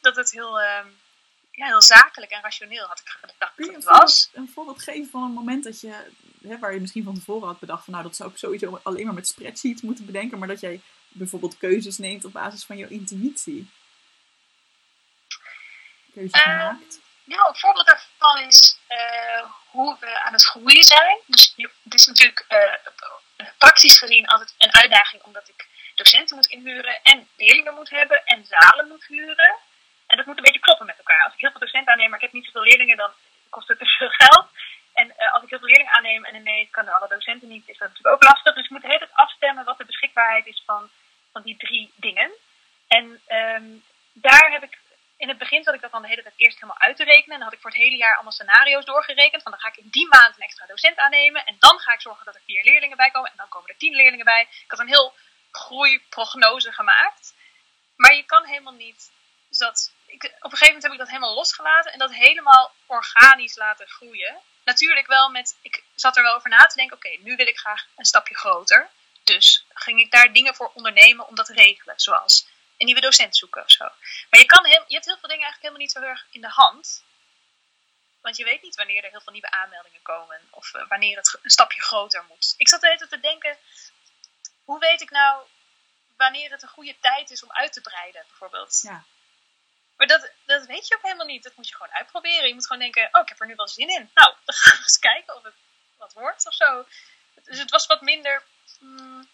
Dat 0.00 0.16
het 0.16 0.30
heel, 0.30 0.60
ehm, 0.60 0.86
ja, 1.50 1.66
heel 1.66 1.82
zakelijk 1.82 2.30
en 2.32 2.42
rationeel 2.42 2.86
had 2.86 3.00
ik 3.00 3.08
gedacht 3.08 3.34
dat 3.38 3.50
een 3.56 3.74
het 3.74 3.84
was. 3.84 4.22
voorbeeld, 4.22 4.48
een 4.48 4.54
voorbeeld 4.54 4.82
geven 4.82 5.10
van 5.10 5.22
een 5.22 5.32
moment 5.32 5.64
dat 5.64 5.80
je, 5.80 6.10
hè, 6.42 6.58
waar 6.58 6.74
je 6.74 6.80
misschien 6.80 7.04
van 7.04 7.14
tevoren 7.14 7.46
had 7.48 7.58
bedacht 7.60 7.84
van 7.84 7.92
nou 7.92 8.04
dat 8.04 8.16
zou 8.16 8.30
ik 8.30 8.36
sowieso 8.36 8.80
alleen 8.82 9.04
maar 9.04 9.14
met 9.14 9.26
spreadsheets 9.28 9.82
moeten 9.82 10.06
bedenken, 10.06 10.38
maar 10.38 10.48
dat 10.48 10.60
jij 10.60 10.80
bijvoorbeeld 11.08 11.58
keuzes 11.58 11.98
neemt 11.98 12.24
op 12.24 12.32
basis 12.32 12.64
van 12.64 12.76
jouw 12.76 12.88
intuïtie? 12.88 13.70
Keuzes 16.12 16.40
Ehm, 16.40 16.58
gemaakt? 16.58 17.00
Ja, 17.24 17.48
een 17.48 17.56
voorbeeld 17.56 17.86
daarvan 17.86 18.48
is 18.48 18.78
eh, 18.86 19.42
hoe 19.66 19.96
we 20.00 20.20
aan 20.20 20.32
het 20.32 20.44
groeien 20.44 20.82
zijn. 20.82 21.18
Dus 21.26 21.54
het 21.82 21.94
is 21.94 22.06
natuurlijk 22.06 22.44
eh, 22.48 23.46
praktisch 23.58 23.98
gezien 23.98 24.26
altijd 24.26 24.54
een 24.58 24.74
uitdaging 24.74 25.22
omdat 25.22 25.48
ik 25.48 25.66
docenten 25.94 26.36
moet 26.36 26.46
inhuren 26.46 27.02
en 27.02 27.28
leerlingen 27.36 27.74
moet 27.74 27.90
hebben 27.90 28.24
en 28.24 28.44
zalen 28.44 28.88
moet 28.88 29.04
huren. 29.06 29.54
En 30.06 30.16
dat 30.16 30.26
moet 30.26 30.36
een 30.36 30.42
beetje 30.42 30.60
kloppen 30.60 30.86
met 30.86 30.98
elkaar. 30.98 31.24
Als 31.24 31.32
ik 31.32 31.40
heel 31.40 31.50
veel 31.50 31.60
docenten 31.60 31.92
aanneem, 31.92 32.08
maar 32.08 32.18
ik 32.18 32.24
heb 32.24 32.32
niet 32.32 32.44
zoveel 32.44 32.62
leerlingen, 32.62 32.96
dan 32.96 33.10
kost 33.48 33.68
het 33.68 33.78
te 33.78 33.84
veel 33.98 34.10
geld. 34.10 34.46
En 34.92 35.16
eh, 35.16 35.32
als 35.32 35.42
ik 35.42 35.50
heel 35.50 35.58
veel 35.58 35.68
leerlingen 35.68 35.94
aanneem 35.94 36.24
en 36.24 36.34
ineens 36.34 36.70
kan 36.70 36.88
alle 36.88 37.08
docenten 37.08 37.48
niet, 37.48 37.68
is 37.68 37.78
dat 37.78 37.88
natuurlijk 37.88 38.14
ook 38.14 38.30
lastig. 38.30 38.54
Dus 38.54 38.64
ik 38.64 38.70
moet 38.70 38.80
de 38.82 38.86
hele 38.86 38.98
tijd 38.98 39.14
afstemmen 39.14 39.64
wat 39.64 39.78
de 39.78 39.84
beschikbaarheid 39.84 40.46
is 40.46 40.62
van, 40.66 40.90
van 41.32 41.42
die 41.42 41.56
drie 41.56 41.92
dingen. 41.96 42.30
En 42.88 43.20
ehm, 43.26 43.64
daar 44.12 44.50
heb 44.50 44.62
ik 44.62 44.78
in 45.20 45.28
het 45.28 45.38
begin 45.38 45.62
zat 45.62 45.74
ik 45.74 45.80
dat 45.80 45.90
dan 45.90 46.02
de 46.02 46.08
hele 46.08 46.22
tijd 46.22 46.34
eerst 46.36 46.60
helemaal 46.60 46.80
uit 46.80 46.96
te 46.96 47.04
rekenen. 47.04 47.32
En 47.32 47.38
dan 47.38 47.48
had 47.48 47.52
ik 47.52 47.60
voor 47.60 47.70
het 47.70 47.80
hele 47.80 47.96
jaar 47.96 48.14
allemaal 48.14 48.32
scenario's 48.32 48.84
doorgerekend. 48.84 49.42
Van 49.42 49.52
dan 49.52 49.60
ga 49.60 49.68
ik 49.68 49.76
in 49.76 49.88
die 49.90 50.08
maand 50.08 50.36
een 50.36 50.42
extra 50.42 50.66
docent 50.66 50.96
aannemen. 50.96 51.44
En 51.44 51.56
dan 51.58 51.78
ga 51.78 51.92
ik 51.92 52.00
zorgen 52.00 52.24
dat 52.24 52.34
er 52.34 52.40
vier 52.44 52.64
leerlingen 52.64 52.96
bij 52.96 53.10
komen. 53.10 53.30
En 53.30 53.36
dan 53.36 53.48
komen 53.48 53.68
er 53.68 53.76
tien 53.76 53.94
leerlingen 53.94 54.24
bij. 54.24 54.40
Ik 54.40 54.70
had 54.70 54.78
een 54.78 54.88
heel 54.88 55.14
groeiprognose 55.50 56.72
gemaakt. 56.72 57.34
Maar 57.96 58.14
je 58.14 58.24
kan 58.24 58.44
helemaal 58.44 58.72
niet. 58.72 59.10
Dus 59.48 59.58
dat, 59.58 59.92
ik, 60.06 60.24
op 60.24 60.30
een 60.30 60.58
gegeven 60.58 60.66
moment 60.66 60.82
heb 60.82 60.92
ik 60.92 60.98
dat 60.98 61.08
helemaal 61.08 61.34
losgelaten. 61.34 61.92
En 61.92 61.98
dat 61.98 62.14
helemaal 62.14 62.72
organisch 62.86 63.56
laten 63.56 63.88
groeien. 63.88 64.36
Natuurlijk 64.64 65.06
wel 65.06 65.28
met. 65.30 65.58
Ik 65.62 65.82
zat 65.94 66.16
er 66.16 66.22
wel 66.22 66.34
over 66.34 66.50
na 66.50 66.66
te 66.66 66.76
denken. 66.76 66.96
Oké, 66.96 67.16
nu 67.18 67.36
wil 67.36 67.46
ik 67.46 67.58
graag 67.58 67.86
een 67.96 68.04
stapje 68.04 68.36
groter. 68.36 68.88
Dus 69.24 69.64
ging 69.74 70.00
ik 70.00 70.10
daar 70.10 70.32
dingen 70.32 70.54
voor 70.54 70.70
ondernemen 70.74 71.28
om 71.28 71.34
dat 71.34 71.46
te 71.46 71.54
regelen. 71.54 72.00
Zoals 72.00 72.46
een 72.80 72.86
nieuwe 72.86 73.00
docent 73.00 73.36
zoeken 73.36 73.62
of 73.62 73.70
zo. 73.70 73.84
Maar 74.30 74.40
je, 74.40 74.46
kan 74.46 74.64
heel, 74.64 74.84
je 74.86 74.94
hebt 74.94 75.06
heel 75.06 75.18
veel 75.18 75.28
dingen 75.28 75.44
eigenlijk 75.44 75.62
helemaal 75.62 75.82
niet 75.82 75.92
zo 75.92 76.00
heel 76.00 76.08
erg 76.08 76.26
in 76.30 76.40
de 76.40 76.48
hand. 76.48 77.04
Want 78.20 78.36
je 78.36 78.44
weet 78.44 78.62
niet 78.62 78.76
wanneer 78.76 79.04
er 79.04 79.10
heel 79.10 79.20
veel 79.20 79.32
nieuwe 79.32 79.50
aanmeldingen 79.50 80.02
komen. 80.02 80.40
Of 80.50 80.74
eh, 80.74 80.88
wanneer 80.88 81.16
het 81.16 81.38
een 81.42 81.50
stapje 81.50 81.82
groter 81.82 82.24
moet. 82.28 82.54
Ik 82.56 82.68
zat 82.68 82.80
de 82.80 82.86
hele 82.86 82.98
tijd 82.98 83.10
te 83.10 83.20
denken. 83.20 83.56
Hoe 84.64 84.78
weet 84.78 85.00
ik 85.00 85.10
nou 85.10 85.46
wanneer 86.16 86.50
het 86.50 86.62
een 86.62 86.68
goede 86.68 86.96
tijd 87.00 87.30
is 87.30 87.42
om 87.42 87.52
uit 87.52 87.72
te 87.72 87.80
breiden, 87.80 88.24
bijvoorbeeld? 88.26 88.80
Ja. 88.82 89.04
Maar 89.96 90.06
dat, 90.06 90.30
dat 90.44 90.66
weet 90.66 90.88
je 90.88 90.94
ook 90.94 91.02
helemaal 91.02 91.26
niet. 91.26 91.42
Dat 91.42 91.56
moet 91.56 91.68
je 91.68 91.74
gewoon 91.74 91.92
uitproberen. 91.92 92.48
Je 92.48 92.54
moet 92.54 92.66
gewoon 92.66 92.82
denken, 92.82 93.08
oh, 93.12 93.20
ik 93.20 93.28
heb 93.28 93.40
er 93.40 93.46
nu 93.46 93.54
wel 93.54 93.68
zin 93.68 93.88
in. 93.88 94.10
Nou, 94.14 94.34
dan 94.44 94.54
gaan 94.54 94.76
we 94.76 94.82
eens 94.88 94.98
kijken 94.98 95.36
of 95.36 95.42
het 95.42 95.54
wat 95.96 96.12
wordt 96.12 96.46
of 96.46 96.54
zo. 96.54 96.86
Dus 97.44 97.58
het 97.58 97.70
was 97.70 97.86
wat 97.86 98.00
minder 98.00 98.42
mm, 98.78 99.28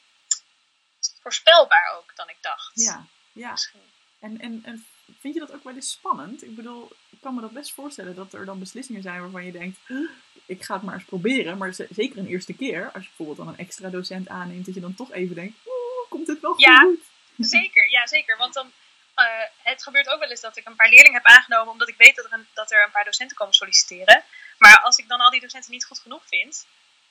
voorspelbaar 1.21 1.93
ook 1.97 2.17
dan 2.17 2.29
ik 2.29 2.37
dacht. 2.41 2.71
Ja, 2.75 3.07
ja. 3.37 3.51
Misschien. 3.51 3.81
En, 4.21 4.41
en, 4.41 4.61
en 4.65 4.87
vind 5.21 5.35
je 5.35 5.41
dat 5.41 5.53
ook 5.53 5.65
wel 5.65 5.75
eens 5.75 5.91
spannend? 5.91 6.43
Ik 6.43 6.55
bedoel, 6.57 6.91
ik 7.11 7.19
kan 7.21 7.35
me 7.35 7.41
dat 7.41 7.51
best 7.53 7.73
voorstellen 7.73 8.15
dat 8.15 8.33
er 8.33 8.45
dan 8.45 8.59
beslissingen 8.59 9.03
zijn 9.03 9.21
waarvan 9.21 9.45
je 9.45 9.53
denkt, 9.53 9.79
"Huh, 9.87 10.11
ik 10.47 10.65
ga 10.65 10.75
het 10.75 10.83
maar 10.83 10.95
eens 10.95 11.05
proberen. 11.05 11.59
Maar 11.59 11.73
ze- 11.73 11.87
zeker 11.91 12.19
een 12.19 12.27
eerste 12.27 12.53
keer, 12.55 12.85
als 12.85 13.03
je 13.03 13.09
bijvoorbeeld 13.09 13.39
dan 13.39 13.49
een 13.49 13.59
extra 13.59 13.89
docent 13.89 14.29
aanneemt, 14.29 14.67
dat 14.67 14.75
je 14.75 14.81
dan 14.81 14.95
toch 14.95 15.13
even 15.13 15.35
denkt, 15.35 15.57
oeh, 15.67 16.09
komt 16.11 16.27
dit 16.27 16.41
wel 16.41 16.55
Ja. 16.61 16.79
goed? 16.79 17.01
Zeker, 17.57 17.91
ja 17.91 18.07
zeker. 18.07 18.37
Want 18.37 18.55
dan, 18.55 18.73
eh, 19.15 19.25
het 19.63 19.83
gebeurt 19.83 20.09
ook 20.09 20.19
wel 20.21 20.29
eens 20.31 20.41
dat 20.41 20.57
ik 20.57 20.67
een 20.67 20.77
paar 20.77 20.89
leerlingen 20.89 21.23
heb 21.23 21.27
aangenomen 21.27 21.73
omdat 21.73 21.89
ik 21.89 21.95
weet 21.97 22.17
dat 22.17 22.25
er, 22.25 22.33
een, 22.33 22.47
dat 22.55 22.71
er 22.73 22.85
een 22.85 22.91
paar 22.91 23.05
docenten 23.05 23.37
komen 23.37 23.55
solliciteren. 23.55 24.25
Maar 24.59 24.81
als 24.81 24.99
ik 24.99 25.09
dan 25.09 25.21
al 25.21 25.31
die 25.31 25.41
docenten 25.41 25.71
niet 25.71 25.85
goed 25.85 25.99
genoeg 25.99 26.23
vind, 26.27 26.67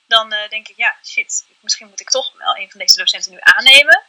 dan 0.07 0.31
eh, 0.33 0.49
denk 0.49 0.67
ik, 0.67 0.77
ja, 0.77 0.95
shit, 1.03 1.45
misschien 1.59 1.87
moet 1.87 1.99
ik 1.99 2.09
toch 2.09 2.33
wel 2.37 2.57
een 2.57 2.71
van 2.71 2.79
deze 2.79 2.97
docenten 2.97 3.31
nu 3.31 3.37
aannemen. 3.41 4.03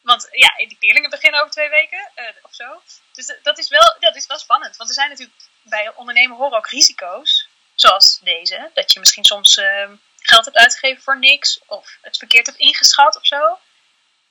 Want 0.00 0.28
ja, 0.30 0.56
die 0.56 0.76
leerlingen 0.80 1.10
beginnen 1.10 1.40
over 1.40 1.52
twee 1.52 1.68
weken 1.68 2.10
eh, 2.14 2.24
of 2.42 2.54
zo. 2.54 2.82
Dus 3.12 3.34
dat 3.42 3.58
is, 3.58 3.68
wel, 3.68 3.96
dat 4.00 4.16
is 4.16 4.26
wel 4.26 4.38
spannend. 4.38 4.76
Want 4.76 4.88
er 4.88 4.94
zijn 4.94 5.08
natuurlijk 5.08 5.38
bij 5.62 5.92
ondernemen 5.94 6.36
horen 6.36 6.56
ook 6.56 6.68
risico's. 6.68 7.48
Zoals 7.74 8.18
deze. 8.22 8.70
Dat 8.74 8.92
je 8.92 8.98
misschien 8.98 9.24
soms 9.24 9.56
eh, 9.56 9.90
geld 10.16 10.44
hebt 10.44 10.56
uitgegeven 10.56 11.02
voor 11.02 11.18
niks. 11.18 11.60
Of 11.66 11.98
het 12.00 12.16
verkeerd 12.16 12.46
hebt 12.46 12.58
ingeschat 12.58 13.16
of 13.16 13.26
zo. 13.26 13.58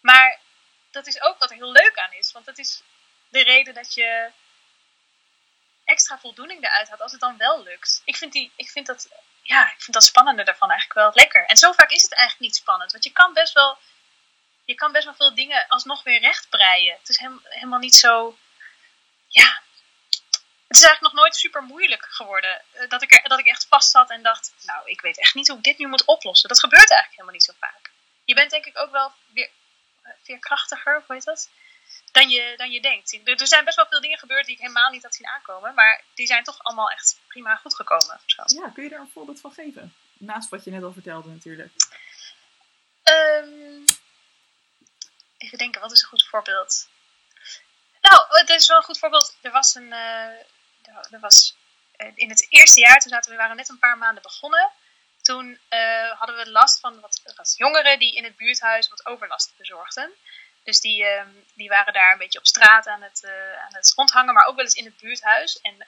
Maar 0.01 0.39
dat 0.91 1.08
is 1.08 1.21
ook 1.21 1.39
wat 1.39 1.49
er 1.49 1.55
heel 1.55 1.71
leuk 1.71 1.97
aan 1.97 2.13
is. 2.13 2.32
Want 2.32 2.45
dat 2.45 2.58
is 2.58 2.82
de 3.29 3.43
reden 3.43 3.73
dat 3.73 3.93
je 3.93 4.32
extra 5.86 6.19
voldoening 6.19 6.63
eruit 6.63 6.89
had 6.89 7.01
als 7.01 7.12
het 7.12 7.21
dan 7.21 7.38
wel 7.38 7.63
lukt. 7.63 8.01
Ik 8.05 8.17
vind, 8.17 8.34
die, 8.34 8.51
ik 8.55 8.69
vind, 8.69 8.86
dat, 8.86 9.08
ja, 9.41 9.65
ik 9.65 9.82
vind 9.82 9.93
dat 9.93 10.03
spannende 10.03 10.43
daarvan 10.43 10.69
eigenlijk 10.69 10.99
wel 10.99 11.12
lekker. 11.13 11.45
En 11.45 11.58
zo 11.58 11.71
vaak 11.71 11.91
is 11.91 12.01
het 12.01 12.13
eigenlijk 12.13 12.41
niet 12.41 12.55
spannend. 12.55 12.91
Want 12.91 13.03
je 13.03 13.12
kan 13.12 13.34
best 13.34 13.53
wel, 13.53 13.77
je 14.69 14.75
kan 14.75 14.91
best 14.91 15.05
wel 15.05 15.15
veel 15.15 15.34
dingen 15.36 15.65
alsnog 15.67 16.03
weer 16.03 16.19
rechtbreien. 16.19 16.97
Het 16.99 17.10
is 17.10 17.19
hem- 17.19 17.41
helemaal 17.43 17.79
niet 17.79 17.95
zo... 17.95 18.38
Ja, 19.27 19.62
het 20.67 20.77
is 20.77 20.84
eigenlijk 20.84 21.01
nog 21.01 21.13
nooit 21.23 21.36
super 21.36 21.63
moeilijk 21.63 22.05
geworden. 22.10 22.62
eh, 22.71 22.89
Dat 22.89 23.01
ik, 23.01 23.13
er, 23.13 23.29
dat 23.29 23.39
ik 23.39 23.45
echt 23.47 23.65
vast 23.69 23.91
zat 23.91 24.10
en 24.10 24.21
dacht, 24.23 24.53
nou, 24.62 24.89
ik 24.89 25.01
weet 25.01 25.19
echt 25.19 25.34
niet 25.36 25.47
hoe 25.47 25.58
ik 25.58 25.63
dit 25.63 25.77
nu 25.77 25.88
moet 25.88 26.05
oplossen. 26.05 26.49
Dat 26.49 26.60
gebeurt 26.60 26.89
eigenlijk 26.89 27.12
helemaal 27.12 27.34
niet 27.34 27.43
zo 27.43 27.53
vaak. 27.60 27.91
Je 28.25 28.34
bent 28.36 28.51
denk 28.51 28.65
ik 28.65 28.79
ook 28.79 28.91
wel 28.91 29.12
weer 29.34 29.49
eh, 30.01 30.12
veerkrachtiger, 30.23 31.03
hoe 31.08 31.15
heet 31.15 31.23
dat? 31.25 31.49
Dan 32.12 32.29
je, 32.29 32.53
dan 32.58 32.71
je 32.71 32.82
denkt. 32.82 33.19
Er, 33.23 33.47
zijn 33.47 33.65
best 33.65 33.75
wel 33.75 33.86
veel 33.89 34.01
dingen 34.01 34.17
gebeurd 34.19 34.45
die 34.45 34.55
ik 34.55 34.62
helemaal 34.62 34.91
niet 34.91 35.03
had 35.03 35.15
zien 35.15 35.27
aankomen. 35.27 35.73
Maar 35.73 36.01
die 36.13 36.27
zijn 36.27 36.43
toch 36.43 36.63
allemaal 36.63 36.89
echt 36.89 37.19
prima 37.27 37.55
goed 37.55 37.75
gekomen. 37.75 38.19
Zo. 38.25 38.43
Ja, 38.45 38.69
kun 38.73 38.84
je 38.84 38.89
daar 38.89 38.99
een 38.99 39.10
voorbeeld 39.13 39.39
van 39.41 39.51
geven? 39.51 39.95
Naast 40.17 40.49
wat 40.49 40.63
je 40.63 40.71
net 40.71 40.84
al 40.84 40.93
vertelde 40.93 41.29
natuurlijk. 41.29 41.71
Ehm, 43.03 43.86
even 45.39 45.58
denken, 45.58 45.82
wat 45.82 45.91
is 45.91 46.02
een 46.02 46.08
goed 46.08 46.28
voorbeeld? 46.28 46.88
Nou, 48.02 48.25
het 48.30 48.49
is 48.49 48.67
wel 48.67 48.78
een 48.78 48.84
goed 48.84 48.99
voorbeeld. 48.99 49.38
Er 49.41 49.52
was 49.52 49.75
een. 49.75 49.93
eh, 49.93 51.12
er, 51.12 51.19
was, 51.19 51.56
eh, 51.95 52.12
in 52.15 52.30
het 52.30 52.45
eerste 52.49 52.80
jaar, 52.80 52.99
toen 52.99 53.12
zaten 53.12 53.32
we, 53.32 53.38
waren 53.38 53.56
net 53.56 53.69
een 53.69 53.80
paar 53.80 53.97
maanden 53.97 54.23
begonnen. 54.23 54.71
Toen 55.21 55.60
eh, 55.69 56.12
hadden 56.19 56.36
we 56.36 56.49
last 56.52 56.80
van 56.80 56.99
wat, 56.99 57.54
jongeren 57.58 57.99
die 57.99 58.15
in 58.15 58.23
het 58.23 58.36
buurthuis 58.36 58.89
wat 58.89 59.06
overlast 59.06 59.54
bezorgden. 59.58 60.12
Dus 60.63 60.80
die, 60.80 61.06
ehm, 61.06 61.30
die 61.54 61.69
waren 61.69 61.93
daar 61.93 62.12
een 62.12 62.17
beetje 62.17 62.39
op 62.39 62.47
straat 62.47 62.88
aan 62.88 63.02
het, 63.02 63.25
aan 63.62 63.73
het 63.73 63.93
rondhangen, 63.95 64.34
maar 64.34 64.45
ook 64.45 64.56
wel 64.56 64.65
eens 64.65 64.73
in 64.73 64.86
het 64.86 64.97
buurthuis. 64.97 65.62
En 65.62 65.88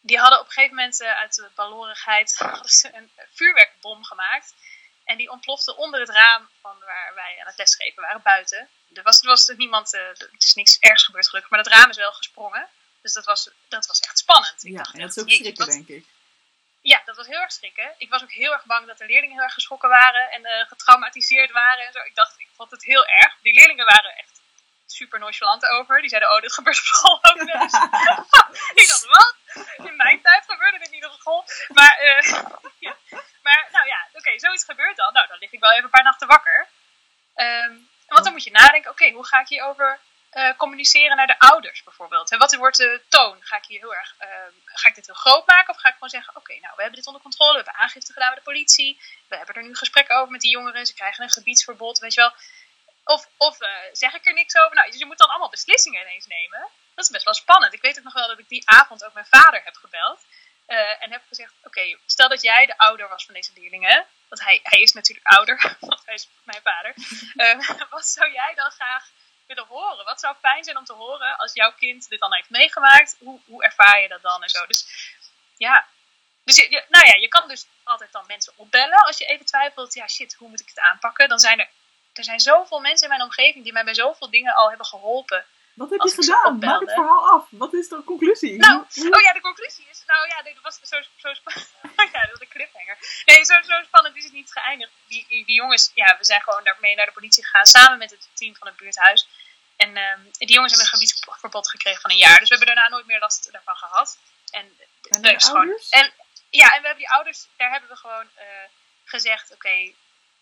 die 0.00 0.18
hadden 0.18 0.40
op 0.40 0.46
een 0.46 0.52
gegeven 0.52 0.76
moment 0.76 1.02
uit 1.02 1.34
de 1.34 1.50
balorigheid 1.54 2.36
een 2.92 3.10
vuurwerkbom 3.32 4.04
gemaakt. 4.04 4.54
En 5.12 5.18
die 5.18 5.30
ontplofte 5.30 5.76
onder 5.76 6.00
het 6.00 6.08
raam 6.08 6.48
van 6.60 6.78
waar 6.78 7.12
wij 7.14 7.36
aan 7.40 7.46
het 7.46 7.58
lesgeven 7.58 8.02
waren, 8.02 8.22
buiten. 8.22 8.68
Er 8.94 9.02
was, 9.02 9.20
er 9.20 9.28
was 9.28 9.52
niemand, 9.56 9.94
uh, 9.94 10.00
er 10.00 10.30
is 10.38 10.54
niks 10.54 10.78
ergs 10.78 11.04
gebeurd 11.04 11.28
gelukkig, 11.28 11.50
maar 11.50 11.62
dat 11.62 11.72
raam 11.72 11.90
is 11.90 11.96
wel 11.96 12.12
gesprongen. 12.12 12.68
Dus 13.02 13.12
dat 13.12 13.24
was, 13.24 13.50
dat 13.68 13.86
was 13.86 14.00
echt 14.00 14.18
spannend. 14.18 14.64
Ik 14.64 14.70
ja, 14.70 14.76
dacht, 14.76 14.94
en 14.94 15.00
dat 15.00 15.16
is 15.16 15.22
ook 15.22 15.30
schrikken, 15.30 15.66
denk 15.66 15.88
ik. 15.88 16.04
Ja, 16.80 17.02
dat 17.04 17.16
was 17.16 17.26
heel 17.26 17.40
erg 17.40 17.52
schrikken. 17.52 17.94
Ik 17.98 18.10
was 18.10 18.22
ook 18.22 18.32
heel 18.32 18.52
erg 18.52 18.64
bang 18.64 18.86
dat 18.86 18.98
de 18.98 19.06
leerlingen 19.06 19.34
heel 19.34 19.44
erg 19.44 19.54
geschrokken 19.54 19.88
waren 19.88 20.30
en 20.30 20.40
uh, 20.40 20.66
getraumatiseerd 20.68 21.50
waren 21.50 21.86
en 21.86 21.92
zo. 21.92 21.98
Ik 21.98 22.14
dacht, 22.14 22.34
ik 22.38 22.48
vond 22.56 22.70
het 22.70 22.84
heel 22.84 23.06
erg. 23.06 23.36
Die 23.42 23.54
leerlingen 23.54 23.84
waren 23.84 24.16
echt 24.16 24.40
super 24.86 25.18
nonchalant 25.18 25.66
over. 25.66 26.00
Die 26.00 26.10
zeiden, 26.10 26.34
oh, 26.34 26.40
dit 26.40 26.52
gebeurt 26.52 26.78
op 26.78 26.84
school 26.84 27.24
ook 27.24 27.38
eens. 27.38 27.74
ik 28.80 28.88
dacht, 28.88 29.06
wat? 29.06 29.36
In 29.88 29.96
mijn 29.96 30.22
tijd 30.22 30.44
gebeurde 30.46 30.78
dit 30.78 30.90
niet 30.90 31.06
op 31.06 31.12
school. 31.12 31.44
Maar, 31.68 31.94
ja. 32.78 32.96
maar 33.46 33.68
nou 33.72 33.86
ja, 33.86 34.08
oké, 34.12 34.38
zoiets 34.38 34.64
gebeurt 34.64 34.96
dan. 34.96 35.12
Nou, 35.12 35.26
dan 35.28 35.38
lig 35.38 35.52
ik 35.52 35.60
wel 35.60 35.72
even 35.72 35.84
een 35.84 35.90
paar 35.90 36.02
nachten 36.02 36.28
wakker. 36.28 36.68
Um, 37.36 37.90
want 38.12 38.24
dan 38.24 38.32
moet 38.32 38.44
je 38.44 38.50
nadenken, 38.50 38.90
oké, 38.90 39.10
hoe 39.10 39.26
ga 39.26 39.40
ik 39.40 39.48
hierover 39.48 39.98
uh, 40.32 40.56
communiceren 40.56 41.16
naar 41.16 41.26
de 41.26 41.38
ouders 41.38 41.82
bijvoorbeeld? 41.82 42.30
En 42.30 42.38
wat 42.38 42.54
wordt 42.54 42.76
de 42.76 43.00
toon? 43.08 43.36
Ga 43.40 43.56
ik 43.56 43.64
hier 43.64 43.78
heel 43.78 43.94
erg, 43.94 44.14
uh, 44.20 44.28
ga 44.64 44.88
ik 44.88 44.94
dit 44.94 45.06
heel 45.06 45.14
groot 45.14 45.46
maken? 45.46 45.74
Of 45.74 45.80
ga 45.80 45.88
ik 45.88 45.94
gewoon 45.94 46.08
zeggen, 46.08 46.36
oké, 46.36 46.52
nou, 46.52 46.72
we 46.76 46.82
hebben 46.82 46.98
dit 46.98 47.06
onder 47.06 47.22
controle. 47.22 47.50
We 47.50 47.56
hebben 47.56 47.82
aangifte 47.82 48.12
gedaan 48.12 48.28
bij 48.28 48.38
de 48.38 48.50
politie. 48.50 49.00
We 49.28 49.36
hebben 49.36 49.54
er 49.54 49.62
nu 49.62 49.76
gesprekken 49.76 50.16
over 50.16 50.30
met 50.30 50.40
die 50.40 50.50
jongeren. 50.50 50.86
Ze 50.86 50.94
krijgen 50.94 51.24
een 51.24 51.30
gebiedsverbod, 51.30 51.98
weet 51.98 52.14
je 52.14 52.20
wel. 52.20 52.32
Of, 53.04 53.28
of 53.36 53.62
uh, 53.62 53.68
zeg 53.92 54.14
ik 54.14 54.26
er 54.26 54.34
niks 54.34 54.56
over? 54.56 54.76
Nou, 54.76 54.96
je 54.96 55.06
moet 55.06 55.18
dan 55.18 55.28
allemaal 55.28 55.50
beslissingen 55.50 56.00
ineens 56.00 56.26
nemen. 56.26 56.68
Dat 56.94 57.04
is 57.04 57.10
best 57.10 57.24
wel 57.24 57.34
spannend. 57.34 57.72
Ik 57.72 57.82
weet 57.82 57.98
ook 57.98 58.04
nog 58.04 58.12
wel 58.12 58.28
dat 58.28 58.38
ik 58.38 58.48
die 58.48 58.62
avond 58.70 59.04
ook 59.04 59.12
mijn 59.12 59.26
vader 59.26 59.60
heb 59.64 59.74
gebeld. 59.74 60.20
Uh, 60.66 61.02
en 61.02 61.10
heb 61.10 61.22
gezegd, 61.28 61.52
oké, 61.62 61.98
stel 62.06 62.28
dat 62.28 62.42
jij 62.42 62.66
de 62.66 62.78
ouder 62.78 63.08
was 63.08 63.24
van 63.24 63.34
deze 63.34 63.50
leerlingen. 63.54 64.06
Want 64.28 64.44
hij, 64.44 64.60
hij 64.62 64.80
is 64.80 64.92
natuurlijk 64.92 65.26
ouder, 65.26 65.76
want 65.80 66.02
hij 66.04 66.14
is 66.14 66.28
mijn 66.42 66.62
vader. 66.62 66.94
Uh, 67.34 67.68
wat 67.90 68.06
zou 68.06 68.32
jij 68.32 68.52
dan 68.54 68.70
graag 68.70 69.04
willen 69.46 69.66
horen? 69.66 70.04
Wat 70.04 70.20
zou 70.20 70.36
fijn 70.40 70.64
zijn 70.64 70.76
om 70.76 70.84
te 70.84 70.92
horen 70.92 71.36
als 71.36 71.52
jouw 71.54 71.72
kind 71.72 72.08
dit 72.08 72.20
dan 72.20 72.34
heeft 72.34 72.50
meegemaakt? 72.50 73.16
Hoe, 73.18 73.40
hoe 73.46 73.64
ervaar 73.64 74.00
je 74.00 74.08
dat 74.08 74.22
dan 74.22 74.42
en 74.42 74.48
zo? 74.48 74.66
Dus 74.66 74.86
ja, 75.56 75.86
dus 76.44 76.56
je, 76.56 76.84
nou 76.88 77.06
ja, 77.06 77.14
je 77.14 77.28
kan 77.28 77.48
dus 77.48 77.66
altijd 77.82 78.12
dan 78.12 78.24
mensen 78.26 78.52
opbellen 78.56 79.04
als 79.04 79.18
je 79.18 79.24
even 79.24 79.46
twijfelt. 79.46 79.94
Ja, 79.94 80.08
shit, 80.08 80.34
hoe 80.34 80.48
moet 80.48 80.60
ik 80.60 80.68
het 80.68 80.78
aanpakken? 80.78 81.28
Dan 81.28 81.38
zijn 81.38 81.60
er 81.60 81.68
er 82.12 82.24
zijn 82.24 82.40
zoveel 82.40 82.80
mensen 82.80 83.06
in 83.08 83.16
mijn 83.16 83.28
omgeving 83.28 83.64
die 83.64 83.72
mij 83.72 83.84
bij 83.84 83.94
zoveel 83.94 84.30
dingen 84.30 84.54
al 84.54 84.68
hebben 84.68 84.86
geholpen. 84.86 85.44
Wat 85.74 85.90
heb 85.90 86.00
je 86.00 86.10
gedaan? 86.10 86.58
Maak 86.58 86.80
het 86.80 86.92
verhaal 86.92 87.30
af. 87.30 87.46
Wat 87.50 87.72
is 87.72 87.88
de 87.88 88.04
conclusie? 88.04 88.56
Nou, 88.58 88.78
oh 88.80 89.20
ja, 89.20 89.32
de 89.32 89.40
conclusie 89.40 89.86
is, 89.90 90.02
nou 90.06 90.28
ja, 90.28 90.42
dat 90.42 90.54
was 90.62 90.78
zo, 90.82 90.96
zo 91.16 91.34
spannend. 91.34 91.68
ja, 92.14 92.20
dat 92.20 92.30
was 92.30 92.40
een 92.40 92.48
cliffhanger. 92.48 92.96
Nee, 93.24 93.44
zo, 93.44 93.54
zo 93.62 93.82
spannend 93.82 94.16
is 94.16 94.24
het 94.24 94.32
niet 94.32 94.52
geëindigd. 94.52 94.92
Die, 95.06 95.26
die, 95.28 95.52
jongens, 95.52 95.90
ja, 95.94 96.16
we 96.18 96.24
zijn 96.24 96.40
gewoon 96.42 96.64
daarmee 96.64 96.94
naar 96.94 97.06
de 97.06 97.12
politie 97.12 97.44
gegaan, 97.44 97.66
samen 97.66 97.98
met 97.98 98.10
het 98.10 98.28
team 98.34 98.56
van 98.56 98.66
het 98.66 98.76
buurthuis. 98.76 99.28
En 99.76 99.96
um, 99.96 100.30
die 100.38 100.52
jongens 100.52 100.72
hebben 100.72 100.92
een 100.92 100.98
gebiedsverbod 100.98 101.70
gekregen 101.70 102.00
van 102.00 102.10
een 102.10 102.16
jaar. 102.16 102.38
Dus 102.38 102.48
we 102.48 102.56
hebben 102.56 102.74
daarna 102.74 102.88
nooit 102.90 103.06
meer 103.06 103.18
last 103.18 103.52
daarvan 103.52 103.76
gehad. 103.76 104.18
En, 104.50 104.78
en 105.08 105.22
de 105.22 105.40
gewoon, 105.40 105.78
en, 105.90 106.12
ja, 106.50 106.68
en 106.74 106.80
we 106.80 106.86
hebben 106.86 107.04
die 107.04 107.10
ouders, 107.10 107.46
daar 107.56 107.70
hebben 107.70 107.88
we 107.88 107.96
gewoon 107.96 108.28
uh, 108.38 108.42
gezegd, 109.04 109.52
oké, 109.52 109.92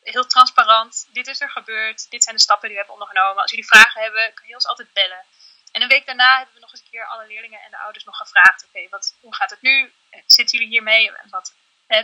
heel 0.02 0.26
transparant. 0.26 1.08
Dit 1.12 1.26
is 1.26 1.40
er 1.40 1.50
gebeurd. 1.50 2.10
Dit 2.10 2.22
zijn 2.22 2.36
de 2.36 2.42
stappen 2.42 2.68
die 2.68 2.78
we 2.78 2.84
hebben 2.84 3.00
ondergenomen. 3.02 3.42
Als 3.42 3.50
jullie 3.50 3.66
vragen 3.66 4.02
hebben, 4.02 4.34
kan 4.34 4.48
je 4.48 4.54
ons 4.54 4.66
altijd 4.66 4.92
bellen. 4.92 5.24
En 5.72 5.82
een 5.82 5.88
week 5.88 6.06
daarna 6.06 6.36
hebben 6.36 6.54
we 6.54 6.60
nog 6.60 6.72
eens 6.72 6.80
een 6.80 6.90
keer 6.90 7.06
alle 7.06 7.26
leerlingen 7.26 7.60
en 7.60 7.70
de 7.70 7.78
ouders 7.78 8.04
nog 8.04 8.16
gevraagd: 8.16 8.64
Oké, 8.64 8.88
wat 8.88 9.14
hoe 9.20 9.34
gaat 9.34 9.50
het 9.50 9.62
nu? 9.62 9.92
Zitten 10.26 10.58
jullie 10.58 10.72
hiermee? 10.72 11.16
En 11.16 11.30
wat, 11.30 11.54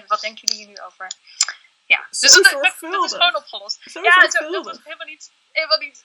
wat 0.06 0.20
denken 0.20 0.46
jullie 0.46 0.64
hier 0.64 0.74
nu 0.74 0.82
over? 0.82 1.10
Ja, 1.86 2.06
dus 2.10 2.20
dat, 2.20 2.44
dat, 2.44 2.64
is 2.64 3.12
gewoon 3.12 3.36
opgelost. 3.36 3.80
Zo 3.84 4.02
ja, 4.02 4.30
zo, 4.30 4.50
dat 4.50 4.64
was 4.64 4.78
helemaal 4.84 5.06
niet, 5.06 5.32
helemaal 5.52 5.78
niet. 5.78 6.04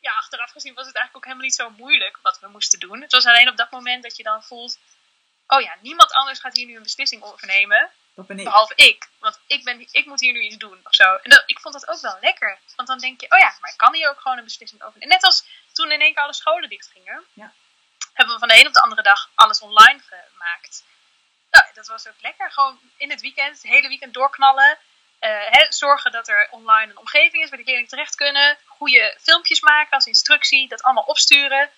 Ja, 0.00 0.12
achteraf 0.12 0.50
gezien 0.50 0.74
was 0.74 0.86
het 0.86 0.94
eigenlijk 0.94 1.16
ook 1.16 1.32
helemaal 1.32 1.44
niet 1.44 1.54
zo 1.54 1.70
moeilijk 1.70 2.18
wat 2.22 2.40
we 2.40 2.48
moesten 2.48 2.80
doen. 2.80 3.00
Het 3.00 3.12
was 3.12 3.26
alleen 3.26 3.48
op 3.48 3.56
dat 3.56 3.70
moment 3.70 4.02
dat 4.02 4.16
je 4.16 4.22
dan 4.22 4.42
voelt: 4.42 4.78
Oh 5.46 5.60
ja, 5.60 5.76
niemand 5.80 6.12
anders 6.12 6.38
gaat 6.38 6.56
hier 6.56 6.66
nu 6.66 6.76
een 6.76 6.82
beslissing 6.82 7.22
over 7.22 7.46
nemen. 7.46 7.90
Behalve 8.14 8.74
ik. 8.74 9.08
Want 9.18 9.40
ik, 9.46 9.64
ben, 9.64 9.88
ik 9.90 10.06
moet 10.06 10.20
hier 10.20 10.32
nu 10.32 10.40
iets 10.40 10.56
doen 10.56 10.80
of 10.84 10.94
zo. 10.94 11.14
En 11.14 11.30
dat, 11.30 11.42
ik 11.46 11.60
vond 11.60 11.74
dat 11.74 11.88
ook 11.88 12.00
wel 12.00 12.16
lekker. 12.20 12.58
Want 12.76 12.88
dan 12.88 12.98
denk 12.98 13.20
je, 13.20 13.30
oh 13.30 13.38
ja, 13.38 13.56
maar 13.60 13.70
ik 13.70 13.76
kan 13.76 13.94
hier 13.94 14.08
ook 14.08 14.20
gewoon 14.20 14.38
een 14.38 14.44
beslissing 14.44 14.82
over. 14.82 15.06
Net 15.06 15.24
als 15.24 15.44
toen 15.72 15.92
in 15.92 16.00
één 16.00 16.14
keer 16.14 16.22
alle 16.22 16.34
scholen 16.34 16.68
dichtgingen. 16.68 17.24
Ja. 17.32 17.52
Hebben 18.12 18.34
we 18.34 18.40
van 18.40 18.48
de 18.48 18.60
een 18.60 18.66
op 18.66 18.72
de 18.72 18.80
andere 18.80 19.02
dag 19.02 19.30
alles 19.34 19.60
online 19.60 20.00
gemaakt. 20.00 20.84
Nou, 21.50 21.64
dat 21.74 21.86
was 21.86 22.08
ook 22.08 22.20
lekker. 22.20 22.52
Gewoon 22.52 22.80
in 22.96 23.10
het 23.10 23.20
weekend, 23.20 23.62
het 23.62 23.72
hele 23.72 23.88
weekend 23.88 24.14
doorknallen. 24.14 24.78
Uh, 25.20 25.68
zorgen 25.68 26.12
dat 26.12 26.28
er 26.28 26.48
online 26.50 26.90
een 26.90 26.98
omgeving 26.98 27.42
is 27.42 27.48
waar 27.48 27.58
de 27.58 27.64
leerlingen 27.64 27.90
terecht 27.90 28.14
kunnen. 28.14 28.58
Goede 28.66 29.16
filmpjes 29.20 29.60
maken 29.60 29.90
als 29.90 30.06
instructie. 30.06 30.68
Dat 30.68 30.82
allemaal 30.82 31.04
opsturen. 31.04 31.70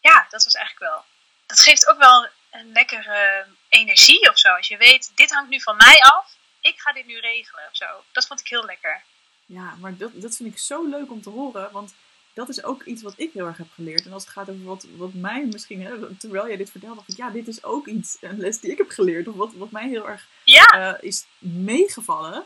Ja, 0.00 0.26
dat 0.28 0.44
was 0.44 0.54
eigenlijk 0.54 0.92
wel... 0.92 1.04
Dat 1.46 1.60
geeft 1.60 1.88
ook 1.88 1.98
wel 1.98 2.28
een 2.52 2.72
lekkere 2.72 3.46
energie 3.68 4.30
of 4.30 4.38
zo. 4.38 4.48
Als 4.48 4.68
je 4.68 4.76
weet, 4.76 5.12
dit 5.14 5.30
hangt 5.30 5.50
nu 5.50 5.60
van 5.60 5.76
mij 5.76 6.00
af, 6.00 6.36
ik 6.60 6.80
ga 6.80 6.92
dit 6.92 7.06
nu 7.06 7.18
regelen 7.18 7.64
of 7.70 7.76
zo. 7.76 7.86
Dat 8.12 8.26
vond 8.26 8.40
ik 8.40 8.48
heel 8.48 8.64
lekker. 8.64 9.02
Ja, 9.46 9.74
maar 9.80 9.96
dat, 9.96 10.10
dat 10.14 10.36
vind 10.36 10.52
ik 10.52 10.58
zo 10.58 10.88
leuk 10.88 11.10
om 11.10 11.22
te 11.22 11.30
horen, 11.30 11.72
want 11.72 11.94
dat 12.34 12.48
is 12.48 12.64
ook 12.64 12.82
iets 12.82 13.02
wat 13.02 13.14
ik 13.16 13.32
heel 13.32 13.46
erg 13.46 13.56
heb 13.56 13.70
geleerd. 13.74 14.04
En 14.04 14.12
als 14.12 14.22
het 14.22 14.32
gaat 14.32 14.50
over 14.50 14.64
wat, 14.64 14.86
wat 14.96 15.14
mij 15.14 15.44
misschien, 15.44 15.82
hè, 15.82 16.16
terwijl 16.16 16.46
jij 16.46 16.56
dit 16.56 16.70
vertelde, 16.70 16.94
dacht 16.94 17.08
ik, 17.08 17.16
ja, 17.16 17.30
dit 17.30 17.48
is 17.48 17.64
ook 17.64 17.86
iets, 17.86 18.16
een 18.20 18.38
les 18.38 18.60
die 18.60 18.70
ik 18.70 18.78
heb 18.78 18.90
geleerd, 18.90 19.28
of 19.28 19.34
wat, 19.34 19.52
wat 19.54 19.70
mij 19.70 19.88
heel 19.88 20.08
erg 20.08 20.28
ja. 20.44 20.66
uh, 20.74 20.94
is 21.00 21.24
meegevallen. 21.38 22.44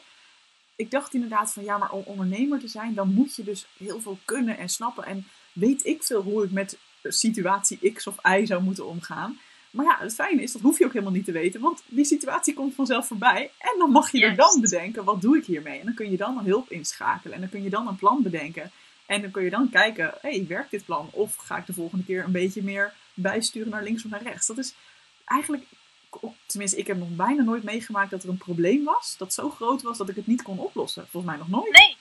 Ik 0.77 0.91
dacht 0.91 1.15
inderdaad 1.15 1.53
van, 1.53 1.65
ja, 1.65 1.79
maar 1.79 1.91
om 1.91 2.03
ondernemer 2.03 2.61
te 2.61 2.69
zijn, 2.69 2.95
dan 2.95 3.15
moet 3.15 3.37
je 3.37 3.45
dus 3.45 3.67
heel 3.79 4.01
veel 4.01 4.19
kunnen 4.25 4.59
en 4.59 4.69
snappen. 4.69 5.05
En 5.05 5.29
weet 5.53 5.87
ik 5.87 6.03
veel 6.03 6.23
hoe 6.23 6.45
ik 6.45 6.51
met 6.51 6.79
situatie 7.03 7.93
X 7.93 8.07
of 8.07 8.17
Y 8.25 8.47
zou 8.47 8.63
moeten 8.63 8.87
omgaan. 8.87 9.41
Maar 9.77 9.87
ja, 9.87 9.99
het 10.01 10.15
fijne 10.15 10.43
is, 10.43 10.53
dat 10.53 10.63
hoef 10.63 10.79
je 10.79 10.85
ook 10.85 10.93
helemaal 10.93 11.15
niet 11.15 11.25
te 11.25 11.33
weten, 11.33 11.61
want 11.61 11.83
die 11.87 12.05
situatie 12.05 12.55
komt 12.55 12.75
vanzelf 12.75 13.07
voorbij. 13.07 13.51
En 13.59 13.79
dan 13.79 13.91
mag 13.91 14.11
je 14.11 14.25
er 14.25 14.37
dan 14.37 14.61
bedenken, 14.61 15.05
wat 15.05 15.21
doe 15.21 15.37
ik 15.37 15.45
hiermee? 15.45 15.79
En 15.79 15.85
dan 15.85 15.95
kun 15.95 16.11
je 16.11 16.17
dan 16.17 16.39
een 16.39 16.45
hulp 16.45 16.71
inschakelen 16.71 17.35
en 17.35 17.41
dan 17.41 17.51
kun 17.51 17.63
je 17.63 17.71
dan 17.71 17.89
een 17.89 17.97
plan 17.97 18.23
bedenken. 18.23 18.71
En 19.07 19.21
dan 19.21 19.31
kun 19.31 19.45
je 19.45 19.51
dan 19.51 19.71
kijken, 19.71 20.15
hé, 20.21 20.31
hey, 20.31 20.47
werkt 20.49 20.71
dit 20.71 20.85
plan? 20.85 21.09
Of 21.13 21.37
ga 21.37 21.57
ik 21.57 21.67
de 21.67 21.73
volgende 21.73 22.05
keer 22.05 22.25
een 22.25 22.33
beetje 22.33 22.63
meer 22.63 22.93
bijsturen 23.15 23.69
naar 23.71 23.83
links 23.83 24.05
of 24.05 24.11
naar 24.11 24.23
rechts? 24.23 24.47
Dat 24.47 24.59
is 24.59 24.75
eigenlijk, 25.25 25.65
tenminste, 26.47 26.79
ik 26.79 26.87
heb 26.87 26.97
nog 26.97 27.09
bijna 27.09 27.43
nooit 27.43 27.63
meegemaakt 27.63 28.11
dat 28.11 28.23
er 28.23 28.29
een 28.29 28.37
probleem 28.37 28.85
was, 28.85 29.15
dat 29.19 29.33
zo 29.33 29.51
groot 29.51 29.83
was 29.83 29.99
dat 29.99 30.09
ik 30.09 30.17
het 30.17 30.27
niet 30.27 30.43
kon 30.43 30.59
oplossen. 30.59 31.09
Volgens 31.09 31.33
mij 31.33 31.41
nog 31.41 31.49
nooit. 31.49 31.73
Nee, 31.73 31.97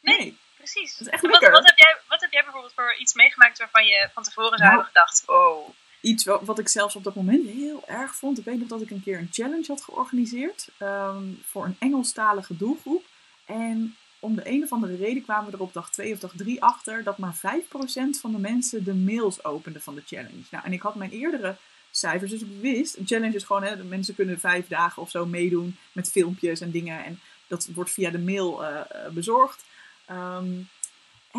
nee. 0.00 0.36
Precies. 0.56 0.96
Dat 0.96 1.06
is 1.06 1.12
echt 1.12 1.22
lekker. 1.22 1.50
Wat, 1.50 1.58
wat, 1.58 1.66
heb 1.66 1.78
jij, 1.78 1.96
wat 2.08 2.20
heb 2.20 2.32
jij 2.32 2.42
bijvoorbeeld 2.42 2.72
voor 2.74 2.94
iets 2.94 3.14
meegemaakt 3.14 3.58
waarvan 3.58 3.86
je 3.86 4.08
van 4.14 4.22
tevoren 4.22 4.58
zou 4.58 4.62
nou, 4.62 4.70
hebben 4.70 4.86
gedacht: 4.86 5.22
oh, 5.26 5.68
iets 6.06 6.24
wat 6.24 6.58
ik 6.58 6.68
zelfs 6.68 6.96
op 6.96 7.04
dat 7.04 7.14
moment 7.14 7.46
heel 7.46 7.82
erg 7.86 8.14
vond. 8.14 8.38
Ik 8.38 8.44
weet 8.44 8.58
nog 8.58 8.68
dat 8.68 8.80
ik 8.80 8.90
een 8.90 9.02
keer 9.02 9.18
een 9.18 9.28
challenge 9.30 9.64
had 9.66 9.82
georganiseerd 9.82 10.68
um, 10.82 11.38
voor 11.44 11.64
een 11.64 11.76
Engelstalige 11.78 12.56
doelgroep. 12.56 13.04
En 13.44 13.96
om 14.18 14.34
de 14.34 14.48
een 14.48 14.62
of 14.62 14.72
andere 14.72 14.96
reden 14.96 15.22
kwamen 15.22 15.50
we 15.50 15.56
er 15.56 15.62
op 15.62 15.72
dag 15.72 15.90
2 15.90 16.12
of 16.12 16.18
dag 16.18 16.32
3 16.36 16.62
achter 16.62 17.02
dat 17.02 17.18
maar 17.18 17.36
5% 17.36 17.40
van 18.20 18.32
de 18.32 18.38
mensen 18.38 18.84
de 18.84 18.94
mails 18.94 19.44
openden 19.44 19.82
van 19.82 19.94
de 19.94 20.02
challenge. 20.06 20.42
Nou, 20.50 20.64
en 20.64 20.72
ik 20.72 20.80
had 20.80 20.94
mijn 20.94 21.10
eerdere 21.10 21.56
cijfers, 21.90 22.30
dus 22.30 22.40
ik 22.40 22.60
wist, 22.60 22.96
een 22.96 23.06
challenge 23.06 23.34
is 23.34 23.44
gewoon, 23.44 23.62
hè, 23.62 23.84
mensen 23.84 24.14
kunnen 24.14 24.40
vijf 24.40 24.68
dagen 24.68 25.02
of 25.02 25.10
zo 25.10 25.26
meedoen 25.26 25.76
met 25.92 26.10
filmpjes 26.10 26.60
en 26.60 26.70
dingen. 26.70 27.04
En 27.04 27.20
dat 27.46 27.68
wordt 27.74 27.90
via 27.90 28.10
de 28.10 28.18
mail 28.18 28.62
uh, 28.62 28.80
bezorgd. 29.12 29.64
Um, 30.10 30.68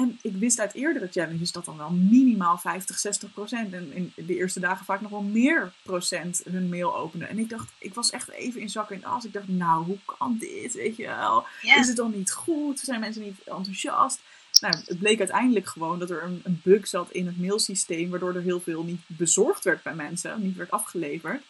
en 0.02 0.20
ik 0.22 0.36
wist 0.36 0.60
uit 0.60 0.74
eerdere 0.74 1.08
challenges 1.12 1.52
dat 1.52 1.66
dan 1.66 1.78
wel 1.78 1.90
minimaal 1.90 2.58
50, 2.58 3.00
60 3.00 3.34
procent. 3.34 3.74
En 3.74 3.94
in 3.94 4.14
de 4.16 4.36
eerste 4.36 4.60
dagen 4.60 4.86
vaak 4.86 5.02
nog 5.02 5.12
wel 5.12 5.22
meer 5.22 5.72
procent 5.84 6.42
hun 6.50 6.70
mail 6.70 6.96
openen. 6.96 7.30
En 7.30 7.40
ik 7.40 7.50
dacht, 7.50 7.72
ik 7.78 7.94
was 7.94 8.10
echt 8.10 8.30
even 8.30 8.62
in 8.62 8.70
zak 8.70 8.92
en 8.92 9.04
as. 9.04 9.26
Ik 9.26 9.34
dacht, 9.34 9.48
nou, 9.48 9.86
hoe 9.86 9.98
kan 10.06 10.38
dit? 10.40 10.74
Weet 10.74 10.96
je 10.96 11.06
wel? 11.06 11.46
Is 11.62 11.88
het 11.88 11.96
dan 11.96 12.12
niet 12.16 12.32
goed? 12.32 12.80
Zijn 12.80 13.00
mensen 13.00 13.22
niet 13.22 13.40
enthousiast? 13.44 14.20
Nou, 14.62 14.76
het 14.86 15.00
bleek 15.00 15.20
uiteindelijk 15.20 15.68
gewoon 15.68 16.00
dat 16.00 16.10
er 16.10 16.24
een, 16.24 16.42
een 16.44 16.62
bug 16.64 16.88
zat 16.88 17.12
in 17.12 17.26
het 17.26 17.40
mailsysteem. 17.40 18.10
Waardoor 18.10 18.36
er 18.36 18.42
heel 18.42 18.62
veel 18.62 18.84
niet 18.84 19.02
bezorgd 19.08 19.64
werd 19.64 19.84
bij 19.84 19.96
mensen. 19.96 20.42
Niet 20.42 20.56
werd 20.56 20.72
afgeleverd. 20.72 21.42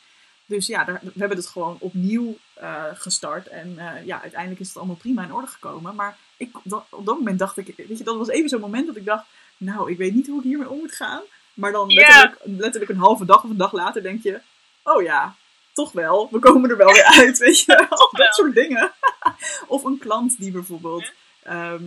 Dus 0.47 0.67
ja, 0.67 0.83
daar, 0.83 0.99
we 1.03 1.19
hebben 1.19 1.37
het 1.37 1.47
gewoon 1.47 1.77
opnieuw 1.79 2.37
uh, 2.61 2.83
gestart. 2.93 3.47
En 3.47 3.75
uh, 3.77 4.05
ja, 4.05 4.21
uiteindelijk 4.21 4.61
is 4.61 4.67
het 4.67 4.77
allemaal 4.77 4.95
prima 4.95 5.23
in 5.23 5.33
orde 5.33 5.47
gekomen. 5.47 5.95
Maar 5.95 6.17
ik, 6.37 6.55
dat, 6.63 6.85
op 6.89 7.05
dat 7.05 7.17
moment 7.17 7.39
dacht 7.39 7.57
ik, 7.57 7.73
weet 7.77 7.97
je, 7.97 8.03
dat 8.03 8.17
was 8.17 8.27
even 8.27 8.49
zo'n 8.49 8.59
moment 8.59 8.87
dat 8.87 8.95
ik 8.95 9.05
dacht, 9.05 9.25
nou, 9.57 9.91
ik 9.91 9.97
weet 9.97 10.13
niet 10.13 10.27
hoe 10.27 10.37
ik 10.37 10.43
hiermee 10.43 10.69
om 10.69 10.79
moet 10.79 10.95
gaan. 10.95 11.21
Maar 11.53 11.71
dan 11.71 11.93
letterlijk, 11.93 12.39
letterlijk 12.43 12.91
een 12.91 12.97
halve 12.97 13.25
dag 13.25 13.43
of 13.43 13.49
een 13.49 13.57
dag 13.57 13.71
later 13.71 14.03
denk 14.03 14.23
je, 14.23 14.41
oh 14.83 15.01
ja, 15.01 15.35
toch 15.73 15.91
wel, 15.91 16.27
we 16.31 16.39
komen 16.39 16.69
er 16.69 16.77
wel 16.77 16.93
weer 16.93 17.03
uit, 17.03 17.37
weet 17.37 17.59
je 17.59 17.87
wel. 17.89 18.09
dat 18.25 18.35
soort 18.35 18.55
dingen. 18.55 18.91
of 19.67 19.83
een 19.83 19.97
klant 19.97 20.37
die 20.37 20.51
bijvoorbeeld 20.51 21.11
ehm, 21.43 21.83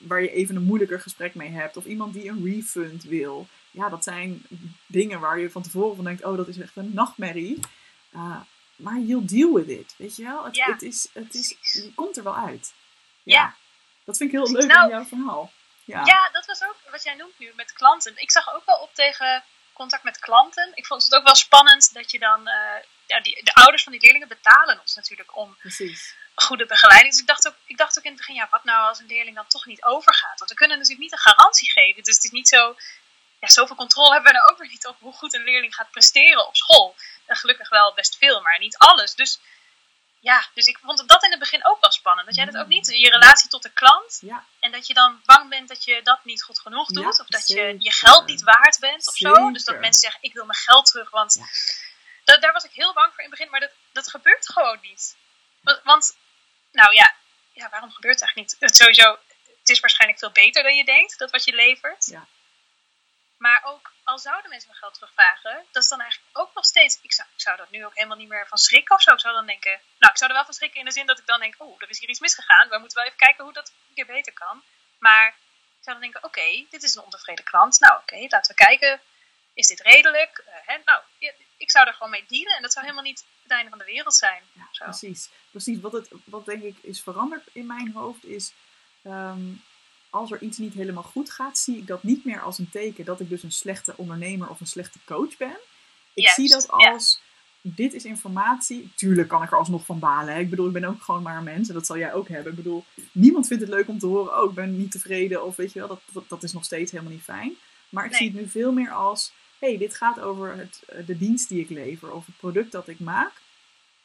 waar 0.00 0.22
je 0.22 0.30
even 0.30 0.56
een 0.56 0.62
moeilijker 0.62 1.00
gesprek 1.00 1.34
mee 1.34 1.50
hebt. 1.50 1.76
Of 1.76 1.84
iemand 1.84 2.12
die 2.12 2.28
een 2.28 2.44
refund 2.44 3.04
wil. 3.04 3.46
Ja, 3.70 3.88
dat 3.88 4.04
zijn 4.04 4.42
dingen 4.86 5.20
waar 5.20 5.38
je 5.38 5.50
van 5.50 5.62
tevoren 5.62 5.96
van 5.96 6.04
denkt, 6.04 6.24
oh, 6.24 6.36
dat 6.36 6.48
is 6.48 6.58
echt 6.58 6.76
een 6.76 6.90
nachtmerrie. 6.94 7.58
Uh, 8.14 8.40
maar 8.76 8.98
you'll 8.98 9.24
deal 9.26 9.52
with 9.52 9.68
it, 9.68 9.94
weet 9.96 10.16
je 10.16 10.24
wel? 10.24 10.44
Het, 10.44 10.56
Ja, 10.56 10.66
het 10.66 10.82
is, 10.82 11.08
het 11.12 11.34
is, 11.34 11.56
je 11.60 11.92
komt 11.94 12.16
er 12.16 12.22
wel 12.22 12.36
uit. 12.36 12.72
Ja. 13.22 13.54
Dat 14.04 14.16
vind 14.16 14.32
ik 14.32 14.36
heel 14.38 14.50
leuk 14.50 14.62
aan 14.62 14.68
Nou, 14.68 14.90
jouw 14.90 15.04
verhaal. 15.04 15.52
Ja. 15.84 16.04
Ja, 16.04 16.28
dat 16.32 16.46
was 16.46 16.62
ook 16.62 16.76
wat 16.90 17.02
jij 17.02 17.14
noemt 17.14 17.38
nu 17.38 17.52
met 17.56 17.72
klanten. 17.72 18.12
Ik 18.16 18.30
zag 18.30 18.54
ook 18.54 18.64
wel 18.64 18.78
op 18.78 18.94
tegen 18.94 19.44
contact 19.72 20.02
met 20.02 20.18
klanten. 20.18 20.70
Ik 20.74 20.86
vond 20.86 21.04
het 21.04 21.14
ook 21.14 21.24
wel 21.24 21.34
spannend 21.34 21.94
dat 21.94 22.10
je 22.10 22.18
dan. 22.18 22.46
eh, 22.46 22.82
ja, 23.06 23.20
die, 23.20 23.44
de 23.44 23.54
ouders 23.54 23.82
van 23.82 23.92
die 23.92 24.00
leerlingen 24.00 24.28
betalen 24.28 24.80
ons 24.80 24.94
natuurlijk 24.94 25.36
om 25.36 25.56
precies. 25.58 26.14
goede 26.34 26.66
begeleiding. 26.66 27.10
Dus 27.12 27.20
ik 27.20 27.26
dacht, 27.26 27.46
ook, 27.48 27.54
ik 27.64 27.76
dacht 27.76 27.98
ook 27.98 28.04
in 28.04 28.10
het 28.10 28.18
begin, 28.18 28.34
ja, 28.34 28.48
wat 28.50 28.64
nou 28.64 28.88
als 28.88 28.98
een 28.98 29.06
leerling 29.06 29.36
dan 29.36 29.46
toch 29.46 29.66
niet 29.66 29.84
overgaat? 29.84 30.38
Want 30.38 30.50
we 30.50 30.56
kunnen 30.56 30.76
natuurlijk 30.76 31.02
niet 31.02 31.12
een 31.12 31.32
garantie 31.32 31.70
geven. 31.70 32.02
Dus 32.02 32.14
het 32.14 32.24
is 32.24 32.30
niet 32.30 32.48
zo. 32.48 32.76
Ja, 33.44 33.50
zoveel 33.50 33.76
controle 33.76 34.12
hebben 34.12 34.32
we 34.32 34.38
er 34.38 34.50
ook 34.50 34.58
weer 34.58 34.68
niet 34.68 34.86
op 34.86 34.96
hoe 35.00 35.12
goed 35.12 35.34
een 35.34 35.44
leerling 35.44 35.74
gaat 35.74 35.90
presteren 35.90 36.46
op 36.46 36.56
school. 36.56 36.94
En 37.26 37.36
gelukkig 37.36 37.68
wel 37.68 37.94
best 37.94 38.16
veel, 38.16 38.40
maar 38.40 38.58
niet 38.58 38.78
alles. 38.78 39.14
Dus 39.14 39.40
ja, 40.20 40.46
dus 40.54 40.66
ik 40.66 40.78
vond 40.82 41.08
dat 41.08 41.24
in 41.24 41.30
het 41.30 41.38
begin 41.38 41.66
ook 41.66 41.80
wel 41.80 41.92
spannend. 41.92 42.26
Dat 42.26 42.36
jij 42.36 42.44
dat 42.44 42.56
ook 42.56 42.66
niet, 42.66 42.86
je 42.86 43.10
relatie 43.10 43.48
tot 43.50 43.62
de 43.62 43.70
klant. 43.72 44.18
Ja, 44.20 44.44
En 44.60 44.72
dat 44.72 44.86
je 44.86 44.94
dan 44.94 45.20
bang 45.24 45.48
bent 45.48 45.68
dat 45.68 45.84
je 45.84 46.00
dat 46.02 46.24
niet 46.24 46.42
goed 46.42 46.58
genoeg 46.60 46.88
doet. 46.88 47.02
Ja, 47.02 47.08
of 47.08 47.26
dat 47.26 47.48
je 47.48 47.54
zeker. 47.54 47.76
je 47.82 47.92
geld 47.92 48.26
niet 48.26 48.42
waard 48.42 48.78
bent 48.80 49.08
of 49.08 49.16
zo. 49.16 49.50
Dus 49.52 49.64
dat 49.64 49.78
mensen 49.78 50.00
zeggen, 50.00 50.22
ik 50.22 50.32
wil 50.32 50.44
mijn 50.44 50.58
geld 50.58 50.86
terug. 50.86 51.10
Want 51.10 51.34
Ja. 51.34 51.46
da- 52.24 52.38
daar 52.40 52.52
was 52.52 52.64
ik 52.64 52.70
heel 52.72 52.92
bang 52.92 53.08
voor 53.14 53.24
in 53.24 53.30
het 53.30 53.38
begin. 53.38 53.50
Maar 53.50 53.60
dat, 53.60 53.70
dat 53.92 54.10
gebeurt 54.10 54.48
gewoon 54.52 54.78
niet. 54.82 55.16
Want, 55.60 55.80
want, 55.84 56.16
nou 56.72 56.94
ja, 56.94 57.14
ja, 57.52 57.68
waarom 57.70 57.92
gebeurt 57.92 58.20
het 58.20 58.22
eigenlijk 58.22 58.50
niet? 58.60 58.60
Het, 58.70 58.76
sowieso, 58.76 59.18
het 59.60 59.68
is 59.68 59.80
waarschijnlijk 59.80 60.20
veel 60.20 60.30
beter 60.30 60.62
dan 60.62 60.76
je 60.76 60.84
denkt, 60.84 61.18
dat 61.18 61.30
wat 61.30 61.44
je 61.44 61.52
levert. 61.54 62.06
Maar 63.46 63.62
ook 63.64 63.92
al 64.04 64.18
zouden 64.18 64.50
mensen 64.50 64.68
mijn 64.68 64.80
geld 64.80 64.94
terugvragen, 64.94 65.64
dat 65.72 65.82
is 65.82 65.88
dan 65.88 66.00
eigenlijk 66.00 66.38
ook 66.38 66.54
nog 66.54 66.64
steeds. 66.64 66.98
Ik 67.02 67.12
zou, 67.12 67.28
ik 67.34 67.40
zou 67.40 67.56
dat 67.56 67.70
nu 67.70 67.84
ook 67.84 67.94
helemaal 67.94 68.16
niet 68.16 68.28
meer 68.28 68.46
van 68.46 68.58
schrikken 68.58 68.94
of 68.94 69.02
zo. 69.02 69.12
Ik 69.12 69.20
zou 69.20 69.34
dan 69.34 69.46
denken. 69.46 69.80
Nou, 69.98 70.12
ik 70.12 70.18
zou 70.18 70.30
er 70.30 70.36
wel 70.36 70.44
van 70.44 70.54
schrikken 70.54 70.80
in 70.80 70.86
de 70.86 70.92
zin 70.92 71.06
dat 71.06 71.18
ik 71.18 71.26
dan 71.26 71.40
denk: 71.40 71.54
oh, 71.58 71.74
er 71.78 71.90
is 71.90 71.98
hier 72.00 72.08
iets 72.08 72.20
misgegaan. 72.20 72.68
We 72.68 72.78
moeten 72.78 72.96
wel 72.96 73.06
even 73.06 73.18
kijken 73.18 73.44
hoe 73.44 73.52
dat 73.52 73.68
een 73.68 73.94
keer 73.94 74.06
beter 74.06 74.32
kan. 74.32 74.62
Maar 74.98 75.28
ik 75.78 75.84
zou 75.84 75.96
dan 75.96 76.00
denken: 76.00 76.24
oké, 76.24 76.66
dit 76.70 76.82
is 76.82 76.94
een 76.94 77.02
ontevreden 77.02 77.44
klant. 77.44 77.80
Nou, 77.80 77.98
oké, 78.00 78.16
laten 78.28 78.56
we 78.56 78.64
kijken. 78.64 79.00
Is 79.54 79.66
dit 79.66 79.80
redelijk? 79.80 80.42
Eh, 80.46 80.54
hè? 80.64 80.76
Nou, 80.84 81.02
ik 81.56 81.70
zou 81.70 81.86
er 81.86 81.92
gewoon 81.92 82.10
mee 82.10 82.24
dealen. 82.28 82.56
En 82.56 82.62
dat 82.62 82.72
zou 82.72 82.84
helemaal 82.84 83.06
niet 83.10 83.24
het 83.42 83.52
einde 83.52 83.70
van 83.70 83.78
de 83.78 83.84
wereld 83.84 84.14
zijn. 84.14 84.42
Ja, 84.52 84.68
precies. 84.84 85.30
Precies. 85.50 85.80
Wat, 85.80 85.92
het, 85.92 86.08
wat 86.24 86.44
denk 86.44 86.62
ik 86.62 86.76
is 86.82 87.00
veranderd 87.02 87.46
in 87.52 87.66
mijn 87.66 87.92
hoofd 87.92 88.24
is. 88.24 88.52
ehm, 89.02 89.52
als 90.14 90.30
er 90.30 90.42
iets 90.42 90.58
niet 90.58 90.74
helemaal 90.74 91.02
goed 91.02 91.30
gaat, 91.30 91.58
zie 91.58 91.76
ik 91.76 91.86
dat 91.86 92.02
niet 92.02 92.24
meer 92.24 92.40
als 92.40 92.58
een 92.58 92.68
teken 92.70 93.04
dat 93.04 93.20
ik 93.20 93.28
dus 93.28 93.42
een 93.42 93.52
slechte 93.52 93.94
ondernemer 93.96 94.48
of 94.48 94.60
een 94.60 94.66
slechte 94.66 94.98
coach 95.04 95.36
ben. 95.36 95.56
Ik 96.14 96.28
zie 96.28 96.48
dat 96.48 96.70
als. 96.70 97.22
Dit 97.60 97.92
is 97.94 98.04
informatie. 98.04 98.90
Tuurlijk 98.94 99.28
kan 99.28 99.42
ik 99.42 99.50
er 99.50 99.58
alsnog 99.58 99.84
van 99.84 99.98
balen. 99.98 100.34
Hè. 100.34 100.40
Ik 100.40 100.50
bedoel, 100.50 100.66
ik 100.66 100.72
ben 100.72 100.84
ook 100.84 101.02
gewoon 101.02 101.22
maar 101.22 101.36
een 101.36 101.44
mens. 101.44 101.68
En 101.68 101.74
dat 101.74 101.86
zal 101.86 101.98
jij 101.98 102.12
ook 102.14 102.28
hebben. 102.28 102.50
Ik 102.52 102.56
bedoel, 102.56 102.84
niemand 103.12 103.46
vindt 103.46 103.62
het 103.62 103.72
leuk 103.72 103.88
om 103.88 103.98
te 103.98 104.06
horen. 104.06 104.42
Oh, 104.42 104.48
ik 104.48 104.54
ben 104.54 104.76
niet 104.76 104.90
tevreden. 104.90 105.44
Of 105.44 105.56
weet 105.56 105.72
je 105.72 105.78
wel, 105.78 105.88
dat, 105.88 106.00
dat, 106.12 106.28
dat 106.28 106.42
is 106.42 106.52
nog 106.52 106.64
steeds 106.64 106.90
helemaal 106.90 107.12
niet 107.12 107.22
fijn. 107.22 107.52
Maar 107.88 108.04
ik 108.04 108.10
Nee. 108.10 108.18
zie 108.20 108.30
het 108.30 108.40
nu 108.40 108.48
veel 108.48 108.72
meer 108.72 108.90
als. 108.90 109.32
hey, 109.58 109.78
dit 109.78 109.94
gaat 109.96 110.20
over 110.20 110.56
het, 110.56 110.82
eh, 110.88 111.06
de 111.06 111.18
dienst 111.18 111.48
die 111.48 111.60
ik 111.60 111.70
lever. 111.70 112.12
Of 112.12 112.26
het 112.26 112.36
product 112.36 112.72
dat 112.72 112.88
ik 112.88 113.00
maak. 113.00 113.32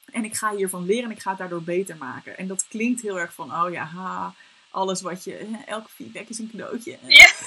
En 0.06 0.24
ik 0.24 0.36
ga 0.36 0.56
hiervan 0.56 0.86
leren 0.86 1.04
en 1.04 1.12
ik 1.16 1.22
ga 1.22 1.30
het 1.30 1.40
daardoor 1.40 1.64
beter 1.64 1.98
maken. 1.98 2.38
En 2.38 2.48
dat 2.48 2.66
klinkt 2.68 3.02
heel 3.02 3.20
erg 3.20 3.34
van, 3.34 3.54
oh 3.56 3.72
ja, 3.72 3.84
ha, 3.84 4.34
alles 4.70 5.02
wat 5.02 5.24
je, 5.24 5.48
elke 5.66 5.90
feedback 5.90 6.28
is 6.28 6.40
een 6.40 6.50
cadeautje. 6.52 6.98
Ja. 7.08 7.32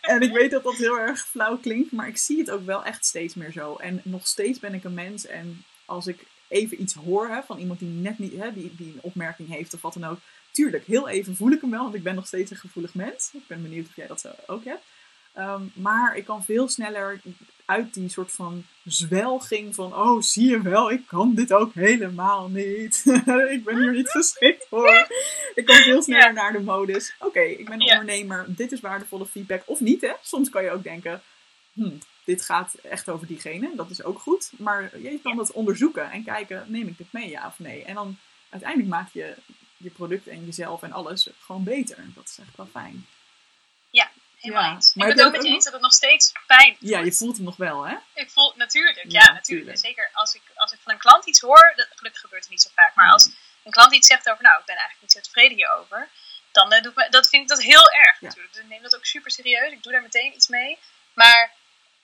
En 0.00 0.22
ik 0.22 0.32
weet 0.32 0.50
dat 0.50 0.62
dat 0.62 0.76
heel 0.76 0.98
erg 0.98 1.26
flauw 1.26 1.56
klinkt, 1.56 1.92
maar 1.92 2.08
ik 2.08 2.16
zie 2.16 2.38
het 2.38 2.50
ook 2.50 2.66
wel 2.66 2.84
echt 2.84 3.04
steeds 3.04 3.34
meer 3.34 3.52
zo. 3.52 3.74
En 3.74 4.00
nog 4.04 4.26
steeds 4.26 4.58
ben 4.58 4.74
ik 4.74 4.84
een 4.84 4.94
mens 4.94 5.26
en 5.26 5.64
als 5.84 6.06
ik 6.06 6.24
even 6.48 6.80
iets 6.82 6.94
hoor 6.94 7.28
hè, 7.28 7.42
van 7.42 7.58
iemand 7.58 7.78
die 7.78 7.88
net 7.88 8.18
niet, 8.18 8.32
hè, 8.36 8.52
die, 8.52 8.74
die 8.76 8.92
een 8.92 9.02
opmerking 9.02 9.48
heeft 9.48 9.74
of 9.74 9.80
wat 9.80 9.94
dan 9.94 10.04
ook. 10.04 10.18
Tuurlijk, 10.50 10.84
heel 10.84 11.08
even 11.08 11.36
voel 11.36 11.50
ik 11.50 11.60
hem 11.60 11.70
wel, 11.70 11.82
want 11.82 11.94
ik 11.94 12.02
ben 12.02 12.14
nog 12.14 12.26
steeds 12.26 12.50
een 12.50 12.56
gevoelig 12.56 12.94
mens. 12.94 13.30
Ik 13.32 13.46
ben 13.46 13.62
benieuwd 13.62 13.86
of 13.86 13.96
jij 13.96 14.06
dat 14.06 14.20
zo 14.20 14.30
ook 14.46 14.64
hebt. 14.64 14.82
Ehm, 15.38 15.62
maar 15.74 16.16
ik 16.16 16.24
kan 16.24 16.44
veel 16.44 16.68
sneller 16.68 17.20
uit 17.64 17.94
die 17.94 18.08
soort 18.08 18.32
van 18.32 18.64
zwelging 18.84 19.74
van, 19.74 19.94
oh 19.94 20.22
zie 20.22 20.48
je 20.50 20.62
wel, 20.62 20.90
ik 20.90 21.06
kan 21.06 21.34
dit 21.34 21.52
ook 21.52 21.74
helemaal 21.74 22.48
niet. 22.48 23.02
ik 23.54 23.64
ben 23.64 23.76
hier 23.76 23.92
niet 23.92 24.08
geschikt 24.10 24.66
voor. 24.68 25.06
Ik 25.54 25.64
kan 25.64 25.76
veel 25.76 26.02
sneller 26.02 26.26
Ja. 26.26 26.30
naar 26.32 26.52
de 26.52 26.60
modus, 26.60 27.14
oké, 27.18 27.40
ik 27.40 27.64
ben 27.64 27.80
een 27.80 27.86
Ja. 27.86 28.00
ondernemer, 28.00 28.44
dit 28.48 28.72
is 28.72 28.80
waardevolle 28.80 29.26
feedback. 29.26 29.62
Of 29.64 29.80
niet 29.80 30.00
hè, 30.00 30.12
soms 30.22 30.48
kan 30.50 30.62
je 30.64 30.70
ook 30.70 30.82
denken, 30.82 31.22
hm, 31.72 31.90
dit 32.24 32.42
gaat 32.42 32.74
echt 32.74 33.08
over 33.08 33.26
diegene, 33.26 33.72
dat 33.76 33.90
is 33.90 34.02
ook 34.02 34.18
goed. 34.18 34.52
Maar 34.56 34.98
je 35.00 35.20
kan 35.22 35.36
dat 35.36 35.52
onderzoeken 35.52 36.10
en 36.10 36.24
kijken, 36.24 36.64
neem 36.68 36.86
ik 36.88 36.98
dit 36.98 37.12
mee, 37.12 37.30
ja 37.30 37.46
of 37.46 37.58
nee. 37.58 37.84
En 37.84 37.94
dan 37.94 38.16
uiteindelijk 38.48 38.90
maak 38.90 39.08
je 39.12 39.34
je 39.76 39.90
product 39.90 40.26
en 40.26 40.44
jezelf 40.44 40.82
en 40.82 40.92
alles 40.92 41.28
gewoon 41.40 41.64
beter. 41.64 42.04
Dat 42.14 42.24
is 42.24 42.38
echt 42.38 42.56
wel 42.56 42.68
fijn. 42.72 43.06
Helemaal 44.40 44.62
Ja. 44.64 44.74
eens. 44.74 44.94
Maar 44.94 45.08
ik 45.08 45.14
ben 45.14 45.24
het 45.24 45.34
ook 45.34 45.40
met 45.40 45.48
je 45.48 45.54
eens 45.54 45.64
dat 45.64 45.72
het 45.72 45.82
nog 45.82 45.92
steeds 45.92 46.32
pijn 46.46 46.76
doet. 46.80 46.88
Ja, 46.90 46.98
je 46.98 47.12
voelt 47.12 47.36
hem 47.36 47.44
nog 47.44 47.56
wel 47.56 47.86
hè? 47.86 47.96
Ik 48.14 48.30
voel 48.30 48.52
natuurlijk, 48.56 48.96
ja, 48.96 49.02
Ja, 49.08 49.18
natuurlijk. 49.18 49.44
tuurlijk. 49.44 49.78
Zeker 49.78 50.10
als 50.12 50.34
ik, 50.34 50.42
als 50.54 50.72
ik 50.72 50.78
van 50.82 50.92
een 50.92 50.98
klant 50.98 51.26
iets 51.26 51.40
hoor, 51.40 51.72
dat, 51.76 51.88
gelukkig 51.94 52.20
gebeurt 52.20 52.42
het 52.42 52.50
niet 52.50 52.62
zo 52.62 52.70
vaak, 52.74 52.94
maar 52.94 53.10
als 53.12 53.30
een 53.64 53.70
klant 53.72 53.94
iets 53.94 54.06
zegt 54.06 54.30
over, 54.30 54.42
nou, 54.42 54.58
ik 54.60 54.64
ben 54.66 54.76
eigenlijk 54.76 55.02
niet 55.02 55.12
zo 55.12 55.20
tevreden 55.20 55.56
hierover, 55.56 56.08
dan 56.52 56.72
eh, 56.72 56.82
doet 56.82 56.94
me, 56.94 57.08
dat 57.10 57.28
vind 57.28 57.42
ik 57.42 57.48
dat 57.48 57.62
heel 57.62 57.90
erg 57.90 58.20
Ja. 58.20 58.26
natuurlijk. 58.26 58.52
Dus 58.54 58.62
ik 58.62 58.68
neem 58.68 58.82
dat 58.82 58.96
ook 58.96 59.04
super 59.04 59.30
serieus. 59.30 59.72
Ik 59.72 59.82
doe 59.82 59.92
daar 59.92 60.02
meteen 60.02 60.34
iets 60.34 60.48
mee. 60.48 60.78
Maar 61.14 61.52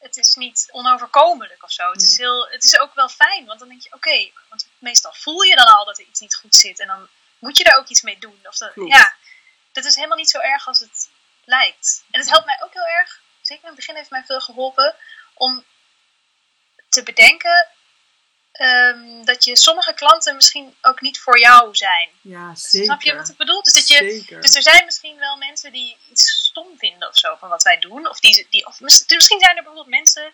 het 0.01 0.17
is 0.17 0.35
niet 0.35 0.69
onoverkomelijk 0.71 1.63
of 1.63 1.73
zo. 1.73 1.91
Het, 1.91 2.03
is, 2.03 2.17
heel, 2.19 2.49
het 2.51 2.65
is 2.65 2.79
ook 2.79 2.95
wel 2.95 3.09
fijn, 3.09 3.45
want 3.47 3.59
dan 3.59 3.69
denk 3.69 3.83
je, 3.83 3.93
oké, 3.93 4.31
want 4.49 4.67
meestal 4.79 5.13
voel 5.15 5.43
je 5.43 5.57
dan 5.57 5.67
al 5.67 5.85
dat 5.85 5.99
er 5.99 6.05
iets 6.05 6.21
niet 6.21 6.35
goed 6.37 6.55
zit 6.55 6.81
en 6.81 6.87
dan 6.87 7.09
moet 7.39 7.57
je 7.59 7.65
daar 7.65 7.79
ook 7.79 7.89
iets 7.89 8.03
mee 8.03 8.19
doen. 8.19 8.39
Of 8.43 8.57
dat, 8.57 8.73
Klopt. 8.73 8.93
ja, 8.95 9.15
dat 9.73 9.85
is 9.85 9.95
helemaal 9.95 10.17
niet 10.17 10.31
zo 10.31 10.39
erg 10.39 10.67
als 10.67 10.79
het 10.79 11.09
lijkt. 11.47 12.05
En 12.11 12.21
het 12.21 12.31
helpt 12.31 12.47
mij 12.47 12.61
ook 12.65 12.73
heel 12.73 12.87
erg, 12.87 13.21
zeker 13.41 13.63
in 13.63 13.69
het 13.69 13.77
begin 13.79 13.95
heeft 13.95 14.11
mij 14.11 14.23
veel 14.27 14.41
geholpen, 14.41 14.95
om 15.35 15.65
te 16.89 17.03
bedenken 17.03 17.67
ehm, 18.53 19.25
dat 19.25 19.45
je 19.45 19.57
sommige 19.57 19.95
klanten 19.95 20.35
misschien 20.35 20.77
ook 20.83 21.01
niet 21.01 21.21
voor 21.21 21.39
jou 21.39 21.75
zijn. 21.75 22.11
Ja, 22.21 22.55
zeker. 22.55 22.87
Snap 22.87 23.03
je 23.03 23.15
wat 23.17 23.29
ik 23.29 23.37
bedoel? 23.37 23.63
Dus, 23.63 23.73
dat 23.73 23.89
je, 23.89 23.97
Zeker. 23.97 24.41
dus 24.41 24.55
er 24.55 24.63
zijn 24.63 24.85
misschien 24.85 25.19
wel 25.19 25.37
mensen 25.37 25.73
die 25.73 25.97
iets 26.11 26.31
stom 26.31 26.79
vinden 26.79 27.09
of 27.09 27.19
zo 27.19 27.37
van 27.37 27.49
wat 27.49 27.63
wij 27.63 27.79
doen. 27.79 28.09
Of, 28.09 28.21
die, 28.21 28.47
die, 28.51 28.67
of 28.67 28.81
mis- 28.81 29.05
misschien 29.07 29.41
zijn 29.41 29.57
er 29.57 29.63
bijvoorbeeld 29.63 29.97
mensen 29.97 30.33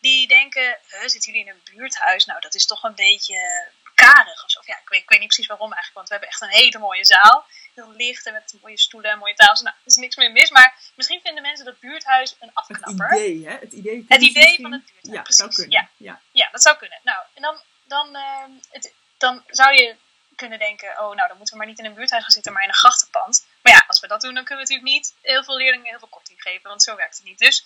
die 0.00 0.28
denken, 0.28 0.78
"Huh, 0.88 1.00
zitten 1.00 1.32
jullie 1.32 1.46
in 1.46 1.48
een 1.52 1.74
buurthuis? 1.76 2.24
Nou, 2.24 2.40
dat 2.40 2.54
is 2.54 2.66
toch 2.66 2.82
een 2.82 2.94
beetje 2.94 3.68
karig 3.94 4.44
of 4.44 4.50
zo. 4.50 4.58
Of 4.58 4.66
ja, 4.66 4.78
ik 4.78 4.88
weet, 4.88 5.02
ik 5.02 5.08
weet 5.08 5.18
niet 5.18 5.28
precies 5.28 5.46
waarom 5.46 5.72
eigenlijk, 5.72 5.94
want 5.94 6.08
we 6.08 6.14
hebben 6.14 6.30
echt 6.30 6.42
een 6.42 6.58
hele 6.60 6.78
mooie 6.78 7.04
zaal. 7.04 7.46
Heel 7.74 7.92
licht 7.92 8.26
en 8.26 8.32
met 8.32 8.54
mooie 8.62 8.78
stoelen 8.78 9.10
en 9.10 9.18
mooie 9.18 9.34
tafels. 9.34 9.60
Nou, 9.62 9.74
er 9.76 9.82
is 9.86 9.94
niks 9.94 10.16
meer 10.16 10.32
mis. 10.32 10.50
Maar 10.50 10.74
misschien 10.94 11.20
vinden 11.22 11.42
mensen 11.42 11.64
dat 11.64 11.78
buurthuis 11.80 12.36
een 12.40 12.46
het 12.48 12.56
afknapper. 12.56 13.12
idee, 13.12 13.46
hè? 13.48 13.56
Het 13.58 13.72
idee, 13.72 14.04
Het 14.08 14.22
idee 14.22 14.58
van 14.60 14.72
het 14.72 14.82
buurthuis, 14.84 15.14
Ja, 15.16 15.22
precies. 15.22 15.36
zou 15.36 15.52
kunnen. 15.52 15.72
Ja. 15.72 15.88
Ja. 15.96 16.20
Ja, 16.32 16.48
dat 16.52 16.62
zou 16.62 16.76
kunnen. 16.76 17.00
Nou, 17.02 17.22
en 17.34 17.42
dan, 17.42 17.60
dan, 17.84 18.14
ehm, 18.16 18.50
het, 18.70 18.92
dan 19.18 19.42
zou 19.46 19.74
je 19.74 19.96
kunnen 20.36 20.58
denken, 20.58 20.88
oh, 20.90 21.14
nou, 21.14 21.28
dan 21.28 21.36
moeten 21.36 21.54
we 21.54 21.56
maar 21.56 21.66
niet 21.66 21.78
in 21.78 21.84
een 21.84 21.94
buurthuis 21.94 22.22
gaan 22.22 22.32
zitten, 22.32 22.52
maar 22.52 22.62
in 22.62 22.68
een 22.68 22.74
grachtenpand. 22.74 23.46
Maar 23.62 23.72
ja, 23.72 23.84
als 23.86 24.00
we 24.00 24.06
dat 24.06 24.20
doen, 24.20 24.34
dan 24.34 24.44
kunnen 24.44 24.64
we 24.66 24.70
natuurlijk 24.72 24.96
niet 24.96 25.14
heel 25.22 25.44
veel 25.44 25.56
leerlingen 25.56 25.86
heel 25.86 25.98
veel 25.98 26.08
korting 26.08 26.42
geven, 26.42 26.68
want 26.68 26.82
zo 26.82 26.96
werkt 26.96 27.16
het 27.16 27.24
niet. 27.26 27.38
Dus 27.38 27.64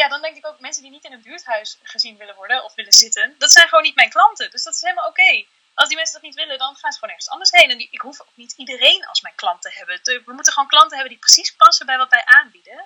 ja, 0.00 0.08
dan 0.08 0.22
denk 0.22 0.36
ik 0.36 0.46
ook, 0.46 0.60
mensen 0.60 0.82
die 0.82 0.90
niet 0.90 1.04
in 1.04 1.12
een 1.12 1.22
buurthuis 1.22 1.78
gezien 1.82 2.16
willen 2.16 2.34
worden 2.34 2.64
of 2.64 2.74
willen 2.74 2.92
zitten, 2.92 3.34
dat 3.38 3.52
zijn 3.52 3.68
gewoon 3.68 3.84
niet 3.84 3.94
mijn 3.94 4.10
klanten. 4.10 4.50
Dus 4.50 4.62
dat 4.62 4.74
is 4.74 4.80
helemaal 4.80 5.08
oké. 5.08 5.44
Als 5.74 5.88
die 5.88 5.96
mensen 5.96 6.14
dat 6.14 6.22
niet 6.22 6.34
willen, 6.34 6.58
dan 6.58 6.76
gaan 6.76 6.92
ze 6.92 6.98
gewoon 6.98 7.14
ergens 7.14 7.32
anders 7.32 7.50
heen. 7.50 7.70
En 7.70 7.78
ik 7.78 8.00
hoef 8.00 8.20
ook 8.20 8.36
niet 8.36 8.52
iedereen 8.56 9.06
als 9.06 9.20
mijn 9.20 9.34
klant 9.34 9.62
te 9.62 9.72
hebben. 9.72 10.00
We 10.02 10.32
moeten 10.32 10.52
gewoon 10.52 10.68
klanten 10.68 10.96
hebben 10.96 11.14
die 11.14 11.24
precies 11.24 11.54
passen 11.54 11.86
bij 11.86 11.96
wat 11.96 12.10
wij 12.10 12.24
aanbieden. 12.24 12.78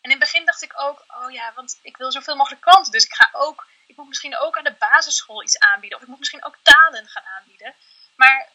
En 0.00 0.10
in 0.10 0.10
het 0.10 0.18
begin 0.18 0.44
dacht 0.44 0.62
ik 0.62 0.72
ook, 0.76 1.04
oh 1.08 1.30
ja, 1.30 1.52
want 1.54 1.78
ik 1.82 1.96
wil 1.96 2.12
zoveel 2.12 2.36
mogelijk 2.36 2.62
klanten. 2.62 2.92
Dus 2.92 3.04
ik 3.04 3.14
ga 3.14 3.28
ook, 3.32 3.66
ik 3.86 3.96
moet 3.96 4.08
misschien 4.08 4.38
ook 4.38 4.56
aan 4.56 4.64
de 4.64 4.76
basisschool 4.78 5.42
iets 5.42 5.58
aanbieden. 5.58 5.98
Of 5.98 6.04
ik 6.04 6.10
moet 6.10 6.18
misschien 6.18 6.44
ook 6.44 6.58
talen 6.62 7.08
gaan 7.08 7.24
aanbieden. 7.24 7.74
Maar 8.16 8.48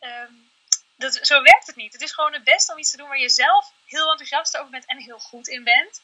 ehm, 0.00 0.32
dat, 0.96 1.18
zo 1.22 1.42
werkt 1.42 1.66
het 1.66 1.76
niet. 1.76 1.92
Het 1.92 2.02
is 2.02 2.12
gewoon 2.12 2.32
het 2.32 2.44
beste 2.44 2.72
om 2.72 2.78
iets 2.78 2.90
te 2.90 2.96
doen 2.96 3.08
waar 3.08 3.18
je 3.18 3.28
zelf 3.28 3.72
heel 3.86 4.10
enthousiast 4.10 4.56
over 4.56 4.70
bent 4.70 4.86
en 4.86 4.98
heel 4.98 5.18
goed 5.18 5.48
in 5.48 5.64
bent. 5.64 6.02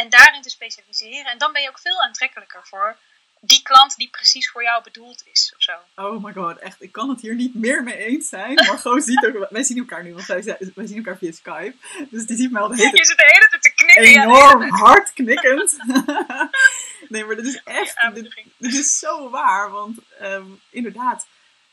En 0.00 0.08
daarin 0.08 0.42
te 0.42 0.50
specialiseren. 0.50 1.32
En 1.32 1.38
dan 1.38 1.52
ben 1.52 1.62
je 1.62 1.68
ook 1.68 1.78
veel 1.78 2.02
aantrekkelijker 2.02 2.60
voor 2.64 2.96
die 3.40 3.62
klant 3.62 3.96
die 3.96 4.08
precies 4.10 4.50
voor 4.50 4.62
jou 4.62 4.82
bedoeld 4.82 5.22
is. 5.32 5.54
Of 5.56 5.62
zo. 5.62 5.72
Oh 5.94 6.24
my 6.24 6.32
god, 6.32 6.58
echt. 6.58 6.82
Ik 6.82 6.92
kan 6.92 7.08
het 7.08 7.20
hier 7.20 7.34
niet 7.34 7.54
meer 7.54 7.82
mee 7.82 7.96
eens 7.96 8.28
zijn. 8.28 8.54
Margot 8.54 9.04
ziet 9.04 9.26
ook... 9.26 9.46
Wij 9.50 9.62
zien 9.62 9.78
elkaar 9.78 10.02
nu, 10.02 10.14
want 10.14 10.26
wij, 10.26 10.86
zien 10.86 10.96
elkaar 10.96 11.16
via 11.18 11.32
Skype. 11.32 11.74
Dus 12.10 12.26
die 12.26 12.36
ziet 12.36 12.50
mij 12.50 12.62
al 12.62 12.68
de 12.68 12.76
hele 12.76 12.96
Je 12.96 13.04
zit 13.04 13.16
de 13.16 13.24
hele 13.26 13.48
tijd 13.48 13.62
te 13.62 13.74
knikken. 13.74 14.22
enorm 14.22 14.60
tijd. 14.60 14.72
hard 14.72 15.12
knikkend. 15.12 15.76
nee, 17.08 17.24
maar 17.24 17.36
dit 17.36 17.46
is 17.46 17.62
echt... 17.64 18.10
Dit 18.56 18.74
is 18.74 18.98
zo 18.98 19.30
waar, 19.30 19.70
want 19.70 19.98
ehm, 20.18 20.46
inderdaad, 20.70 21.26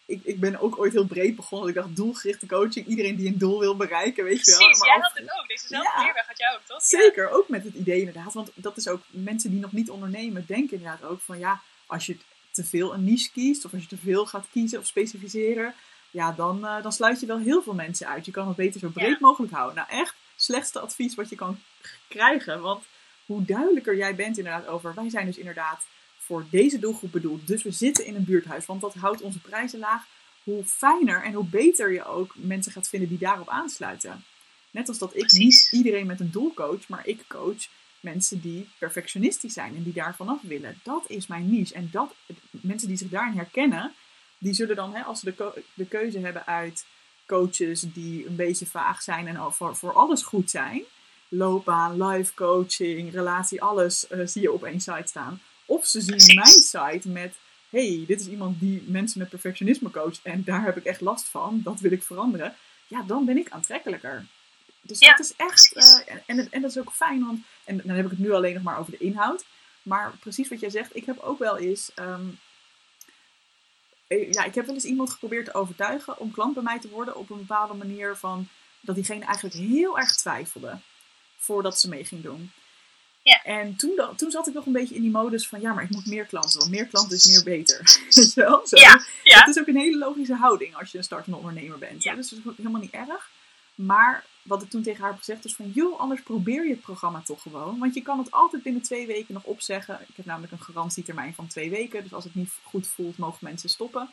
ik, 0.07 0.21
ik 0.23 0.39
ben 0.39 0.59
ook 0.59 0.79
ooit 0.79 0.93
heel 0.93 1.05
breed 1.05 1.35
begonnen. 1.35 1.69
Ik 1.69 1.75
dacht 1.75 1.95
doelgerichte 1.95 2.45
coaching. 2.47 2.87
Iedereen 2.87 3.15
die 3.15 3.27
een 3.27 3.37
doel 3.37 3.59
wil 3.59 3.75
bereiken, 3.75 4.23
weet 4.23 4.45
je 4.45 4.51
wel. 4.51 4.59
Precies, 4.59 4.79
Maar 4.79 4.87
jij 4.89 4.99
had 5.01 5.11
het 5.13 5.39
ook. 5.41 5.47
Dezezelfde 5.47 5.91
Ja. 5.97 6.03
leerweg 6.03 6.27
had 6.27 6.37
jij 6.37 6.53
ook, 6.55 6.61
toch? 6.65 6.89
Ja. 6.89 6.99
Zeker, 6.99 7.29
ook 7.29 7.47
met 7.49 7.63
het 7.63 7.73
idee 7.73 7.99
inderdaad. 7.99 8.33
Want 8.33 8.51
dat 8.55 8.77
is 8.77 8.87
ook, 8.87 9.01
mensen 9.09 9.49
die 9.51 9.59
nog 9.59 9.71
niet 9.71 9.89
ondernemen, 9.89 10.45
denken 10.47 10.77
inderdaad 10.77 11.03
ook 11.03 11.19
van 11.21 11.39
ja, 11.39 11.61
als 11.85 12.05
je 12.05 12.17
te 12.51 12.63
veel 12.63 12.93
een 12.93 13.03
niche 13.03 13.31
kiest, 13.31 13.65
of 13.65 13.73
als 13.73 13.81
je 13.81 13.87
te 13.87 13.97
veel 13.97 14.25
gaat 14.25 14.47
kiezen 14.51 14.79
of 14.79 14.85
specificeren, 14.85 15.73
ja, 16.11 16.31
dan, 16.31 16.65
eh, 16.65 16.81
dan 16.83 16.91
sluit 16.91 17.19
je 17.19 17.25
wel 17.25 17.39
heel 17.39 17.61
veel 17.63 17.73
mensen 17.73 18.07
uit. 18.07 18.25
Je 18.25 18.31
kan 18.31 18.47
het 18.47 18.55
beter 18.55 18.79
zo 18.79 18.89
breed 18.89 19.09
Ja. 19.09 19.17
mogelijk 19.19 19.53
houden. 19.53 19.75
Nou, 19.75 20.01
echt, 20.01 20.15
slechtste 20.35 20.79
advies 20.79 21.15
wat 21.15 21.29
je 21.29 21.35
kan 21.35 21.59
krijgen. 22.07 22.61
Want 22.61 22.83
hoe 23.25 23.45
duidelijker 23.45 23.95
jij 23.97 24.15
bent 24.15 24.37
inderdaad 24.37 24.67
over, 24.67 24.93
wij 24.93 25.09
zijn 25.09 25.25
dus 25.25 25.37
inderdaad 25.37 25.83
voor 26.27 26.45
deze 26.49 26.79
doelgroep 26.79 27.11
bedoeld. 27.11 27.47
Dus 27.47 27.63
we 27.63 27.71
zitten 27.71 28.05
in 28.05 28.15
een 28.15 28.25
buurthuis, 28.25 28.65
want 28.65 28.81
dat 28.81 28.93
houdt 28.93 29.21
onze 29.21 29.39
prijzen 29.39 29.79
laag. 29.79 30.05
Hoe 30.43 30.63
fijner 30.65 31.23
en 31.23 31.33
hoe 31.33 31.45
beter 31.45 31.93
je 31.93 32.05
ook 32.05 32.35
mensen 32.35 32.71
gaat 32.71 32.89
vinden 32.89 33.09
die 33.09 33.17
daarop 33.17 33.49
aansluiten. 33.49 34.23
Net 34.71 34.87
als 34.87 34.97
dat 34.97 35.15
ik 35.15 35.19
Precies. 35.19 35.39
niet 35.39 35.67
iedereen 35.71 36.05
met 36.05 36.19
een 36.19 36.31
doel 36.31 36.53
coach, 36.53 36.87
maar 36.87 37.07
ik 37.07 37.23
coach 37.27 37.67
mensen 37.99 38.41
die 38.41 38.69
perfectionistisch 38.77 39.53
zijn 39.53 39.75
en 39.75 39.83
die 39.83 39.93
daar 39.93 40.15
vanaf 40.15 40.41
willen. 40.41 40.79
Dat 40.83 41.03
is 41.07 41.27
mijn 41.27 41.49
niche. 41.49 41.73
En 41.73 41.89
dat, 41.91 42.13
mensen 42.49 42.87
die 42.87 42.97
zich 42.97 43.09
daarin 43.09 43.37
herkennen, 43.37 43.93
die 44.37 44.53
zullen 44.53 44.75
dan, 44.75 44.93
hè, 44.93 45.01
als 45.01 45.19
ze 45.19 45.33
de, 45.35 45.63
de 45.73 45.85
keuze 45.85 46.19
hebben 46.19 46.45
uit 46.45 46.85
coaches 47.25 47.81
die 47.81 48.27
een 48.27 48.35
beetje 48.35 48.65
vaag 48.65 49.01
zijn 49.01 49.27
en 49.27 49.37
al 49.37 49.51
voor, 49.51 49.75
voor 49.75 49.93
alles 49.93 50.23
goed 50.23 50.49
zijn, 50.49 50.83
loopbaan, 51.27 52.03
life 52.03 52.33
coaching, 52.33 53.11
relatie, 53.11 53.61
alles 53.61 54.07
eh, 54.07 54.19
zie 54.25 54.41
je 54.41 54.51
op 54.51 54.63
één 54.63 54.79
site 54.79 55.07
staan. 55.07 55.41
Of 55.67 55.85
ze 55.85 56.01
zien 56.01 56.35
mijn 56.35 56.47
site 56.47 57.09
met, 57.09 57.35
hey, 57.69 58.03
dit 58.07 58.19
is 58.19 58.27
iemand 58.27 58.59
die 58.59 58.83
mensen 58.87 59.19
met 59.19 59.29
perfectionisme 59.29 59.91
coacht 59.91 60.19
en 60.23 60.43
daar 60.43 60.63
heb 60.63 60.77
ik 60.77 60.83
echt 60.83 61.01
last 61.01 61.25
van, 61.25 61.61
dat 61.63 61.79
wil 61.79 61.91
ik 61.91 62.03
veranderen. 62.03 62.55
Ja, 62.87 63.03
dan 63.03 63.25
ben 63.25 63.37
ik 63.37 63.49
aantrekkelijker. 63.49 64.25
Dus 64.81 64.99
Ja, 64.99 65.15
dat 65.15 65.25
is 65.25 65.33
echt, 65.35 65.73
eh, 65.73 66.13
en, 66.13 66.23
en, 66.25 66.51
en 66.51 66.61
dat 66.61 66.69
is 66.69 66.77
ook 66.77 66.91
fijn, 66.91 67.25
want, 67.25 67.39
en 67.63 67.81
dan 67.83 67.95
heb 67.95 68.05
ik 68.05 68.11
het 68.11 68.19
nu 68.19 68.31
alleen 68.31 68.53
nog 68.53 68.63
maar 68.63 68.79
over 68.79 68.91
de 68.91 68.97
inhoud. 68.97 69.45
Maar 69.81 70.17
precies 70.19 70.49
wat 70.49 70.59
jij 70.59 70.69
zegt, 70.69 70.95
ik 70.95 71.05
heb 71.05 71.19
ook 71.19 71.39
wel 71.39 71.57
eens, 71.57 71.91
ehm, 71.95 72.27
eh, 74.07 74.31
ja, 74.31 74.43
ik 74.43 74.55
heb 74.55 74.65
wel 74.65 74.75
eens 74.75 74.83
iemand 74.83 75.09
geprobeerd 75.09 75.45
te 75.45 75.53
overtuigen 75.53 76.19
om 76.19 76.31
klant 76.31 76.53
bij 76.53 76.63
mij 76.63 76.79
te 76.79 76.89
worden 76.89 77.15
op 77.15 77.29
een 77.29 77.37
bepaalde 77.37 77.73
manier 77.73 78.15
van, 78.15 78.47
dat 78.79 78.95
diegene 78.95 79.25
eigenlijk 79.25 79.55
heel 79.55 79.97
erg 79.99 80.15
twijfelde 80.15 80.79
voordat 81.37 81.79
ze 81.79 81.89
mee 81.89 82.05
ging 82.05 82.23
doen. 82.23 82.51
Ja. 83.27 83.43
En 83.43 83.75
toen, 83.75 83.99
toen 84.15 84.31
zat 84.31 84.47
ik 84.47 84.53
nog 84.53 84.65
een 84.65 84.71
beetje 84.71 84.95
in 84.95 85.01
die 85.01 85.11
modus 85.11 85.47
van, 85.47 85.61
ja, 85.61 85.73
maar 85.73 85.83
ik 85.83 85.89
moet 85.89 86.05
meer 86.05 86.25
klanten, 86.25 86.59
want 86.59 86.71
meer 86.71 86.87
klanten 86.87 87.15
is 87.15 87.25
meer 87.25 87.43
beter. 87.43 87.77
Weet 88.15 88.33
je 88.33 88.41
wel? 88.41 88.67
Zo. 88.67 88.77
Ja, 88.77 89.05
ja. 89.23 89.39
Het 89.39 89.47
is 89.47 89.59
ook 89.59 89.67
een 89.67 89.77
hele 89.77 89.97
logische 89.97 90.35
houding 90.35 90.75
als 90.75 90.91
je 90.91 90.97
een 90.97 91.03
startende 91.03 91.37
ondernemer 91.37 91.77
bent. 91.77 92.03
hè. 92.03 92.15
Dus 92.15 92.29
dat 92.29 92.39
is 92.39 92.57
helemaal 92.57 92.81
niet 92.81 92.91
erg. 92.91 93.29
Maar 93.75 94.25
wat 94.41 94.61
ik 94.61 94.69
toen 94.69 94.81
tegen 94.81 95.01
haar 95.01 95.09
heb 95.09 95.19
gezegd 95.19 95.45
is 95.45 95.55
van... 95.55 95.71
joh, 95.73 95.99
anders 95.99 96.21
probeer 96.21 96.63
je 96.63 96.71
het 96.71 96.81
programma 96.81 97.21
toch 97.21 97.41
gewoon. 97.41 97.79
Want 97.79 97.93
je 97.93 98.01
kan 98.01 98.17
het 98.17 98.31
altijd 98.31 98.63
binnen 98.63 98.81
twee 98.81 99.07
weken 99.07 99.33
nog 99.33 99.43
opzeggen. 99.43 99.99
Ik 100.07 100.15
heb 100.15 100.25
namelijk 100.25 100.51
een 100.51 100.61
garantietermijn 100.61 101.33
van 101.33 101.47
twee 101.47 101.69
weken. 101.69 102.03
Dus 102.03 102.13
als 102.13 102.23
het 102.23 102.35
niet 102.35 102.51
goed 102.63 102.87
voelt, 102.87 103.17
mogen 103.17 103.37
mensen 103.41 103.69
stoppen. 103.69 104.09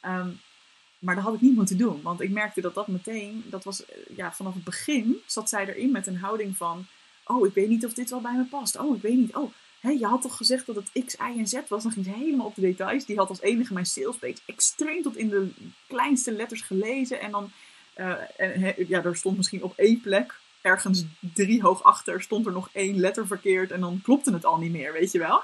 Ehm, 0.00 0.30
maar 0.98 1.14
dat 1.14 1.24
had 1.24 1.34
ik 1.34 1.40
niet 1.40 1.56
moeten 1.56 1.76
doen. 1.78 2.02
Want 2.02 2.20
ik 2.20 2.30
merkte 2.30 2.60
dat 2.60 2.74
dat 2.74 2.88
meteen... 2.88 3.44
Dat 3.46 3.64
was, 3.64 3.84
eh, 3.84 3.96
ja, 4.16 4.32
vanaf 4.32 4.54
het 4.54 4.64
begin 4.64 5.22
zat 5.26 5.48
zij 5.48 5.68
erin 5.68 5.90
met 5.90 6.06
een 6.06 6.18
houding 6.18 6.56
van... 6.56 6.86
Oh, 7.24 7.46
ik 7.46 7.54
weet 7.54 7.68
niet 7.68 7.84
of 7.84 7.92
dit 7.92 8.10
wel 8.10 8.20
bij 8.20 8.36
me 8.36 8.44
past. 8.44 8.78
Oh, 8.78 8.96
ik 8.96 9.02
weet 9.02 9.16
niet. 9.16 9.34
Oh, 9.34 9.52
Hé, 9.84 9.90
je 9.90 10.06
had 10.06 10.22
toch 10.22 10.36
gezegd 10.36 10.66
dat 10.66 10.74
het 10.74 11.04
X, 11.06 11.14
Y 11.14 11.38
en 11.38 11.46
Z 11.46 11.60
was? 11.68 11.82
Dan 11.82 11.92
ging 11.92 12.04
ze 12.04 12.10
helemaal 12.12 12.46
op 12.46 12.54
de 12.54 12.60
details. 12.60 13.04
Die 13.04 13.16
had 13.16 13.28
als 13.28 13.40
enige 13.40 13.72
mijn 13.72 13.86
salespage 13.86 14.38
extreem 14.46 15.02
tot 15.02 15.16
in 15.16 15.28
de 15.28 15.48
kleinste 15.86 16.32
letters 16.32 16.62
gelezen. 16.62 17.20
En 17.20 17.30
dan, 17.30 17.50
eh, 17.94 18.14
en, 18.36 18.74
ja, 18.88 19.04
er 19.04 19.16
stond 19.16 19.36
misschien 19.36 19.62
op 19.62 19.72
één 19.76 20.00
plek, 20.00 20.34
ergens 20.60 21.04
drie 21.34 21.62
hoog 21.62 21.82
achter, 21.82 22.22
stond 22.22 22.46
er 22.46 22.52
nog 22.52 22.68
één 22.72 22.98
letter 22.98 23.26
verkeerd. 23.26 23.70
En 23.70 23.80
dan 23.80 24.00
klopte 24.02 24.32
het 24.32 24.44
al 24.44 24.58
niet 24.58 24.72
meer, 24.72 24.92
weet 24.92 25.12
je 25.12 25.18
wel? 25.18 25.42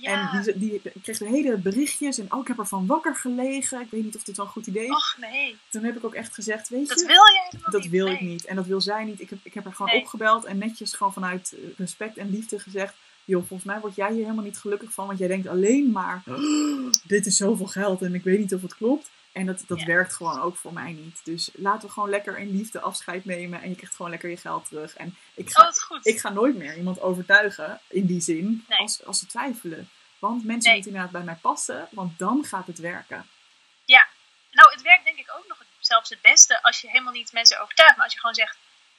Ja. 0.00 0.32
En 0.32 0.42
die, 0.42 0.58
die 0.58 0.80
kreeg 1.02 1.18
de 1.18 1.26
hele 1.28 1.56
berichtjes. 1.56 2.18
En 2.18 2.32
oh, 2.32 2.40
ik 2.40 2.48
heb 2.48 2.58
ervan 2.58 2.86
wakker 2.86 3.16
gelegen. 3.16 3.80
Ik 3.80 3.90
weet 3.90 4.04
niet 4.04 4.16
of 4.16 4.22
dit 4.22 4.36
wel 4.36 4.46
een 4.46 4.52
goed 4.52 4.66
idee 4.66 4.84
is. 4.84 4.90
Och 4.90 5.16
nee, 5.20 5.56
Toen 5.70 5.84
heb 5.84 5.96
ik 5.96 6.04
ook 6.04 6.14
echt 6.14 6.34
gezegd, 6.34 6.68
weet 6.68 6.88
dat 6.88 7.00
je... 7.00 7.06
wil 7.06 7.14
jij 7.34 7.46
helemaal 7.50 7.70
Dat 7.70 7.82
niet. 7.82 7.90
wil 7.90 8.06
ik 8.06 8.20
niet. 8.20 8.44
En 8.44 8.56
dat 8.56 8.66
wil 8.66 8.80
zij 8.80 9.04
niet. 9.04 9.20
Ik 9.20 9.30
heb, 9.30 9.38
ik 9.42 9.54
heb 9.54 9.64
haar 9.64 9.74
gewoon 9.74 9.92
Nee. 9.92 10.00
opgebeld 10.02 10.44
en 10.44 10.58
netjes 10.58 10.92
gewoon 10.94 11.12
vanuit 11.12 11.52
eh, 11.54 11.58
respect 11.76 12.16
en 12.16 12.30
liefde 12.30 12.58
gezegd. 12.58 12.94
Joh, 13.24 13.38
volgens 13.46 13.64
mij 13.68 13.80
word 13.80 13.94
jij 13.94 14.12
hier 14.12 14.22
helemaal 14.22 14.44
niet 14.44 14.58
gelukkig 14.58 14.92
van. 14.92 15.06
Want 15.06 15.18
jij 15.18 15.28
denkt 15.28 15.46
alleen 15.46 15.90
maar, 15.90 16.22
"Oh, 16.26 16.90
dit 17.06 17.26
is 17.26 17.36
zoveel 17.36 17.66
geld 17.66 18.02
en 18.02 18.14
ik 18.14 18.22
weet 18.24 18.38
niet 18.38 18.54
of 18.54 18.62
het 18.62 18.74
klopt. 18.76 19.10
En 19.32 19.46
dat, 19.46 19.64
dat 19.66 19.80
Ja. 19.80 19.86
werkt 19.86 20.14
gewoon 20.14 20.40
ook 20.40 20.56
voor 20.56 20.72
mij 20.72 20.92
niet. 20.92 21.20
Dus 21.24 21.50
laten 21.54 21.86
we 21.86 21.92
gewoon 21.92 22.10
lekker 22.10 22.38
in 22.38 22.56
liefde 22.56 22.80
afscheid 22.80 23.24
nemen. 23.24 23.62
En 23.62 23.68
je 23.68 23.74
krijgt 23.76 23.94
gewoon 23.96 24.10
lekker 24.10 24.30
je 24.30 24.36
geld 24.36 24.68
terug. 24.68 24.94
En 24.96 25.16
ik 25.34 25.46
Oh, 25.48 25.52
ga, 25.54 25.70
goed. 25.70 26.06
ik 26.06 26.20
ga 26.20 26.28
nooit 26.28 26.56
meer 26.56 26.76
iemand 26.76 27.00
overtuigen, 27.00 27.80
in 27.88 28.06
die 28.06 28.20
zin, 28.20 28.64
Nee. 28.68 28.78
als, 28.78 29.04
als 29.04 29.18
ze 29.18 29.26
twijfelen. 29.26 29.90
Want 30.18 30.44
mensen 30.44 30.70
Nee. 30.70 30.74
moeten 30.74 30.90
inderdaad 30.92 31.12
bij 31.12 31.32
mij 31.32 31.38
passen, 31.42 31.88
want 31.90 32.18
dan 32.18 32.44
gaat 32.44 32.66
het 32.66 32.78
werken. 32.78 33.28
Nou, 34.50 34.70
het 34.72 34.82
werkt 34.82 35.04
denk 35.04 35.18
ik 35.18 35.30
ook 35.38 35.46
nog 35.48 35.58
zelfs 35.78 36.10
het 36.10 36.20
beste 36.20 36.62
als 36.62 36.80
je 36.80 36.88
helemaal 36.88 37.12
niet 37.12 37.32
mensen 37.32 37.60
overtuigt. 37.60 37.94
Maar 37.96 38.04
als 38.04 38.14
je 38.14 38.20
gewoon 38.20 38.34
zegt, 38.34 38.56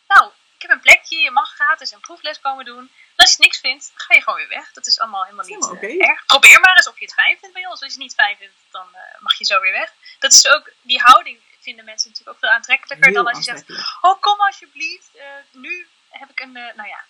nou, 0.08 0.32
ik 0.56 0.62
heb 0.62 0.72
een 0.72 0.80
plekje, 0.80 1.20
je 1.20 1.32
mag 1.32 1.50
gratis 1.54 1.92
een 1.92 2.00
proefles 2.00 2.40
komen 2.42 2.66
doen. 2.66 2.90
Als 3.22 3.32
je 3.36 3.42
niks 3.44 3.60
vindt, 3.60 3.92
dan 3.96 4.06
ga 4.08 4.14
je 4.16 4.22
gewoon 4.22 4.40
weer 4.40 4.48
weg. 4.58 4.72
Dat 4.74 4.88
is 4.88 5.00
allemaal 5.00 5.24
helemaal 5.24 5.48
Dat 5.48 5.72
niet 5.82 6.00
eh, 6.00 6.10
erg. 6.10 6.26
Probeer 6.26 6.60
maar 6.60 6.76
eens 6.76 6.88
of 6.88 7.00
je 7.00 7.06
het 7.06 7.14
fijn 7.14 7.38
vindt 7.40 7.56
bij 7.56 7.66
ons. 7.66 7.82
Als 7.82 7.94
je 7.94 7.98
het 7.98 8.08
niet 8.08 8.14
fijn 8.14 8.38
vindt, 8.38 8.56
dan 8.72 8.88
eh, 8.94 9.22
mag 9.22 9.38
je 9.38 9.46
zo 9.46 9.60
weer 9.60 9.72
weg. 9.72 9.94
Dat 10.20 10.34
is 10.34 10.48
ook, 10.48 10.72
die 10.82 11.00
houding 11.00 11.38
vinden 11.60 11.86
mensen 11.86 12.10
natuurlijk 12.10 12.36
ook 12.36 12.44
veel 12.44 12.56
aantrekkelijker 12.58 13.08
Heel 13.08 13.24
dan 13.24 13.34
als 13.34 13.46
je 13.46 13.52
zegt, 13.52 13.70
oh 14.02 14.22
kom 14.22 14.40
alsjeblieft, 14.40 15.10
eh, 15.14 15.26
nu 15.52 15.88
heb 16.10 16.30
ik 16.30 16.40
een, 16.40 16.52
nou 16.52 16.88
ja. 16.88 17.04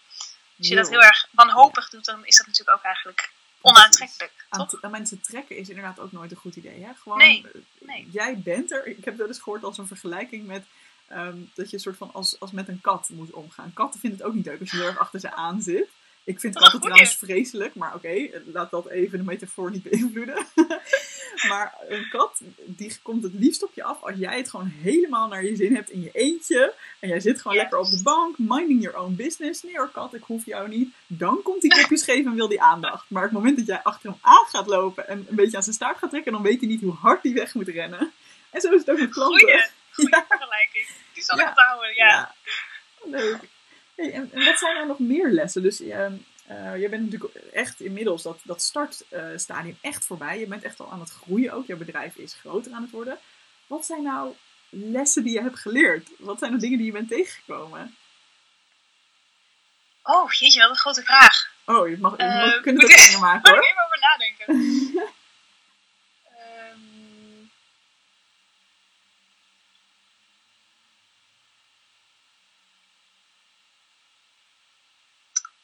Als 0.57 0.67
je 0.67 0.75
dat 0.75 0.89
Heel. 0.89 1.01
erg 1.01 1.27
wanhopig 1.31 1.89
doet, 1.89 2.05
dan 2.05 2.25
is 2.25 2.37
dat 2.37 2.47
natuurlijk 2.47 2.77
ook 2.77 2.83
eigenlijk 2.83 3.31
onaantrekkelijk, 3.61 4.45
aan, 4.49 4.67
toch? 4.67 4.91
mensen 4.91 5.21
trekken 5.21 5.57
is 5.57 5.69
inderdaad 5.69 5.99
ook 5.99 6.11
nooit 6.11 6.31
een 6.31 6.37
goed 6.37 6.55
idee. 6.55 6.83
Hè? 6.83 6.91
Gewoon, 7.01 7.17
Nee, 7.17 7.45
nee. 7.79 8.07
Jij 8.11 8.37
bent 8.37 8.71
er. 8.71 8.87
Ik 8.87 9.05
heb 9.05 9.17
wel 9.17 9.27
eens 9.27 9.39
gehoord 9.39 9.63
als 9.63 9.77
een 9.77 9.87
vergelijking 9.87 10.45
met 10.45 10.65
ehm, 11.07 11.37
dat 11.53 11.69
je 11.69 11.75
een 11.75 11.81
soort 11.81 11.97
van 11.97 12.13
als, 12.13 12.39
als 12.39 12.51
met 12.51 12.67
een 12.67 12.81
kat 12.81 13.09
moet 13.09 13.31
omgaan. 13.31 13.73
Katten 13.73 13.99
vinden 13.99 14.19
het 14.19 14.27
ook 14.27 14.33
niet 14.33 14.45
leuk 14.45 14.59
als 14.59 14.71
je 14.71 14.77
heel 14.77 14.87
erg 14.87 14.99
achter 14.99 15.19
ze 15.19 15.31
aan 15.31 15.61
zit. 15.61 15.89
Ik 16.29 16.39
vind 16.39 16.53
katten 16.55 16.73
een 16.75 16.81
trouwens 16.81 17.15
vreselijk, 17.15 17.75
maar 17.75 17.95
oké, 17.95 18.29
laat 18.53 18.71
dat 18.71 18.87
even 18.89 19.17
de 19.17 19.23
metafoor 19.23 19.71
niet 19.71 19.83
beïnvloeden. 19.83 20.45
maar 21.49 21.73
een 21.87 22.09
kat, 22.09 22.41
die 22.65 22.97
komt 23.01 23.23
het 23.23 23.33
liefst 23.33 23.63
op 23.63 23.71
je 23.73 23.83
af 23.83 24.01
als 24.01 24.15
jij 24.17 24.37
het 24.37 24.49
gewoon 24.49 24.71
helemaal 24.81 25.27
naar 25.27 25.43
je 25.45 25.55
zin 25.55 25.75
hebt 25.75 25.89
in 25.89 26.01
je 26.01 26.09
eentje. 26.13 26.73
En 26.99 27.09
jij 27.09 27.19
zit 27.19 27.41
gewoon 27.41 27.57
lekker 27.57 27.77
op 27.79 27.89
de 27.89 28.01
bank, 28.03 28.37
minding 28.37 28.81
your 28.81 28.97
own 28.97 29.15
business. 29.15 29.63
Nee 29.63 29.77
hoor 29.77 29.89
kat, 29.89 30.13
ik 30.13 30.23
hoef 30.23 30.45
jou 30.45 30.67
niet. 30.67 30.93
Dan 31.07 31.41
komt 31.43 31.61
die 31.61 31.75
kopjes 31.81 32.03
geven 32.03 32.31
en 32.31 32.35
wil 32.37 32.47
die 32.47 32.61
aandacht. 32.61 33.05
Maar 33.09 33.23
het 33.23 33.31
moment 33.31 33.57
dat 33.57 33.65
jij 33.67 33.81
achter 33.83 34.09
hem 34.09 34.19
aan 34.21 34.45
gaat 34.45 34.67
lopen 34.67 35.07
en 35.07 35.25
een 35.29 35.35
beetje 35.35 35.57
aan 35.57 35.63
zijn 35.63 35.75
staart 35.75 35.97
gaat 35.97 36.09
trekken, 36.09 36.31
dan 36.31 36.41
weet 36.41 36.59
hij 36.59 36.69
niet 36.69 36.81
hoe 36.81 36.93
hard 36.93 37.23
hij 37.23 37.33
weg 37.33 37.53
moet 37.53 37.67
rennen. 37.67 38.11
En 38.49 38.61
zo 38.61 38.71
is 38.73 38.79
het 38.79 38.89
ook 38.91 38.99
met 38.99 39.09
klanten. 39.09 39.39
Goeie, 39.39 39.67
goeie 39.91 40.09
Ja. 40.09 40.25
vergelijking. 40.27 40.87
Die 41.13 41.23
zal 41.23 41.37
Ja. 41.37 41.43
ik 41.43 41.49
onthouden, 41.49 41.95
ja. 41.95 42.35
Leuk. 43.03 43.39
Hey, 43.99 44.11
en, 44.13 44.29
en 44.33 44.45
wat 44.45 44.59
zijn 44.59 44.77
er 44.77 44.87
nog 44.87 44.99
meer 44.99 45.29
lessen? 45.29 45.61
Dus 45.61 45.77
je, 45.77 46.17
eh, 46.47 46.79
je 46.81 46.89
bent 46.89 47.03
natuurlijk 47.03 47.35
echt 47.35 47.79
inmiddels 47.79 48.21
dat, 48.23 48.39
dat 48.43 48.61
startstadium 48.61 49.77
echt 49.81 50.05
voorbij. 50.05 50.39
Je 50.39 50.47
bent 50.47 50.63
echt 50.63 50.79
al 50.79 50.91
aan 50.91 50.99
het 50.99 51.09
groeien 51.09 51.53
ook. 51.53 51.65
Jouw 51.67 51.77
bedrijf 51.77 52.15
is 52.15 52.33
groter 52.33 52.71
aan 52.71 52.81
het 52.81 52.91
worden. 52.91 53.17
Wat 53.67 53.85
zijn 53.85 54.03
nou 54.03 54.33
lessen 54.69 55.23
die 55.23 55.33
je 55.33 55.41
hebt 55.41 55.59
geleerd? 55.59 56.09
Wat 56.17 56.39
zijn 56.39 56.51
de 56.51 56.57
dingen 56.57 56.77
die 56.77 56.85
je 56.85 56.91
bent 56.91 57.07
tegengekomen? 57.09 57.95
Oh, 60.03 60.31
jeetje, 60.31 60.59
wat 60.61 60.69
een 60.69 60.75
grote 60.75 61.03
vraag. 61.03 61.51
Oh, 61.65 61.89
je 61.89 61.97
mag, 61.97 62.17
je 62.17 62.23
mag 62.23 62.55
Eh, 62.55 62.61
kunt 62.61 62.81
het 62.81 62.89
moet 62.89 62.99
ook 62.99 63.13
ik- 63.13 63.19
maken 63.19 63.51
Moet 63.55 63.63
ik 63.63 63.69
hoor. 63.69 63.71
even 63.71 63.85
over 63.85 63.99
nadenken. 63.99 65.07
Ehm, 66.39 67.47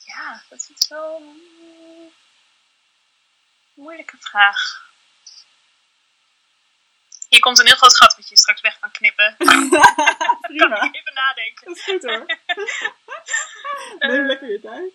ja, 0.05 0.43
dat 0.49 0.55
is 0.70 0.88
wel 0.88 1.16
een 1.22 2.13
moeilijke 3.74 4.18
vraag. 4.20 4.84
Hier 7.30 7.39
komt 7.39 7.59
een 7.59 7.66
heel 7.66 7.76
groot 7.76 7.97
gat 7.97 8.16
wat 8.16 8.30
je 8.30 8.38
straks 8.38 8.61
weg 8.61 8.80
kan 8.80 8.91
knippen. 8.91 9.36
kan 9.38 9.70
Prima, 10.41 10.82
ik 10.84 10.95
even 10.95 11.13
nadenken. 11.13 11.66
dat 11.68 11.76
is 11.78 11.84
goed 11.84 12.03
hoor. 12.03 12.26
Neem 14.11 14.26
lekker 14.26 14.51
je 14.51 14.59
tijd. 14.59 14.93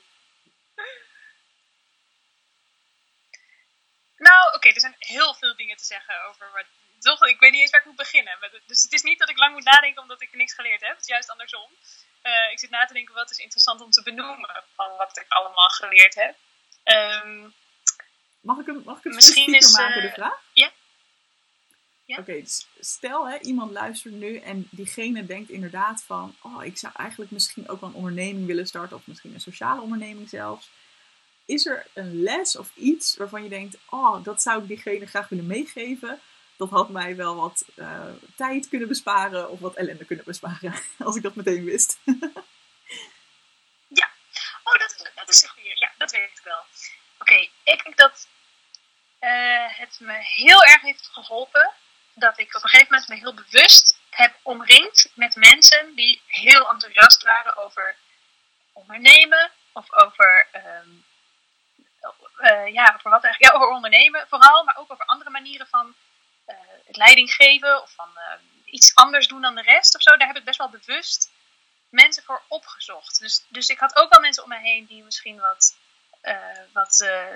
Nou, 4.17 4.55
oké, 4.55 4.69
er 4.69 4.81
zijn 4.81 4.97
heel 4.99 5.35
veel 5.35 5.57
dingen 5.57 5.77
te 5.77 5.85
zeggen 5.85 6.23
over 6.25 6.51
wat. 6.53 6.65
Toch, 7.01 7.27
ik 7.27 7.41
weet 7.41 7.53
niet 7.53 7.61
eens 7.61 7.71
waar 7.71 7.81
ik 7.81 7.87
moet 7.87 7.97
beginnen. 7.97 8.37
Het- 8.41 8.63
Dus 8.67 8.83
het 8.83 8.93
is 8.93 9.03
niet 9.03 9.19
dat 9.19 9.29
ik 9.29 9.39
lang 9.39 9.53
moet 9.55 9.65
nadenken 9.65 10.03
omdat 10.03 10.23
ik 10.23 10.33
niks 10.33 10.55
geleerd 10.55 10.81
heb. 10.81 10.91
Het 10.91 11.01
is 11.01 11.07
juist 11.07 11.31
andersom. 11.31 11.71
Eh, 12.23 12.53
ik 12.53 12.59
zit 12.59 12.71
na 12.71 12.85
te 12.85 12.93
denken 12.93 13.15
wat 13.15 13.31
is 13.31 13.39
interessant 13.39 13.81
om 13.81 13.91
te 13.91 14.03
benoemen 14.03 14.65
van 14.75 14.97
wat 14.97 15.19
ik 15.19 15.25
allemaal 15.29 15.69
geleerd 15.69 16.15
heb. 16.15 16.37
Ehm, 16.83 17.49
Mag 18.41 18.59
ik 18.59 18.67
hem, 18.67 18.83
mag 18.85 19.05
ik 19.05 19.15
Misschien 19.15 19.55
is, 19.55 19.73
maken, 19.73 20.03
eh, 20.03 20.09
de 20.09 20.13
vraag? 20.13 20.43
Ja. 20.53 20.73
Oké, 22.19 22.41
dus 22.41 22.67
stel 22.81 23.29
hè, 23.29 23.39
iemand 23.39 23.71
luistert 23.71 24.15
nu 24.15 24.37
en 24.37 24.69
diegene 24.71 25.27
denkt 25.27 25.51
inderdaad 25.51 26.03
van, 26.03 26.37
oh, 26.43 26.65
ik 26.65 26.79
zou 26.79 26.93
eigenlijk 26.97 27.31
misschien 27.31 27.69
ook 27.69 27.81
wel 27.81 27.89
een 27.89 27.95
onderneming 27.95 28.47
willen 28.47 28.67
starten 28.67 28.97
of 28.97 29.07
misschien 29.07 29.35
een 29.35 29.41
sociale 29.41 29.81
onderneming 29.81 30.29
zelfs. 30.29 30.71
Is 31.45 31.67
er 31.67 31.87
een 31.95 32.23
les 32.23 32.57
of 32.57 32.77
iets 32.77 33.17
waarvan 33.17 33.43
je 33.43 33.49
denkt, 33.49 33.77
oh, 33.91 34.25
dat 34.25 34.43
zou 34.43 34.63
ik 34.63 34.69
diegene 34.69 35.07
graag 35.07 35.29
willen 35.29 35.47
meegeven? 35.47 36.21
Dat 36.61 36.71
had 36.71 36.89
mij 36.89 37.17
wel 37.17 37.37
wat 37.37 37.65
eh, 37.77 38.13
tijd 38.37 38.69
kunnen 38.69 38.89
besparen 38.89 39.51
of 39.51 39.61
wat 39.61 39.75
ellende 39.75 40.05
kunnen 40.05 40.25
besparen, 40.25 40.75
als 41.07 41.17
ik 41.17 41.23
dat 41.23 41.35
meteen 41.35 41.65
wist. 41.65 41.99
Oh, 44.65 44.79
dat, 44.79 45.11
dat 45.15 45.29
is 45.29 45.43
een. 45.43 45.73
Ja, 45.75 45.91
dat 45.99 46.11
weet 46.11 46.31
ik 46.31 46.41
wel. 46.45 46.65
Oké, 47.19 47.35
ik 47.65 47.85
denk 47.85 47.97
dat 47.97 48.29
eh, 49.19 49.79
het 49.79 50.01
me 50.01 50.13
heel 50.13 50.65
erg 50.65 50.83
heeft 50.83 51.09
geholpen 51.13 51.73
dat 52.15 52.39
ik 52.39 52.57
op 52.57 52.63
een 52.63 52.69
gegeven 52.69 52.93
moment 52.93 53.09
me 53.09 53.17
heel 53.17 53.35
bewust 53.35 53.99
heb 54.11 54.35
omringd 54.43 55.13
met 55.15 55.37
mensen 55.37 55.95
die 55.95 56.23
heel 56.27 56.71
enthousiast 56.71 57.23
waren 57.23 57.57
over 57.57 57.97
ondernemen 58.73 59.51
of 59.73 59.93
over, 59.93 60.47
ehm, 60.51 60.89
eh, 62.37 62.73
ja, 62.73 62.95
over 62.97 63.11
wat 63.11 63.25
eigenlijk? 63.25 63.53
Ja, 63.53 63.59
over 63.59 63.69
ondernemen 63.69 64.27
vooral, 64.29 64.65
maar 64.65 64.77
ook 64.77 64.93
over 64.93 65.05
andere 65.05 65.31
manieren 65.31 65.67
van 65.67 65.95
het 66.87 66.97
leiding 66.97 67.31
geven 67.33 67.83
of 67.83 67.91
van 67.95 68.11
ehm, 68.19 68.41
iets 68.65 68.95
anders 68.95 69.29
doen 69.29 69.41
dan 69.41 69.55
de 69.55 69.63
rest 69.63 69.95
of 69.95 70.03
zo. 70.03 70.17
Daar 70.17 70.27
heb 70.27 70.37
ik 70.37 70.45
best 70.45 70.59
wel 70.59 70.71
bewust 70.71 71.31
mensen 71.89 72.23
voor 72.23 72.43
opgezocht. 72.49 73.19
Dus, 73.21 73.45
dus 73.49 73.69
ik 73.69 73.79
had 73.79 73.97
ook 73.97 74.11
wel 74.11 74.21
mensen 74.21 74.43
om 74.43 74.49
me 74.49 74.59
heen 74.59 74.87
die 74.87 75.03
misschien 75.03 75.41
wat. 75.41 75.77
eh, 76.21 76.37
wat 76.73 77.01
eh, 77.01 77.27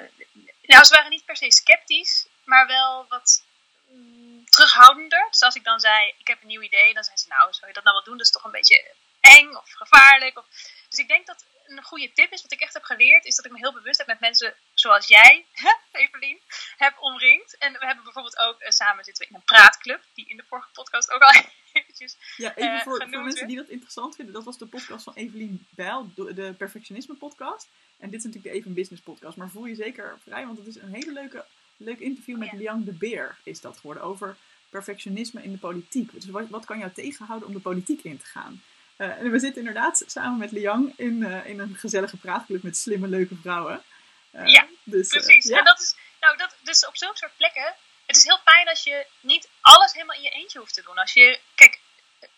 nou, 0.63 0.85
ze 0.85 0.95
waren 0.95 1.11
niet 1.11 1.25
per 1.25 1.37
se 1.37 1.51
sceptisch, 1.53 2.27
maar 2.45 2.67
wel 2.67 3.07
wat 3.09 3.45
mm, 3.87 4.45
terughoudender. 4.51 5.27
Dus 5.31 5.43
als 5.43 5.55
ik 5.55 5.65
dan 5.65 5.81
zei: 5.81 6.15
Ik 6.19 6.27
heb 6.27 6.41
een 6.41 6.47
nieuw 6.47 6.63
idee, 6.63 6.95
dan 6.95 7.05
zeiden 7.05 7.25
ze: 7.25 7.29
Nou, 7.29 7.53
zou 7.53 7.67
je 7.67 7.73
dat 7.73 7.85
nou 7.85 7.97
wel 7.97 8.05
doen? 8.05 8.17
Dat 8.17 8.27
is 8.27 8.33
toch 8.33 8.45
een 8.45 8.51
beetje 8.51 8.95
eng 9.25 9.55
of 9.55 9.71
gevaarlijk. 9.73 10.39
Of... 10.39 10.45
Dus 10.89 10.99
ik 10.99 11.09
denk 11.09 11.27
dat 11.27 11.45
een 11.67 11.83
goede 11.83 12.13
tip 12.13 12.33
is, 12.33 12.43
wat 12.43 12.53
ik 12.53 12.61
echt 12.61 12.75
heb 12.75 12.83
geleerd, 12.83 13.25
is 13.25 13.37
dat 13.37 13.45
ik 13.45 13.53
me 13.53 13.59
heel 13.59 13.73
bewust 13.73 13.99
heb 13.99 14.07
met 14.07 14.21
mensen 14.21 14.55
zoals 14.75 15.07
jij, 15.09 15.45
Evelien, 15.93 16.39
heb 16.77 16.95
omringd. 17.01 17.57
En 17.59 17.73
we 17.73 17.87
hebben 17.87 18.05
bijvoorbeeld 18.05 18.39
ook 18.39 18.61
eh, 18.61 18.71
samen 18.71 19.05
zitten 19.05 19.23
we 19.25 19.31
in 19.31 19.37
een 19.37 19.45
praatclub, 19.45 20.03
die 20.15 20.29
in 20.29 20.37
de 20.37 20.45
vorige 20.49 20.69
podcast 20.73 21.11
ook 21.11 21.21
al 21.23 21.43
eventjes 21.73 22.17
Ja, 22.37 22.55
even 22.55 22.73
Eh, 22.73 22.81
voor, 22.83 22.97
voor 22.99 23.09
mensen 23.09 23.35
werd. 23.35 23.49
die 23.49 23.57
dat 23.57 23.69
interessant 23.69 24.15
vinden. 24.15 24.35
Dat 24.35 24.45
was 24.45 24.59
de 24.59 24.67
podcast 24.67 25.05
van 25.05 25.15
Evelien 25.15 25.67
Bijl, 25.71 26.11
de 26.15 26.35
de 26.35 26.55
Perfectionisme 26.59 27.15
podcast. 27.15 27.69
En 27.99 28.11
dit 28.11 28.19
is 28.19 28.25
natuurlijk 28.25 28.53
de 28.55 28.61
Even 28.61 28.75
Business 28.75 29.03
podcast. 29.03 29.37
Maar 29.37 29.51
voel 29.51 29.65
je 29.67 29.75
zeker 29.75 30.19
vrij, 30.23 30.47
want 30.47 30.59
het 30.59 30.67
is 30.67 30.77
een 30.77 30.95
hele 30.95 31.13
leuke, 31.13 31.45
leuk 31.77 31.99
interview 31.99 32.39
met 32.39 32.51
Ja. 32.51 32.57
Liang 32.57 32.85
de 32.85 32.93
Beer 32.93 33.37
is 33.43 33.61
dat 33.61 33.77
geworden. 33.77 34.03
Over 34.03 34.37
perfectionisme 34.69 35.43
in 35.43 35.53
de 35.53 35.59
politiek. 35.59 36.13
Dus 36.13 36.27
wat, 36.27 36.49
wat 36.49 36.65
kan 36.65 36.79
jou 36.79 36.93
tegenhouden 36.93 37.49
om 37.49 37.55
de 37.55 37.61
politiek 37.61 38.03
in 38.03 38.19
te 38.19 38.27
gaan? 38.27 38.63
Eh, 38.97 39.09
en 39.09 39.31
we 39.31 39.39
zitten 39.39 39.59
inderdaad 39.59 40.03
samen 40.07 40.39
met 40.39 40.53
Liang 40.53 40.93
in, 40.97 41.25
eh, 41.25 41.47
in 41.47 41.59
een 41.59 41.77
gezellige 41.77 42.17
praatclub 42.17 42.63
met 42.63 42.77
slimme, 42.77 43.09
leuke 43.09 43.37
vrouwen. 43.43 43.83
Eh, 44.31 44.47
Ja, 44.47 44.67
dus, 44.85 45.09
eh, 45.11 45.23
Precies. 45.23 45.45
ja. 45.49 45.59
En 45.59 45.65
dat 45.65 45.81
is, 45.81 45.95
nou, 46.21 46.37
dat, 46.37 46.57
dus 46.61 46.87
op 46.87 46.97
zulke 46.97 47.17
soort 47.17 47.37
plekken. 47.37 47.75
Het 48.07 48.17
is 48.17 48.25
heel 48.25 48.41
fijn 48.45 48.69
als 48.69 48.83
je 48.85 49.07
niet 49.21 49.49
alles 49.61 49.93
helemaal 49.93 50.17
in 50.17 50.23
je 50.23 50.31
eentje 50.31 50.59
hoeft 50.59 50.75
te 50.75 50.83
doen. 50.83 50.99
Als 50.99 51.13
je, 51.13 51.41
kijk, 51.55 51.81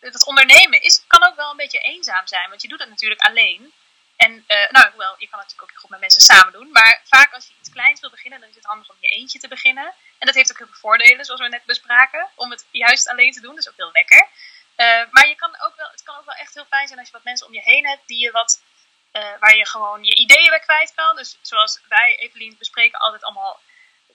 het 0.01 0.27
ondernemen 0.27 0.83
is, 0.83 1.05
kan 1.07 1.25
ook 1.27 1.37
wel 1.37 1.51
een 1.51 1.57
beetje 1.57 1.79
eenzaam 1.79 2.27
zijn, 2.27 2.49
want 2.49 2.63
je 2.63 2.69
doet 2.69 2.81
het 2.81 2.89
natuurlijk 2.89 3.21
alleen. 3.21 3.73
En, 4.17 4.45
eh, 4.47 4.71
nou, 4.71 4.91
hoewel, 4.91 5.15
je 5.19 5.29
kan 5.29 5.39
het 5.39 5.49
natuurlijk 5.49 5.73
ook 5.73 5.79
goed 5.81 5.91
met 5.91 6.01
mensen 6.01 6.21
samen 6.21 6.53
doen. 6.53 6.71
Maar 6.73 7.01
vaak 7.05 7.33
als 7.33 7.47
je 7.47 7.53
iets 7.61 7.71
kleins 7.71 8.01
wil 8.01 8.11
beginnen, 8.11 8.41
dan 8.41 8.49
is 8.49 8.55
het 8.55 8.65
handig 8.65 8.91
om 8.91 8.97
je 9.01 9.09
eentje 9.09 9.39
te 9.39 9.49
beginnen. 9.49 9.93
En 10.19 10.27
dat 10.27 10.35
heeft 10.35 10.51
ook 10.51 10.59
heel 10.59 10.67
veel 10.67 10.77
voordelen, 10.81 11.25
zoals 11.25 11.41
we 11.41 11.49
net 11.49 11.65
bespraken. 11.65 12.29
Om 12.35 12.51
het 12.51 12.67
juist 12.71 13.09
alleen 13.09 13.33
te 13.33 13.41
doen, 13.41 13.55
dat 13.55 13.65
is 13.65 13.69
ook 13.69 13.77
heel 13.77 13.91
lekker. 13.93 14.29
Eh, 14.77 15.03
maar 15.11 15.29
je 15.29 15.35
kan 15.35 15.61
ook 15.61 15.77
wel, 15.77 15.89
het 15.91 16.03
kan 16.03 16.17
ook 16.17 16.25
wel 16.25 16.35
echt 16.35 16.55
heel 16.55 16.65
fijn 16.65 16.87
zijn 16.87 16.99
als 16.99 17.09
je 17.09 17.15
wat 17.15 17.25
mensen 17.25 17.47
om 17.47 17.53
je 17.53 17.63
heen 17.63 17.87
hebt 17.87 18.07
die 18.07 18.19
je 18.19 18.31
wat, 18.31 18.63
eh, 19.11 19.33
waar 19.41 19.57
je 19.57 19.67
gewoon 19.67 20.05
je 20.05 20.15
ideeën 20.15 20.51
bij 20.51 20.61
kwijt 20.61 20.95
kan. 20.95 21.17
Dus 21.17 21.39
zoals 21.41 21.81
wij, 21.89 22.17
Evelien, 22.17 22.57
bespreken 22.59 22.99
altijd 22.99 23.23
allemaal 23.23 23.61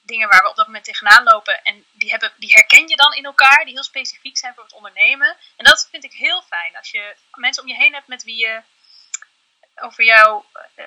dingen 0.01 0.29
waar 0.29 0.41
we 0.41 0.49
op 0.49 0.55
dat 0.55 0.65
moment 0.65 0.85
tegenaan 0.85 1.23
lopen. 1.23 1.63
En 1.63 1.85
die, 1.91 2.09
hebben, 2.09 2.33
die 2.37 2.53
herken 2.53 2.87
je 2.87 2.95
dan 2.95 3.13
in 3.13 3.25
elkaar, 3.25 3.65
die 3.65 3.73
heel 3.73 3.83
specifiek 3.83 4.37
zijn 4.37 4.53
voor 4.53 4.63
het 4.63 4.73
ondernemen. 4.73 5.37
En 5.57 5.65
dat 5.65 5.87
vind 5.91 6.03
ik 6.03 6.13
heel 6.13 6.41
fijn. 6.41 6.77
Als 6.77 6.91
je 6.91 7.15
mensen 7.33 7.63
om 7.63 7.69
je 7.69 7.75
heen 7.75 7.93
hebt 7.93 8.07
met 8.07 8.23
wie 8.23 8.37
je 8.37 8.61
over 9.75 10.03
jou, 10.03 10.43
eh, 10.75 10.85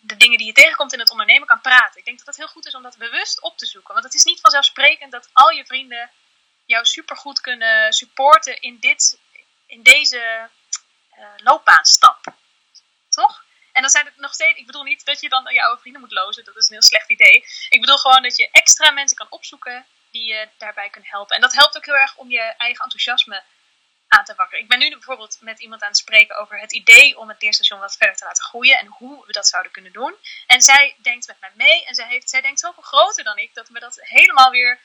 de 0.00 0.16
dingen 0.16 0.38
die 0.38 0.46
je 0.46 0.52
tegenkomt 0.52 0.92
in 0.92 0.98
het 0.98 1.10
ondernemen 1.10 1.46
kan 1.46 1.60
praten. 1.60 1.98
Ik 1.98 2.04
denk 2.04 2.18
dat 2.18 2.26
het 2.26 2.36
heel 2.36 2.46
goed 2.46 2.66
is 2.66 2.74
om 2.74 2.82
dat 2.82 2.96
bewust 2.98 3.40
op 3.40 3.58
te 3.58 3.66
zoeken. 3.66 3.92
Want 3.92 4.04
het 4.06 4.14
is 4.14 4.24
niet 4.24 4.40
vanzelfsprekend 4.40 5.12
dat 5.12 5.28
al 5.32 5.50
je 5.50 5.66
vrienden 5.66 6.10
jou 6.70 6.84
supergoed 6.84 7.40
kunnen 7.40 7.92
supporten 7.92 8.60
in, 8.60 8.76
dit, 8.80 9.18
in 9.66 9.82
deze 9.82 10.50
eh, 11.10 11.24
loopbaanstap. 11.36 12.20
Toch? 13.08 13.44
En 13.72 13.82
dan 13.82 13.90
zijn 13.90 14.04
het 14.04 14.16
nog 14.16 14.32
steeds, 14.34 14.58
ik 14.58 14.66
bedoel 14.66 14.82
niet 14.82 15.04
dat 15.04 15.20
je 15.20 15.28
dan 15.28 15.54
je 15.54 15.62
oude 15.62 15.80
vrienden 15.80 16.00
moet 16.00 16.12
lozen, 16.12 16.44
dat 16.44 16.56
is 16.56 16.66
een 16.66 16.72
heel 16.72 16.82
slecht 16.82 17.10
idee. 17.10 17.44
Ik 17.68 17.80
bedoel 17.80 17.96
gewoon 17.96 18.22
dat 18.22 18.36
je 18.36 18.48
extra 18.52 18.90
mensen 18.90 19.16
kan 19.16 19.26
opzoeken 19.30 19.86
die 20.10 20.26
je 20.26 20.48
daarbij 20.58 20.90
kunnen 20.90 21.10
helpen. 21.10 21.36
En 21.36 21.42
dat 21.42 21.54
helpt 21.54 21.76
ook 21.76 21.84
heel 21.84 21.96
erg 21.96 22.16
om 22.16 22.30
je 22.30 22.40
eigen 22.40 22.84
enthousiasme 22.84 23.42
aan 24.08 24.24
te 24.24 24.34
wakkeren. 24.34 24.62
Ik 24.62 24.68
ben 24.68 24.78
nu 24.78 24.90
bijvoorbeeld 24.90 25.38
met 25.40 25.60
iemand 25.60 25.82
aan 25.82 25.88
het 25.88 25.96
spreken 25.96 26.38
over 26.38 26.58
het 26.58 26.72
idee 26.72 27.18
om 27.18 27.28
het 27.28 27.42
leerstation 27.42 27.80
wat 27.80 27.96
verder 27.96 28.16
te 28.16 28.24
laten 28.24 28.44
groeien 28.44 28.78
en 28.78 28.86
hoe 28.86 29.26
we 29.26 29.32
dat 29.32 29.48
zouden 29.48 29.72
kunnen 29.72 29.92
doen. 29.92 30.14
En 30.46 30.60
zij 30.60 30.96
denkt 31.02 31.26
met 31.26 31.40
mij 31.40 31.52
mee 31.54 31.84
en 31.84 31.94
zij, 31.94 32.06
heeft, 32.06 32.30
zij 32.30 32.40
denkt 32.40 32.60
zoveel 32.60 32.82
groter 32.82 33.24
dan 33.24 33.38
ik 33.38 33.54
dat 33.54 33.68
me 33.68 33.80
dat 33.80 33.98
helemaal 34.00 34.50
weer 34.50 34.80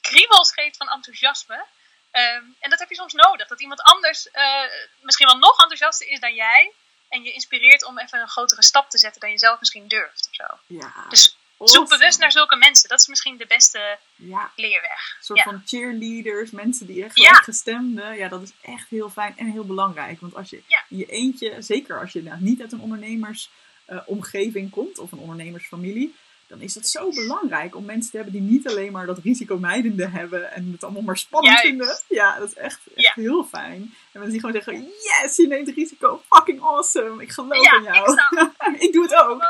kriebels 0.00 0.52
geeft 0.52 0.76
van 0.76 0.88
enthousiasme. 0.88 1.64
Ehm, 2.10 2.42
en 2.60 2.70
dat 2.70 2.78
heb 2.78 2.88
je 2.88 2.94
soms 2.94 3.12
nodig. 3.12 3.46
Dat 3.48 3.60
iemand 3.60 3.82
anders 3.82 4.30
eh, 4.30 4.62
misschien 5.00 5.26
wel 5.26 5.38
nog 5.38 5.52
enthousiaster 5.60 6.08
is 6.08 6.20
dan 6.20 6.34
jij. 6.34 6.72
En 7.08 7.22
je 7.22 7.32
inspireert 7.32 7.84
om 7.84 7.98
even 7.98 8.20
een 8.20 8.28
grotere 8.28 8.62
stap 8.62 8.90
te 8.90 8.98
zetten 8.98 9.20
dan 9.20 9.30
je 9.30 9.38
zelf 9.38 9.58
misschien 9.58 9.88
durft. 9.88 10.28
Of 10.30 10.34
zo. 10.34 10.44
Ja, 10.66 10.92
Dus 11.08 11.36
zoek 11.58 11.88
bewust 11.88 12.18
naar 12.18 12.32
zulke 12.32 12.56
mensen. 12.56 12.88
Dat 12.88 13.00
is 13.00 13.06
misschien 13.06 13.36
de 13.36 13.46
beste 13.46 13.98
Ja, 14.14 14.50
leerweg. 14.56 15.14
Een 15.18 15.24
soort 15.24 15.38
Ja. 15.38 15.44
van 15.44 15.62
cheerleaders, 15.66 16.50
mensen 16.50 16.86
die 16.86 17.04
echt 17.04 17.16
Ja. 17.18 17.24
gelijkgestemden. 17.28 18.16
Ja, 18.16 18.28
dat 18.28 18.42
is 18.42 18.50
echt 18.62 18.88
heel 18.88 19.10
fijn 19.10 19.38
en 19.38 19.46
heel 19.50 19.64
belangrijk. 19.66 20.20
Want 20.20 20.34
als 20.34 20.50
je 20.50 20.62
je 20.88 21.06
eentje, 21.06 21.62
zeker 21.62 22.00
als 22.00 22.12
je 22.12 22.22
nou 22.22 22.40
niet 22.40 22.60
uit 22.60 22.72
een 22.72 22.80
ondernemersomgeving 22.80 24.70
komt 24.70 24.98
of 24.98 25.12
een 25.12 25.18
ondernemersfamilie, 25.18 26.16
dan 26.48 26.60
is 26.60 26.74
het 26.74 26.88
zo 26.88 27.10
belangrijk 27.10 27.74
om 27.76 27.84
mensen 27.84 28.10
te 28.10 28.16
hebben 28.16 28.34
die 28.34 28.42
niet 28.50 28.68
alleen 28.68 28.92
maar 28.92 29.06
dat 29.06 29.18
risicomijdende 29.18 30.08
hebben 30.08 30.52
en 30.52 30.72
het 30.72 30.84
allemaal 30.84 31.02
maar 31.02 31.16
spannend 31.18 31.52
Juist. 31.54 31.68
vinden. 31.68 31.98
Ja, 32.08 32.38
dat 32.38 32.48
is 32.48 32.54
echt, 32.54 32.80
echt 32.94 33.04
Ja. 33.04 33.12
heel 33.14 33.44
fijn. 33.44 33.80
En 34.12 34.20
mensen 34.20 34.30
die 34.30 34.40
gewoon 34.40 34.54
zeggen, 34.54 34.82
yes, 35.22 35.36
je 35.36 35.46
neemt 35.46 35.68
risico, 35.68 36.22
fucking 36.28 36.62
awesome, 36.62 37.22
ik 37.22 37.30
geloof 37.32 37.64
Ja, 37.64 37.76
in 37.76 37.82
jou. 37.82 38.12
ik 38.12 38.18
sta 38.20 38.52
ik 38.86 38.92
doe 38.92 39.02
het 39.02 39.14
ook. 39.14 39.40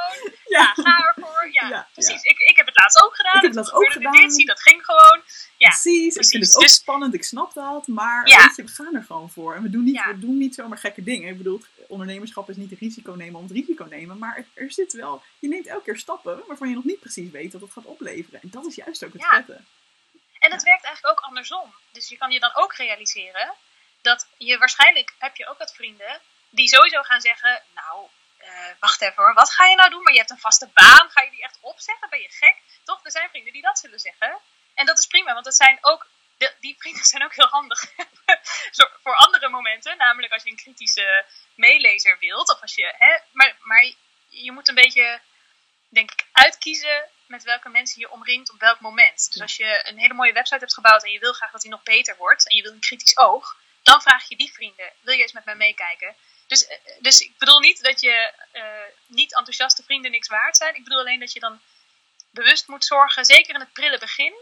Ja. 0.46 0.58
Ja, 0.58 0.72
ga 0.82 1.12
ervoor. 1.14 1.48
Ja, 1.52 1.68
Ja, 1.68 1.88
precies. 1.92 2.22
Ik, 2.22 2.38
ik 2.38 2.56
heb 2.56 2.66
het 2.66 2.76
laatst 2.76 3.02
ook 3.04 3.16
gedaan. 3.16 3.34
Ik 3.36 3.40
heb 3.40 3.50
het 3.50 3.54
laatst 3.54 3.72
ook 3.72 3.92
gedaan. 3.92 4.12
Dit, 4.12 4.34
zie, 4.34 4.46
dat 4.46 4.60
ging 4.62 4.84
gewoon. 4.84 5.20
Ja, 5.58 5.68
precies, 5.68 6.14
ik 6.16 6.26
vind 6.26 6.44
het 6.46 6.56
ook 6.56 6.62
Dus- 6.62 6.74
spannend, 6.74 7.14
ik 7.14 7.24
snap 7.24 7.54
dat, 7.54 7.86
maar 7.86 8.26
Ja. 8.28 8.38
weet 8.46 8.56
je, 8.56 8.62
we 8.64 8.68
gaan 8.68 8.94
er 8.94 9.02
gewoon 9.04 9.30
voor. 9.30 9.54
En 9.54 9.62
we 9.62 9.70
doen, 9.70 9.84
niet, 9.84 9.94
Ja. 9.94 10.06
we 10.06 10.18
doen 10.18 10.38
niet 10.38 10.54
zomaar 10.54 10.78
gekke 10.78 11.02
dingen. 11.02 11.28
Ik 11.30 11.36
bedoel, 11.36 11.62
ondernemerschap 11.88 12.48
is 12.50 12.56
niet 12.56 12.78
risico 12.78 13.12
nemen 13.12 13.36
om 13.40 13.42
het 13.46 13.52
risico 13.52 13.84
nemen, 13.84 14.18
maar 14.18 14.36
er, 14.36 14.46
er 14.64 14.72
zit 14.72 14.92
wel, 14.92 15.22
je 15.38 15.48
neemt 15.48 15.66
elke 15.66 15.84
keer 15.84 15.98
stappen 15.98 16.42
waarvan 16.46 16.68
je 16.68 16.74
nog 16.74 16.84
niet 16.84 17.00
precies 17.00 17.30
weet 17.30 17.52
wat 17.52 17.60
het 17.62 17.72
gaat 17.72 17.84
opleveren. 17.84 18.40
En 18.42 18.50
dat 18.50 18.66
is 18.66 18.74
juist 18.74 19.04
ook 19.04 19.12
het 19.12 19.22
Ja. 19.22 19.28
vette. 19.28 19.60
En 20.38 20.52
het 20.52 20.62
werkt 20.62 20.84
eigenlijk 20.84 21.18
ook 21.18 21.24
andersom. 21.24 21.74
Dus 21.92 22.08
je 22.08 22.16
kan 22.16 22.30
je 22.30 22.40
dan 22.40 22.54
ook 22.54 22.74
realiseren 22.74 23.54
dat 24.00 24.26
je 24.36 24.58
waarschijnlijk 24.58 25.14
heb 25.18 25.36
je 25.36 25.48
ook 25.48 25.58
wat 25.58 25.74
vrienden 25.74 26.20
die 26.50 26.68
sowieso 26.68 27.02
gaan 27.02 27.20
zeggen: 27.20 27.62
Nou, 27.74 28.06
eh, 28.38 28.50
wacht 28.80 29.02
even 29.02 29.14
hoor, 29.16 29.34
wat 29.34 29.50
ga 29.50 29.64
je 29.66 29.76
nou 29.76 29.90
doen? 29.90 30.02
Maar 30.02 30.12
je 30.12 30.18
hebt 30.18 30.30
een 30.30 30.38
vaste 30.38 30.68
baan, 30.74 31.10
ga 31.10 31.22
je 31.22 31.30
die 31.30 31.42
echt 31.42 31.58
opzeggen? 31.60 32.08
Ben 32.10 32.20
je 32.20 32.28
gek? 32.30 32.56
Toch? 32.84 33.00
Er 33.04 33.10
zijn 33.10 33.28
vrienden 33.28 33.52
die 33.52 33.62
dat 33.62 33.78
zullen 33.78 33.98
zeggen. 34.00 34.38
En 34.76 34.86
dat 34.86 34.98
is 34.98 35.06
prima, 35.06 35.32
want 35.32 35.44
dat 35.44 35.54
zijn 35.54 35.78
ook, 35.80 36.06
de- 36.38 36.54
die 36.60 36.76
vrienden 36.78 37.04
zijn 37.04 37.24
ook 37.24 37.34
heel 37.34 37.48
handig 37.48 37.84
voor 39.02 39.16
andere 39.16 39.48
momenten. 39.48 39.96
Namelijk 39.96 40.32
als 40.32 40.42
je 40.42 40.50
een 40.50 40.56
kritische 40.56 41.24
meelezer 41.54 42.18
wilt, 42.18 42.52
of 42.52 42.60
als 42.60 42.74
je, 42.74 42.94
hè, 42.98 43.18
maar, 43.32 43.56
maar 43.60 43.92
je 44.28 44.52
moet 44.52 44.68
een 44.68 44.74
beetje, 44.74 45.20
denk 45.88 46.10
ik, 46.10 46.26
uitkiezen 46.32 47.08
met 47.26 47.42
welke 47.42 47.68
mensen 47.68 48.00
je 48.00 48.10
omringt 48.10 48.52
op 48.52 48.60
welk 48.60 48.80
moment. 48.80 49.32
Dus 49.32 49.42
als 49.42 49.56
je 49.56 49.88
een 49.88 49.98
hele 49.98 50.14
mooie 50.14 50.32
website 50.32 50.60
hebt 50.60 50.74
gebouwd 50.74 51.04
en 51.04 51.12
je 51.12 51.18
wil 51.18 51.32
graag 51.32 51.50
dat 51.50 51.60
die 51.60 51.70
nog 51.70 51.82
beter 51.82 52.16
wordt 52.16 52.48
en 52.48 52.56
je 52.56 52.62
wil 52.62 52.72
een 52.72 52.80
kritisch 52.80 53.18
oog, 53.18 53.56
dan 53.82 54.02
vraag 54.02 54.28
je 54.28 54.36
die 54.36 54.52
vrienden: 54.52 54.92
wil 55.00 55.14
je 55.14 55.22
eens 55.22 55.32
met 55.32 55.44
mij 55.44 55.54
meekijken? 55.54 56.16
Dus, 56.46 56.66
eh, 56.66 56.78
dus 56.98 57.20
ik 57.20 57.38
bedoel 57.38 57.60
niet 57.60 57.82
dat 57.82 58.00
je 58.00 58.32
eh, 58.52 58.62
niet 59.06 59.34
enthousiaste 59.34 59.82
vrienden 59.82 60.10
niks 60.10 60.28
waard 60.28 60.56
zijn. 60.56 60.74
Ik 60.74 60.84
bedoel 60.84 60.98
alleen 60.98 61.20
dat 61.20 61.32
je 61.32 61.40
dan 61.40 61.60
bewust 62.30 62.68
moet 62.68 62.84
zorgen, 62.84 63.24
zeker 63.24 63.54
in 63.54 63.60
het 63.60 63.72
prille 63.72 63.98
begin, 63.98 64.34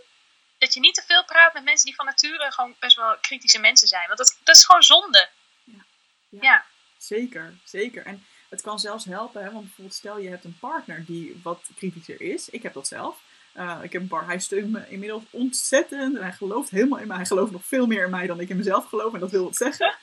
dat 0.64 0.74
je 0.74 0.80
niet 0.80 0.94
te 0.94 1.02
veel 1.06 1.24
praat 1.24 1.54
met 1.54 1.64
mensen 1.64 1.86
die 1.86 1.94
van 1.94 2.06
nature 2.06 2.52
gewoon 2.52 2.74
best 2.78 2.96
wel 2.96 3.16
kritische 3.20 3.60
mensen 3.60 3.88
zijn. 3.88 4.06
Want 4.06 4.18
dat, 4.18 4.38
dat 4.42 4.56
is 4.56 4.64
gewoon 4.64 4.82
zonde. 4.82 5.28
Ja. 5.64 5.84
ja. 6.28 6.64
Zeker, 6.98 7.54
zeker. 7.64 8.06
En 8.06 8.26
het 8.48 8.60
kan 8.62 8.78
zelfs 8.78 9.04
helpen, 9.04 9.42
hè, 9.42 9.50
want 9.50 9.64
bijvoorbeeld 9.64 9.96
stel 9.96 10.18
je 10.18 10.28
hebt 10.28 10.44
een 10.44 10.58
partner 10.60 11.04
die 11.04 11.40
wat 11.42 11.70
kritischer 11.76 12.20
is. 12.20 12.48
Ik 12.50 12.62
heb 12.62 12.72
dat 12.72 12.86
zelf. 12.86 13.20
Uh, 13.56 13.78
ik 13.82 13.92
heb 13.92 14.02
een 14.02 14.08
bar, 14.08 14.26
hij 14.26 14.38
steunt 14.38 14.70
me 14.70 14.88
inmiddels 14.88 15.22
ontzettend. 15.30 16.16
En 16.16 16.22
hij 16.22 16.32
gelooft 16.32 16.70
helemaal 16.70 16.98
in 16.98 17.06
mij. 17.06 17.16
Hij 17.16 17.26
gelooft 17.26 17.52
nog 17.52 17.64
veel 17.64 17.86
meer 17.86 18.04
in 18.04 18.10
mij 18.10 18.26
dan 18.26 18.40
ik 18.40 18.48
in 18.48 18.56
mezelf 18.56 18.84
geloof. 18.88 19.14
En 19.14 19.20
dat 19.20 19.30
wil 19.30 19.44
wat 19.44 19.56
zeggen. 19.56 19.96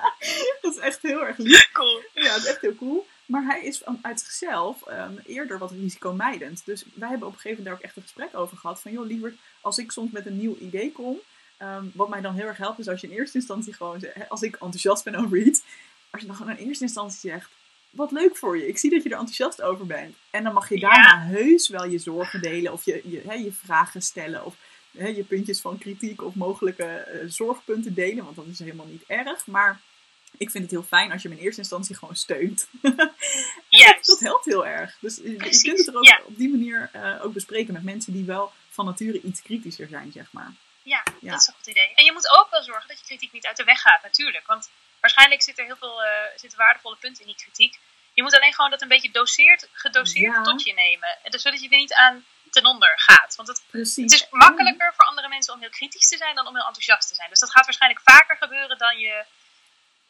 dat 0.60 0.74
is 0.74 0.78
echt 0.78 1.02
heel 1.02 1.26
erg 1.26 1.36
lief. 1.36 1.70
Cool. 1.72 2.02
Ja, 2.12 2.32
dat 2.32 2.42
is 2.42 2.46
echt 2.46 2.60
heel 2.60 2.74
cool. 2.74 3.06
Maar 3.26 3.44
hij 3.44 3.64
is 3.64 3.82
uit 4.02 4.20
zichzelf 4.20 4.88
um, 4.88 5.20
eerder 5.26 5.58
wat 5.58 5.70
risicomijdend. 5.70 6.62
Dus 6.64 6.84
wij 6.94 7.08
hebben 7.08 7.28
op 7.28 7.34
een 7.34 7.40
gegeven 7.40 7.62
moment 7.62 7.64
daar 7.64 7.74
ook 7.74 7.80
echt 7.90 7.96
een 7.96 8.02
gesprek 8.02 8.36
over 8.36 8.56
gehad. 8.56 8.80
Van 8.80 8.92
joh, 8.92 9.06
lieverd, 9.06 9.36
als 9.64 9.78
ik 9.78 9.90
soms 9.90 10.10
met 10.10 10.26
een 10.26 10.36
nieuw 10.36 10.56
idee 10.56 10.92
kom. 10.92 11.18
Um, 11.58 11.92
wat 11.94 12.08
mij 12.08 12.20
dan 12.20 12.34
heel 12.34 12.46
erg 12.46 12.56
helpt 12.56 12.78
is 12.78 12.88
als 12.88 13.00
je 13.00 13.06
in 13.06 13.16
eerste 13.16 13.38
instantie 13.38 13.72
gewoon 13.72 14.00
zegt, 14.00 14.28
als 14.28 14.42
ik 14.42 14.52
enthousiast 14.54 15.04
ben 15.04 15.14
over 15.14 15.38
iets. 15.38 15.62
Als 16.10 16.20
je 16.20 16.26
dan 16.26 16.36
gewoon 16.36 16.56
in 16.56 16.66
eerste 16.66 16.84
instantie 16.84 17.30
zegt, 17.30 17.50
wat 17.90 18.10
leuk 18.10 18.36
voor 18.36 18.58
je. 18.58 18.68
Ik 18.68 18.78
zie 18.78 18.90
dat 18.90 19.02
je 19.02 19.08
er 19.08 19.18
enthousiast 19.18 19.62
over 19.62 19.86
bent. 19.86 20.14
En 20.30 20.44
dan 20.44 20.52
mag 20.52 20.68
je 20.68 20.78
daarna 20.78 21.20
heus 21.20 21.68
wel 21.68 21.86
je 21.86 21.98
zorgen 21.98 22.42
delen 22.42 22.72
of 22.72 22.84
je, 22.84 23.02
je, 23.04 23.42
je 23.42 23.52
vragen 23.52 24.02
stellen 24.02 24.44
of 24.44 24.56
je 24.90 25.24
puntjes 25.28 25.60
van 25.60 25.78
kritiek 25.78 26.22
of 26.22 26.34
mogelijke 26.34 27.08
uh, 27.12 27.30
zorgpunten 27.30 27.94
delen, 27.94 28.24
want 28.24 28.36
dat 28.36 28.46
is 28.46 28.58
helemaal 28.58 28.86
niet 28.86 29.04
erg. 29.06 29.46
Maar 29.46 29.80
ik 30.36 30.50
vind 30.50 30.64
het 30.64 30.72
heel 30.72 30.82
fijn 30.82 31.12
als 31.12 31.22
je 31.22 31.28
me 31.28 31.34
in 31.34 31.42
eerste 31.42 31.60
instantie 31.60 31.96
gewoon 31.96 32.16
steunt. 32.16 32.68
Juist. 33.68 34.06
dat, 34.06 34.20
helpt 34.20 34.44
heel 34.44 34.66
erg. 34.66 34.96
Dus 35.00 35.16
je, 35.16 35.30
je 35.30 35.38
kunt 35.38 35.78
het 35.78 35.86
er 35.86 35.96
ook 35.96 36.04
ja. 36.04 36.20
op 36.26 36.36
die 36.36 36.50
manier 36.50 36.90
uh, 36.96 37.24
ook 37.24 37.32
bespreken 37.32 37.72
met 37.72 37.82
mensen 37.82 38.12
die 38.12 38.24
wel 38.24 38.52
van 38.74 38.84
nature 38.84 39.20
iets 39.20 39.42
kritischer 39.42 39.88
zijn, 39.88 40.12
zeg 40.12 40.32
maar. 40.32 40.52
Ja, 40.82 41.02
ja, 41.20 41.30
dat 41.30 41.40
is 41.40 41.46
een 41.46 41.54
goed 41.54 41.66
idee. 41.66 41.92
En 41.94 42.04
je 42.04 42.12
moet 42.12 42.28
ook 42.38 42.50
wel 42.50 42.62
zorgen 42.62 42.88
dat 42.88 42.98
je 42.98 43.04
kritiek 43.04 43.32
niet 43.32 43.46
uit 43.46 43.56
de 43.56 43.64
weg 43.64 43.80
gaat, 43.80 44.02
natuurlijk. 44.02 44.46
Want 44.46 44.70
waarschijnlijk 45.00 45.42
zit 45.42 45.58
er 45.58 45.64
heel 45.64 45.76
veel 45.76 46.02
uh, 46.04 46.08
zitten 46.36 46.58
waardevolle 46.58 46.96
punten 46.96 47.20
in 47.20 47.26
die 47.26 47.36
kritiek. 47.44 47.78
Je 48.14 48.22
moet 48.22 48.34
alleen 48.34 48.54
gewoon 48.54 48.70
dat 48.70 48.82
een 48.82 48.88
beetje 48.88 49.10
doseerd, 49.10 49.68
gedoseerd 49.72 50.34
Ja. 50.34 50.42
tot 50.42 50.62
je 50.64 50.72
nemen. 50.74 51.18
En 51.22 51.30
dus 51.30 51.42
zodat 51.42 51.60
je 51.62 51.68
er 51.68 51.76
niet 51.78 51.94
aan 51.94 52.24
ten 52.50 52.66
onder 52.66 52.92
gaat. 52.96 53.36
Want 53.36 53.48
het, 53.48 53.62
het 53.70 54.12
is 54.12 54.26
makkelijker 54.30 54.92
voor 54.96 55.04
andere 55.04 55.28
mensen 55.28 55.54
om 55.54 55.60
heel 55.60 55.70
kritisch 55.70 56.08
te 56.08 56.16
zijn 56.16 56.34
dan 56.34 56.46
om 56.46 56.54
heel 56.54 56.66
enthousiast 56.66 57.08
te 57.08 57.14
zijn. 57.14 57.28
Dus 57.30 57.38
dat 57.40 57.50
gaat 57.50 57.64
waarschijnlijk 57.64 58.02
vaker 58.04 58.36
gebeuren 58.36 58.78
dan 58.78 58.98
je 58.98 59.24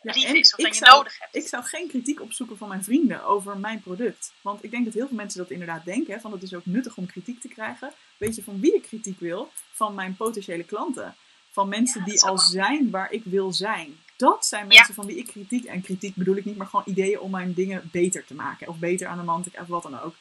Ja, 0.03 0.13
lief 0.13 0.33
is 0.33 0.53
of 0.55 0.61
dan 0.61 0.71
je 0.73 0.77
zou- 0.77 0.97
nodig 0.97 1.19
hebt. 1.19 1.35
Ik 1.35 1.47
zou 1.49 1.65
geen 1.65 1.89
kritiek 1.89 2.21
opzoeken 2.21 2.57
van 2.57 2.69
mijn 2.69 2.85
vrienden 2.85 3.25
over 3.25 3.57
mijn 3.59 3.81
product. 3.83 4.33
Want 4.41 4.65
ik 4.65 4.71
denk 4.71 4.85
dat 4.85 4.95
heel 4.95 5.07
veel 5.07 5.17
mensen 5.17 5.39
dat 5.39 5.51
inderdaad 5.51 5.85
denken. 5.85 6.21
Van 6.21 6.33
het 6.33 6.43
is 6.43 6.55
ook 6.55 6.67
nuttig 6.67 6.97
om 6.97 7.07
kritiek 7.07 7.41
te 7.41 7.49
krijgen. 7.49 7.93
Weet 8.25 8.37
je 8.37 8.43
van 8.43 8.61
wie 8.61 8.75
ik 8.75 8.83
kritiek 8.83 9.21
wil? 9.21 9.51
Van 9.73 9.95
mijn 9.95 10.17
potentiële 10.17 10.65
klanten. 10.65 11.15
Van 11.51 11.69
mensen 11.69 12.01
Ja, 12.01 12.07
die 12.07 12.23
al 12.23 12.27
wel- 12.29 12.39
zijn 12.39 12.91
waar 12.91 13.13
ik 13.13 13.23
wil 13.25 13.53
zijn. 13.53 13.97
Dat 14.17 14.47
zijn 14.47 14.67
mensen 14.67 14.95
van 14.95 15.07
wie 15.07 15.17
ik 15.17 15.27
kritiek... 15.27 15.65
En 15.65 15.81
kritiek 15.83 16.15
bedoel 16.15 16.37
ik 16.37 16.45
niet, 16.45 16.57
maar 16.57 16.67
gewoon 16.67 16.85
ideeën 16.89 17.21
om 17.21 17.31
mijn 17.31 17.55
dingen 17.55 17.89
beter 17.93 18.25
te 18.25 18.35
maken. 18.35 18.69
Of 18.69 18.79
beter 18.79 19.07
aan 19.07 19.19
de 19.19 19.25
man 19.25 19.43
te 19.43 19.51
krijgen, 19.51 19.75
of 19.75 19.83
wat 19.83 19.93
dan 19.93 20.01
ook. 20.01 20.15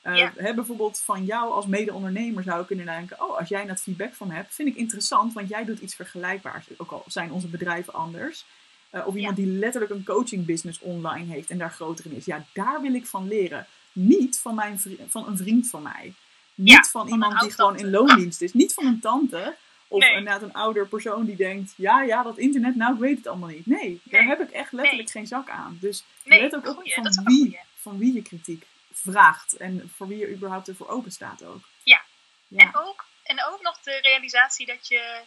Eh, 0.00 0.16
Ja. 0.16 0.32
hè, 0.36 0.54
bijvoorbeeld 0.54 0.98
van 1.04 1.24
jou 1.24 1.50
als 1.52 1.66
mede-ondernemer 1.66 2.42
zou 2.42 2.60
ik 2.60 2.66
kunnen 2.66 2.86
denken... 2.86 3.22
Oh, 3.22 3.38
als 3.38 3.48
jij 3.48 3.66
dat 3.66 3.80
feedback 3.80 4.14
van 4.14 4.30
hebt, 4.30 4.54
vind 4.54 4.68
ik 4.68 4.76
interessant. 4.76 5.32
Want 5.32 5.48
jij 5.48 5.64
doet 5.64 5.80
iets 5.80 5.94
vergelijkbaars. 5.94 6.66
Ook 6.76 6.90
al 6.90 7.04
zijn 7.06 7.32
onze 7.32 7.48
bedrijven 7.48 7.92
anders. 7.92 8.44
Uh, 8.92 9.06
of 9.06 9.14
iemand 9.14 9.36
die 9.36 9.46
letterlijk 9.46 9.92
een 9.92 10.04
coaching 10.04 10.46
business 10.46 10.80
online 10.80 11.32
heeft 11.32 11.50
en 11.50 11.58
daar 11.58 11.70
groter 11.70 12.04
in 12.06 12.16
is. 12.16 12.24
Ja, 12.24 12.44
daar 12.52 12.80
wil 12.82 12.94
ik 12.94 13.06
van 13.06 13.28
leren. 13.28 13.66
Niet 13.92 14.38
van, 14.38 14.54
mijn 14.54 14.80
van 15.08 15.26
een 15.26 15.36
vriend 15.36 15.68
van 15.70 15.82
mij. 15.82 16.14
Niet 16.58 16.68
Ja, 16.68 16.82
van 16.82 16.90
van 16.90 17.08
iemand 17.08 17.40
die 17.40 17.50
gewoon 17.50 17.76
in 17.76 17.90
loondienst 17.90 18.40
is. 18.40 18.52
Niet 18.52 18.74
van 18.74 18.86
een 18.86 19.00
tante. 19.00 19.56
Of 19.88 20.00
Nee. 20.00 20.16
inderdaad 20.16 20.42
een 20.42 20.52
ouder 20.52 20.88
persoon 20.88 21.24
die 21.24 21.36
denkt... 21.36 21.72
Ja, 21.76 22.02
ja, 22.02 22.22
dat 22.22 22.38
internet, 22.38 22.76
nou 22.76 22.94
ik 22.94 23.00
weet 23.00 23.16
het 23.16 23.26
allemaal 23.26 23.48
niet. 23.48 23.66
Nee, 23.66 24.00
daar 24.04 24.24
heb 24.24 24.40
ik 24.40 24.50
echt 24.50 24.72
letterlijk 24.72 25.10
geen 25.10 25.26
zak 25.26 25.48
aan. 25.48 25.78
Dus 25.80 26.04
let 26.24 26.54
ook 26.54 26.66
op 26.66 26.82
van, 26.92 27.24
wie, 27.24 27.58
van 27.80 27.98
wie 27.98 28.14
je 28.14 28.22
kritiek 28.22 28.66
vraagt. 28.92 29.56
En 29.56 29.92
voor 29.96 30.08
wie 30.08 30.18
je 30.18 30.30
überhaupt 30.30 30.68
ervoor 30.68 30.88
open 30.88 31.10
staat 31.12 31.44
ook. 31.44 31.60
Ja. 31.82 32.02
Ja, 32.48 32.58
En, 32.58 32.76
ook, 32.76 33.04
en 33.22 33.44
ook 33.44 33.62
nog 33.62 33.80
de 33.80 33.98
realisatie 34.02 34.66
dat 34.66 34.88
je 34.88 35.20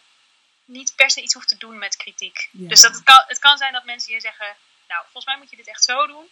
niet 0.64 0.92
per 0.96 1.10
se 1.10 1.22
iets 1.22 1.34
hoeft 1.34 1.48
te 1.48 1.58
doen 1.58 1.78
met 1.78 1.96
kritiek. 1.96 2.48
Ja. 2.50 2.68
Dus 2.68 2.80
dat 2.80 2.92
het, 2.94 3.02
kan, 3.02 3.24
het 3.26 3.38
kan 3.38 3.58
zijn 3.58 3.72
dat 3.72 3.84
mensen 3.84 4.14
je 4.14 4.20
zeggen, 4.20 4.56
nou, 4.88 5.02
volgens 5.02 5.26
mij 5.26 5.36
moet 5.38 5.50
je 5.50 5.56
dit 5.56 5.68
echt 5.68 5.84
zo 5.84 6.06
doen. 6.06 6.24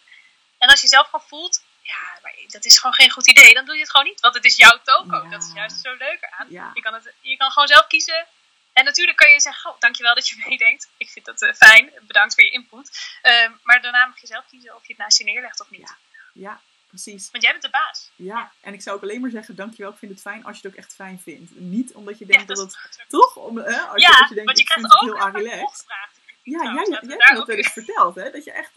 En 0.57 0.69
als 0.69 0.81
je 0.81 0.87
zelf 0.87 1.05
gewoon 1.05 1.27
voelt, 1.27 1.63
ja, 1.81 2.19
maar 2.21 2.33
dat 2.47 2.65
is 2.65 2.77
gewoon 2.77 2.93
geen 2.93 3.09
goed 3.11 3.27
idee, 3.29 3.53
dan 3.53 3.65
doe 3.65 3.75
je 3.75 3.81
het 3.81 3.89
gewoon 3.91 4.05
niet. 4.05 4.19
Want 4.19 4.33
het 4.35 4.45
is 4.45 4.55
jouw 4.55 4.79
toko. 4.83 5.23
Ja. 5.23 5.29
Dat 5.29 5.43
is 5.43 5.51
juist 5.53 5.81
zo 5.81 5.95
leuker 5.95 6.29
aan. 6.37 6.47
ja. 6.49 6.71
Je 6.73 6.81
kan, 6.81 6.93
het, 6.93 7.13
je 7.21 7.37
kan 7.37 7.51
gewoon 7.51 7.67
zelf 7.67 7.87
kiezen. 7.87 8.25
En 8.73 8.85
natuurlijk 8.85 9.17
kan 9.17 9.31
je 9.31 9.39
zeggen, 9.39 9.71
oh, 9.71 9.79
dankjewel 9.79 10.15
dat 10.15 10.27
je 10.29 10.43
meedenkt. 10.47 10.89
Ik 10.97 11.09
vind 11.09 11.25
dat 11.25 11.41
eh, 11.41 11.53
fijn. 11.53 11.91
Bedankt 12.01 12.33
voor 12.35 12.43
je 12.43 12.49
input. 12.49 13.17
Ehm, 13.21 13.51
maar 13.63 13.81
daarna 13.81 14.05
mag 14.05 14.21
je 14.21 14.27
zelf 14.27 14.45
kiezen 14.49 14.75
of 14.75 14.81
je 14.87 14.93
het 14.93 14.97
naast 15.01 15.17
je 15.17 15.23
neerlegt 15.23 15.59
of 15.61 15.69
niet. 15.69 15.79
Ja. 15.81 15.97
ja, 16.33 16.61
precies. 16.87 17.29
Want 17.31 17.43
jij 17.43 17.51
bent 17.51 17.63
de 17.63 17.69
baas. 17.69 18.09
Ja, 18.15 18.51
en 18.61 18.73
ik 18.73 18.81
zou 18.81 18.95
ook 18.95 19.01
alleen 19.03 19.21
maar 19.21 19.29
zeggen, 19.29 19.55
dankjewel, 19.55 19.91
ik 19.91 19.97
vind 19.97 20.11
het 20.11 20.21
fijn 20.21 20.45
als 20.45 20.55
je 20.59 20.61
het 20.67 20.71
ook 20.71 20.79
echt 20.83 20.93
fijn 20.95 21.19
vindt. 21.19 21.51
Niet 21.55 21.93
omdat 21.93 22.17
je 22.19 22.25
Ja, 22.27 22.31
denkt 22.31 22.47
dat 22.47 22.57
het... 22.57 22.77
goed. 22.77 22.99
Toch? 23.19 23.35
Om, 23.35 23.57
hè, 23.57 23.79
als 23.79 24.01
je, 24.01 24.07
Ja, 24.07 24.19
als 24.19 24.29
je 24.29 24.35
denkt, 24.35 24.45
want 24.45 24.57
je 24.57 24.63
krijgt 24.65 24.83
het 24.83 24.93
ook 24.93 25.01
heel 25.01 25.15
Ja, 25.15 25.31
trouwens. 25.31 25.85
jij, 26.43 26.63
jij 26.73 26.73
hebt 27.19 27.35
dat 27.35 27.47
wel 27.47 27.55
eens 27.57 27.73
verteld, 27.73 28.15
hè? 28.15 28.31
Dat 28.31 28.43
je 28.43 28.51
echt... 28.51 28.71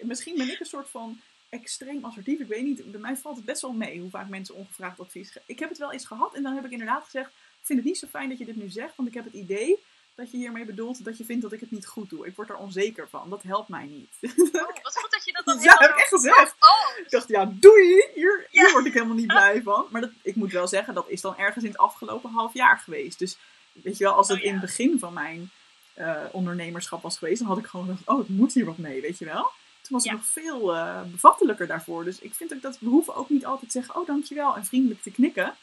Misschien 0.00 0.36
ben 0.36 0.50
ik 0.50 0.60
een 0.60 0.66
soort 0.66 0.90
van 0.90 1.20
extreem 1.48 2.04
assertief. 2.04 2.40
Ik 2.40 2.46
weet 2.46 2.64
niet, 2.64 2.90
bij 2.90 3.00
mij 3.00 3.16
valt 3.16 3.36
het 3.36 3.44
best 3.44 3.62
wel 3.62 3.72
mee 3.72 4.00
hoe 4.00 4.10
vaak 4.10 4.28
mensen 4.28 4.54
ongevraagd 4.54 5.00
advies 5.00 5.26
geven. 5.30 5.42
Ik 5.46 5.58
heb 5.58 5.68
het 5.68 5.78
wel 5.78 5.92
eens 5.92 6.06
gehad 6.06 6.34
en 6.34 6.42
dan 6.42 6.54
heb 6.54 6.64
ik 6.64 6.70
inderdaad 6.70 7.04
gezegd... 7.04 7.28
Ik 7.60 7.74
vind 7.74 7.78
het 7.78 7.88
niet 7.88 7.98
zo 7.98 8.06
fijn 8.06 8.28
dat 8.28 8.38
je 8.38 8.44
dit 8.44 8.56
nu 8.56 8.68
zegt, 8.68 8.96
want 8.96 9.08
ik 9.08 9.14
heb 9.14 9.24
het 9.24 9.32
idee 9.34 9.78
dat 10.14 10.30
je 10.30 10.36
hiermee 10.36 10.64
bedoelt 10.64 11.04
dat 11.04 11.18
je 11.18 11.24
vindt 11.24 11.42
dat 11.42 11.52
ik 11.52 11.60
het 11.60 11.70
niet 11.70 11.86
goed 11.86 12.10
doe. 12.10 12.26
Ik 12.26 12.36
word 12.36 12.48
er 12.48 12.56
onzeker 12.56 13.08
van. 13.08 13.30
Dat 13.30 13.42
helpt 13.42 13.68
mij 13.68 13.86
niet. 13.86 14.12
Oh, 14.52 14.82
wat 14.82 14.98
goed 14.98 15.10
dat 15.10 15.24
je 15.24 15.32
dat 15.32 15.44
dan 15.44 15.60
Ja, 15.60 15.76
heb 15.78 15.90
ik 15.90 15.96
echt 15.96 16.08
gezegd. 16.08 16.54
Oh, 16.58 16.98
Ik 16.98 17.10
dacht, 17.10 17.28
ja, 17.28 17.52
doei! 17.54 18.04
Hier, 18.14 18.46
hier 18.50 18.72
word 18.72 18.86
ik 18.86 18.92
helemaal 18.92 19.14
niet 19.16 19.26
blij 19.26 19.62
van. 19.70 19.86
Maar 19.90 20.00
dat, 20.00 20.10
ik 20.22 20.34
moet 20.34 20.52
wel 20.52 20.68
zeggen, 20.68 20.94
dat 20.94 21.08
is 21.08 21.20
dan 21.20 21.36
ergens 21.36 21.64
in 21.64 21.70
het 21.70 21.78
afgelopen 21.78 22.30
half 22.30 22.54
jaar 22.54 22.78
geweest. 22.78 23.18
Dus 23.18 23.36
weet 23.72 23.98
je 23.98 24.04
wel, 24.04 24.14
als 24.14 24.28
het 24.28 24.38
Oh, 24.38 24.44
in 24.44 24.52
het 24.52 24.60
begin 24.60 24.98
van 24.98 25.12
mijn 25.12 25.50
eh, 25.94 26.24
ondernemerschap 26.32 27.02
was 27.02 27.18
geweest, 27.18 27.38
dan 27.38 27.48
had 27.48 27.58
ik 27.58 27.66
gewoon 27.66 27.86
gedacht, 27.86 28.08
oh, 28.08 28.20
ik 28.20 28.28
moet 28.28 28.52
hier 28.52 28.64
wat 28.64 28.78
mee, 28.78 29.00
weet 29.00 29.18
je 29.18 29.24
wel. 29.24 29.50
Toen 29.88 29.96
was 29.96 30.04
Ja. 30.06 30.12
nog 30.12 30.24
veel 30.24 30.74
eh, 30.76 31.00
bevattelijker 31.02 31.66
daarvoor. 31.66 32.04
Dus 32.04 32.18
ik 32.18 32.34
vind 32.34 32.54
ook 32.54 32.62
dat 32.62 32.78
we 32.80 32.88
hoeven 32.88 33.14
ook 33.14 33.28
niet 33.28 33.46
altijd 33.46 33.70
te 33.70 33.78
zeggen, 33.78 33.96
oh, 34.00 34.06
dankjewel, 34.06 34.56
en 34.56 34.64
vriendelijk 34.64 35.02
te 35.02 35.10
knikken. 35.10 35.54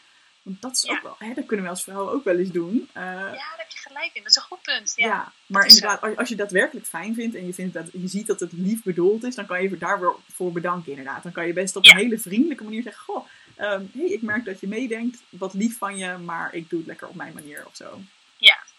Want 0.41 0.61
dat 0.61 0.71
is 0.75 0.81
Ja. 0.81 0.93
ook 0.95 1.01
wel, 1.03 1.15
hè, 1.19 1.33
dat 1.33 1.45
kunnen 1.45 1.65
we 1.65 1.71
als 1.71 1.83
vrouwen 1.83 2.13
ook 2.13 2.23
wel 2.23 2.37
eens 2.37 2.51
doen. 2.51 2.89
Eh, 2.93 3.03
ja, 3.03 3.31
daar 3.31 3.53
heb 3.57 3.69
je 3.69 3.77
gelijk 3.77 4.09
in. 4.13 4.21
Dat 4.21 4.29
is 4.31 4.35
een 4.35 4.41
goed 4.41 4.61
punt. 4.61 4.93
ja, 4.95 5.05
Ja. 5.07 5.31
maar 5.45 5.69
zo. 5.69 5.75
inderdaad, 5.75 6.17
als, 6.17 6.29
je 6.29 6.35
dat 6.35 6.51
werkelijk 6.51 6.85
fijn 6.87 7.13
vindt 7.13 7.35
en 7.35 7.45
je, 7.45 7.53
vindt 7.53 7.73
dat, 7.73 7.85
je 7.93 8.07
ziet 8.07 8.27
dat 8.27 8.39
het 8.39 8.51
lief 8.53 8.83
bedoeld 8.83 9.23
is, 9.23 9.35
dan 9.35 9.45
kan 9.45 9.61
je 9.61 9.77
daar 9.77 9.99
weer 9.99 10.13
voor 10.33 10.51
bedanken 10.51 10.89
inderdaad. 10.91 11.23
Dan 11.23 11.31
kan 11.31 11.47
je 11.47 11.53
best 11.53 11.75
op 11.75 11.85
een 11.85 11.95
hele 11.97 12.19
vriendelijke 12.19 12.63
manier 12.63 12.81
zeggen, 12.83 13.03
goh, 13.03 13.25
ehm, 13.55 13.83
hey, 13.93 14.05
ik 14.07 14.21
merk 14.21 14.45
dat 14.45 14.59
je 14.59 14.67
meedenkt, 14.67 15.21
wat 15.29 15.53
lief 15.53 15.77
van 15.77 15.97
je, 15.97 16.17
maar 16.17 16.53
ik 16.53 16.69
doe 16.69 16.79
het 16.79 16.87
lekker 16.87 17.07
op 17.07 17.15
mijn 17.15 17.33
manier 17.33 17.63
of 17.67 17.75
zo. 17.75 17.99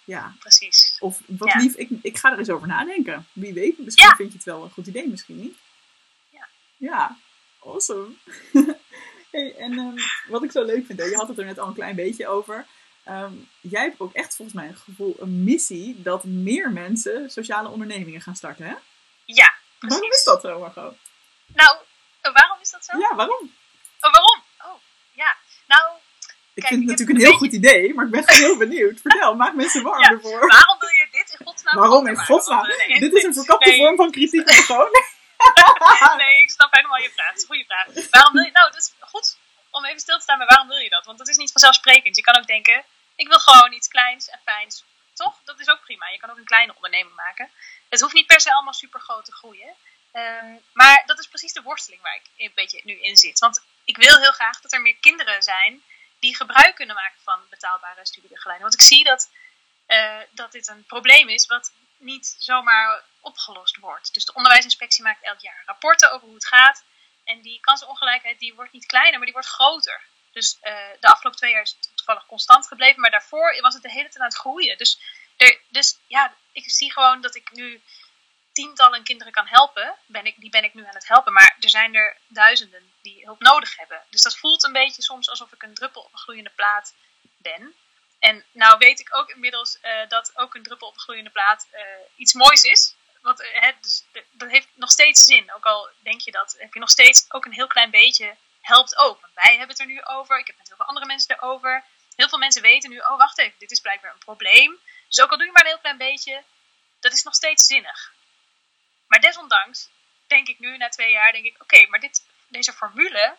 Ja. 0.07 0.35
Precies. 0.39 0.97
of 1.01 1.21
wat 1.27 1.53
Ja. 1.53 1.59
lief, 1.59 1.75
ik, 1.75 1.89
ik 2.03 2.17
ga 2.19 2.33
er 2.33 2.39
eens 2.39 2.51
over 2.51 2.67
nadenken. 2.67 3.27
Wie 3.33 3.53
weet, 3.55 3.79
misschien 3.79 4.07
Ja. 4.09 4.15
vind 4.17 4.31
je 4.31 4.37
het 4.37 4.47
wel 4.47 4.63
een 4.65 4.71
goed 4.71 4.87
idee, 4.87 5.09
misschien 5.09 5.41
niet. 5.41 5.57
Ja. 6.31 6.49
Ja, 6.77 7.17
awesome. 7.65 8.09
hey, 9.33 9.55
en 9.57 9.79
ehm, 9.79 9.97
wat 10.29 10.43
ik 10.43 10.51
zo 10.51 10.65
leuk 10.65 10.87
vind, 10.87 10.99
hè, 10.99 11.05
je 11.05 11.17
had 11.17 11.29
het 11.29 11.39
er 11.39 11.45
net 11.45 11.59
al 11.59 11.67
een 11.69 11.75
klein 11.75 11.97
beetje 11.97 12.27
over. 12.29 12.67
Ehm, 13.05 13.33
jij 13.61 13.83
hebt 13.83 14.01
ook 14.01 14.13
echt 14.13 14.37
volgens 14.37 14.57
mij 14.57 14.69
een 14.69 14.77
gevoel, 14.77 15.17
een 15.19 15.45
missie 15.45 16.03
dat 16.03 16.25
meer 16.25 16.71
mensen 16.71 17.31
sociale 17.31 17.69
ondernemingen 17.69 18.21
gaan 18.21 18.37
starten, 18.37 18.67
hè? 18.67 18.75
Ja, 19.25 19.55
precies. 19.79 19.99
Waarom 19.99 20.11
is 20.11 20.25
dat 20.25 20.41
zo, 20.41 20.59
Margot? 20.59 20.97
Nou, 21.47 21.79
waarom 22.23 22.59
is 22.61 22.71
dat 22.71 22.85
zo? 22.85 22.99
Ja, 22.99 23.15
waarom? 23.15 23.53
Oh, 24.01 24.13
waarom? 24.13 24.43
Oh, 24.65 24.81
ja. 25.13 25.37
Nou, 25.67 25.93
Ik 26.57 26.63
Kijk, 26.63 26.75
vind 26.75 26.81
het 26.81 26.91
natuurlijk 26.91 27.19
een 27.19 27.25
heel 27.27 27.41
goed 27.43 27.53
idee, 27.53 27.95
maar 27.95 28.05
ik 28.05 28.11
ben 28.11 28.25
gewoon 28.25 28.43
heel 28.49 28.57
benieuwd. 28.65 29.01
Vertel, 29.01 29.35
maak 29.35 29.55
mensen 29.55 29.83
warm 29.83 30.03
Ja, 30.05 30.09
ervoor. 30.11 30.47
waarom 30.57 30.79
wil 30.79 30.89
je 30.89 31.07
dit 31.11 31.37
in 31.39 31.47
godsnaam 31.47 31.79
Waarom 31.79 32.07
in 32.07 32.17
godsnaam? 32.17 32.67
Nee, 32.67 33.01
Dit 33.01 33.13
is 33.13 33.23
een 33.23 33.35
verkapte 33.35 33.69
nee. 33.69 33.79
vorm 33.79 33.97
van 33.97 34.11
kritiek, 34.11 34.47
Margot. 34.47 34.91
Nee, 36.23 36.41
ik 36.43 36.51
snap 36.51 36.75
helemaal 36.75 36.99
je 36.99 37.11
vraag. 37.11 37.29
Het 37.29 37.37
is 37.37 37.43
een 37.43 37.49
goede 37.49 37.65
vraag. 37.65 38.11
Waarom 38.11 38.33
wil 38.33 38.45
je... 38.45 38.51
Nou, 38.53 38.71
dat 38.71 38.81
is 38.81 38.93
goed 39.01 39.37
om 39.71 39.85
even 39.85 40.01
stil 40.01 40.17
te 40.17 40.23
staan 40.23 40.39
bij 40.39 40.47
waarom 40.47 40.69
wil 40.69 40.77
je 40.77 40.89
dat? 40.89 41.05
Want 41.05 41.19
dat 41.19 41.29
is 41.29 41.37
niet 41.37 41.53
vanzelfsprekend. 41.53 42.17
Je 42.17 42.23
kan 42.23 42.37
ook 42.37 42.47
denken, 42.47 42.85
ik 43.17 43.29
wil 43.29 43.39
gewoon 43.39 43.73
iets 43.73 43.89
kleins 43.89 44.29
en 44.29 44.41
fijns. 44.45 44.85
Toch? 45.15 45.35
Dat 45.45 45.61
is 45.61 45.69
ook 45.69 45.81
prima. 45.81 46.09
Je 46.09 46.19
kan 46.19 46.31
ook 46.31 46.37
een 46.37 46.53
kleine 46.55 46.75
onderneming 46.75 47.15
maken. 47.15 47.51
Het 47.89 48.01
hoeft 48.01 48.15
niet 48.15 48.27
per 48.27 48.41
se 48.41 48.53
allemaal 48.55 48.73
super 48.73 49.01
groot 49.01 49.25
te 49.25 49.33
groeien. 49.33 49.73
Ehm, 50.13 50.55
maar 50.73 51.03
dat 51.07 51.19
is 51.19 51.29
precies 51.29 51.53
de 51.53 51.63
worsteling 51.63 52.03
waar 52.03 52.17
ik 52.17 52.27
een 52.37 52.53
beetje 52.55 52.81
nu 52.85 52.93
in 53.01 53.17
zit. 53.17 53.39
Want 53.39 53.65
ik 53.85 53.97
wil 53.97 54.17
heel 54.19 54.33
graag 54.33 54.61
dat 54.61 54.73
er 54.73 54.81
meer 54.81 54.97
kinderen 55.01 55.43
zijn 55.43 55.83
die 56.19 56.37
gebruik 56.37 56.75
kunnen 56.75 56.95
maken 56.95 57.21
van 57.23 57.41
betaalbare 57.51 58.07
studiebegeleiding. 58.07 58.71
Want 58.71 58.81
ik 58.83 58.89
zie 58.89 59.05
dat, 59.05 59.31
eh, 59.87 60.21
dat 60.31 60.53
dit 60.53 60.69
een 60.69 60.85
probleem 60.85 61.29
is 61.29 61.47
wat 61.47 61.73
niet 61.97 62.37
zomaar 62.39 63.05
opgelost 63.21 63.77
wordt. 63.77 64.15
Dus 64.15 64.25
de 64.25 64.35
onderwijsinspectie 64.35 65.05
maakt 65.05 65.23
elk 65.23 65.41
jaar 65.41 65.63
rapporten 65.67 66.13
over 66.13 66.27
hoe 66.27 66.35
het 66.35 66.47
gaat. 66.47 66.85
En 67.25 67.41
die 67.41 67.61
kansenongelijkheid 67.61 68.39
die 68.39 68.55
wordt 68.55 68.73
niet 68.73 68.87
kleiner, 68.87 69.17
maar 69.17 69.25
die 69.25 69.35
wordt 69.35 69.49
groter. 69.49 70.03
Dus 70.33 70.59
eh, 70.61 70.77
de 71.01 71.07
afgelopen 71.07 71.39
twee 71.39 71.53
jaar 71.53 71.63
is 71.63 71.77
het 71.81 71.91
toevallig 71.95 72.27
constant 72.27 72.67
gebleven. 72.67 73.01
Maar 73.01 73.11
daarvoor 73.11 73.61
was 73.61 73.75
het 73.75 73.83
de 73.83 73.91
hele 73.91 74.09
tijd 74.09 74.19
aan 74.19 74.29
het 74.29 74.37
groeien. 74.37 74.79
Dus, 74.79 75.01
er, 75.37 75.61
dus 75.69 75.99
ja, 76.07 76.35
ik 76.53 76.71
zie 76.71 76.93
gewoon 76.93 77.21
dat 77.21 77.35
ik 77.35 77.51
nu 77.53 77.83
tientallen 78.57 79.03
kinderen 79.03 79.33
kan 79.33 79.47
helpen, 79.47 79.97
ben 80.07 80.27
ik, 80.27 80.35
die 80.37 80.51
ben 80.51 80.65
ik 80.65 80.75
nu 80.75 80.87
aan 80.87 80.95
het 80.95 81.09
helpen. 81.09 81.33
Maar 81.33 81.57
er 81.61 81.69
zijn 81.69 81.95
er 81.95 82.17
duizenden 82.27 82.93
die 83.03 83.25
hulp 83.25 83.41
nodig 83.41 83.77
hebben. 83.77 84.03
Dus 84.11 84.23
dat 84.23 84.39
voelt 84.39 84.65
een 84.65 84.73
beetje 84.73 85.03
soms 85.03 85.29
alsof 85.29 85.53
ik 85.53 85.63
een 85.63 85.75
druppel 85.75 86.03
op 86.03 86.13
een 86.13 86.19
gloeiende 86.19 86.51
plaat 86.55 86.95
ben. 87.37 87.75
En 88.19 88.45
nou 88.53 88.79
weet 88.79 89.01
ik 89.01 89.17
ook 89.17 89.31
inmiddels 89.31 89.79
uh, 89.83 90.09
dat 90.09 90.33
ook 90.35 90.55
een 90.55 90.63
druppel 90.63 90.89
op 90.89 90.95
een 90.95 91.01
gloeiende 91.01 91.31
plaat 91.31 91.67
uh, 91.75 91.81
iets 92.17 92.33
moois 92.33 92.63
is. 92.63 92.95
Want 93.23 93.41
uh, 93.41 93.73
dus, 93.81 94.05
dat 94.31 94.51
heeft 94.51 94.69
nog 94.75 94.91
steeds 94.91 95.25
zin. 95.25 95.53
Ook 95.55 95.67
al 95.67 95.89
denk 95.99 96.21
je 96.21 96.31
dat, 96.31 96.57
heb 96.59 96.75
je 96.75 96.81
nog 96.81 96.91
steeds 96.91 97.25
ook 97.29 97.45
een 97.45 97.53
heel 97.53 97.67
klein 97.67 97.91
beetje 97.91 98.37
helpt 98.61 98.97
ook. 98.97 99.21
Want 99.21 99.35
wij 99.35 99.57
hebben 99.57 99.69
het 99.69 99.81
er 99.81 99.87
nu 99.87 100.05
over. 100.05 100.39
Ik 100.39 100.47
heb 100.47 100.57
met 100.57 100.69
heel 100.69 100.77
veel 100.77 100.87
andere 100.87 101.07
mensen 101.07 101.37
erover. 101.37 101.85
Heel 102.17 102.29
veel 102.29 102.39
mensen 102.39 102.63
weten 102.63 102.91
nu, 102.91 102.99
oh 102.99 103.17
wacht 103.17 103.39
even, 103.39 103.59
dit 103.59 103.71
is 103.71 103.81
blijkbaar 103.81 104.13
een 104.13 104.19
probleem. 104.19 104.79
Dus 105.09 105.21
ook 105.21 105.31
al 105.31 105.37
doe 105.37 105.47
je 105.47 105.53
maar 105.53 105.63
een 105.63 105.69
heel 105.69 105.79
klein 105.79 105.97
beetje, 105.97 106.43
dat 107.01 107.13
is 107.13 107.23
nog 107.23 107.35
steeds 107.35 107.67
zinnig. 107.67 108.15
Maar 109.07 109.21
desondanks 109.21 109.89
denk 110.27 110.49
ik 110.49 110.59
nu, 110.59 110.77
na 110.77 110.89
twee 110.89 111.11
jaar, 111.11 111.33
denk 111.33 111.45
ik, 111.45 111.63
oké, 111.63 111.87
maar 111.87 112.01
dit, 112.01 112.23
deze 112.49 112.73
formule 112.73 113.37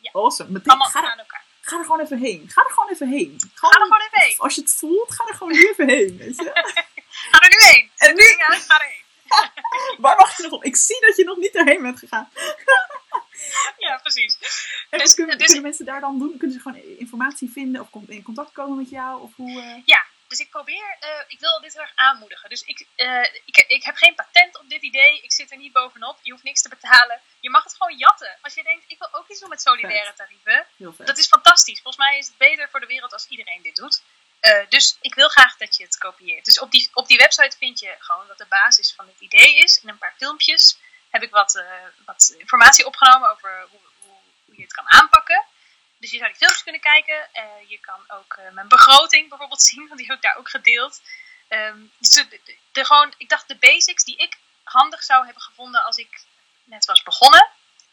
Ja. 0.00 0.10
Awesome. 0.12 0.50
Meteen, 0.50 0.80
ga, 0.80 1.02
er, 1.02 1.26
ga 1.60 1.78
er 1.78 1.84
gewoon 1.84 2.00
even 2.00 2.18
heen. 2.18 2.44
Ga 2.48 2.64
er 2.64 2.70
gewoon 2.70 2.90
even 2.90 3.08
heen. 3.08 3.40
Gewoon, 3.54 3.72
ga 3.72 3.80
er 3.80 3.84
gewoon 3.84 4.00
even 4.00 4.20
heen. 4.20 4.38
Als 4.38 4.54
je 4.54 4.60
het 4.60 4.72
voelt, 4.72 5.12
ga 5.12 5.24
er 5.28 5.34
gewoon 5.34 5.52
even 5.52 5.88
heen. 5.88 6.16
Weet 6.16 6.36
je? 6.36 6.44
ga 7.30 7.40
er 7.40 7.48
nu 7.48 7.56
heen. 7.70 7.90
En 7.96 8.14
nu? 8.14 8.22
Ja, 8.22 8.46
ga 8.46 8.80
erheen. 8.80 8.99
Waar 10.04 10.16
wacht 10.16 10.36
je 10.36 10.42
nog 10.42 10.52
op? 10.52 10.64
Ik 10.64 10.76
zie 10.76 11.00
dat 11.00 11.16
je 11.16 11.24
nog 11.24 11.36
niet 11.36 11.54
erheen 11.54 11.82
bent 11.82 11.98
gegaan. 11.98 12.28
ja, 13.86 13.98
precies. 14.02 14.38
En 14.90 14.98
dus, 14.98 15.14
kunnen, 15.14 15.38
dus, 15.38 15.46
kunnen 15.46 15.62
mensen 15.62 15.84
daar 15.84 16.00
dan 16.00 16.18
doen? 16.18 16.36
Kunnen 16.38 16.56
ze 16.56 16.62
gewoon 16.62 16.82
informatie 16.98 17.50
vinden 17.50 17.80
of 17.80 17.88
in 18.06 18.22
contact 18.22 18.52
komen 18.52 18.76
met 18.76 18.90
jou? 18.90 19.22
Of 19.22 19.30
hoe, 19.36 19.50
uh... 19.50 19.82
Ja, 19.84 20.04
dus 20.30 20.38
ik 20.38 20.50
probeer, 20.50 20.96
uh, 21.00 21.22
ik 21.26 21.40
wil 21.40 21.60
dit 21.60 21.72
heel 21.72 21.82
erg 21.82 21.92
aanmoedigen. 21.94 22.48
Dus 22.48 22.62
ik, 22.62 22.86
uh, 22.96 23.22
ik, 23.44 23.64
ik 23.66 23.84
heb 23.84 23.96
geen 23.96 24.14
patent 24.14 24.58
op 24.58 24.68
dit 24.68 24.82
idee. 24.82 25.20
Ik 25.20 25.32
zit 25.32 25.50
er 25.50 25.56
niet 25.56 25.72
bovenop. 25.72 26.18
Je 26.22 26.30
hoeft 26.32 26.42
niks 26.42 26.62
te 26.62 26.68
betalen. 26.68 27.20
Je 27.40 27.50
mag 27.50 27.64
het 27.64 27.76
gewoon 27.76 27.98
jatten. 27.98 28.38
Als 28.42 28.54
je 28.54 28.62
denkt, 28.62 28.84
ik 28.86 28.98
wil 28.98 29.14
ook 29.14 29.28
iets 29.28 29.40
doen 29.40 29.48
met 29.48 29.62
solidaire 29.62 30.12
tarieven. 30.14 30.66
Dat 31.04 31.18
is 31.18 31.26
fantastisch. 31.26 31.80
Volgens 31.80 32.04
mij 32.04 32.18
is 32.18 32.26
het 32.26 32.36
beter 32.36 32.68
voor 32.70 32.80
de 32.80 32.86
wereld 32.86 33.12
als 33.12 33.26
iedereen 33.28 33.62
dit 33.62 33.76
doet. 33.76 34.02
Uh, 34.40 34.68
dus 34.68 34.96
ik 35.00 35.14
wil 35.14 35.28
graag 35.28 35.56
dat 35.56 35.76
je 35.76 35.84
het 35.84 35.98
kopieert. 35.98 36.44
Dus 36.44 36.58
op 36.58 36.70
die, 36.70 36.90
op 36.92 37.06
die 37.06 37.18
website 37.18 37.56
vind 37.56 37.78
je 37.78 37.96
gewoon 37.98 38.26
wat 38.26 38.38
de 38.38 38.46
basis 38.48 38.92
van 38.92 39.06
het 39.06 39.20
idee 39.20 39.58
is. 39.58 39.78
In 39.82 39.88
een 39.88 39.98
paar 39.98 40.14
filmpjes 40.16 40.78
heb 41.10 41.22
ik 41.22 41.30
wat, 41.30 41.64
wat 42.04 42.34
informatie 42.38 42.86
opgenomen 42.86 43.30
over 43.30 43.66
hoe, 43.70 43.80
hoe, 44.00 44.16
hoe 44.44 44.56
je 44.56 44.62
het 44.62 44.72
kan 44.72 44.90
aanpakken. 44.90 45.44
Dus 45.98 46.10
je 46.10 46.16
zou 46.16 46.28
die 46.28 46.38
filmpjes 46.38 46.62
kunnen 46.62 46.80
kijken. 46.80 47.28
Uh, 47.34 47.68
je 47.68 47.78
kan 47.80 48.04
ook 48.08 48.38
mijn 48.52 48.68
begroting 48.68 49.28
bijvoorbeeld 49.28 49.62
zien, 49.70 49.86
want 49.86 49.98
die 49.98 50.06
heb 50.06 50.16
ik 50.16 50.22
daar 50.22 50.36
ook 50.36 50.50
gedeeld. 50.50 51.00
Um, 51.48 51.92
dus 51.98 52.10
de, 52.10 52.40
de, 52.72 52.84
gewoon, 52.84 53.14
ik 53.16 53.28
dacht 53.28 53.48
de 53.48 53.56
basics 53.56 54.04
die 54.04 54.16
ik 54.16 54.38
handig 54.62 55.02
zou 55.02 55.24
hebben 55.24 55.42
gevonden 55.42 55.84
als 55.84 55.96
ik 55.96 56.24
net 56.64 56.84
was 56.84 57.02
begonnen, 57.02 57.48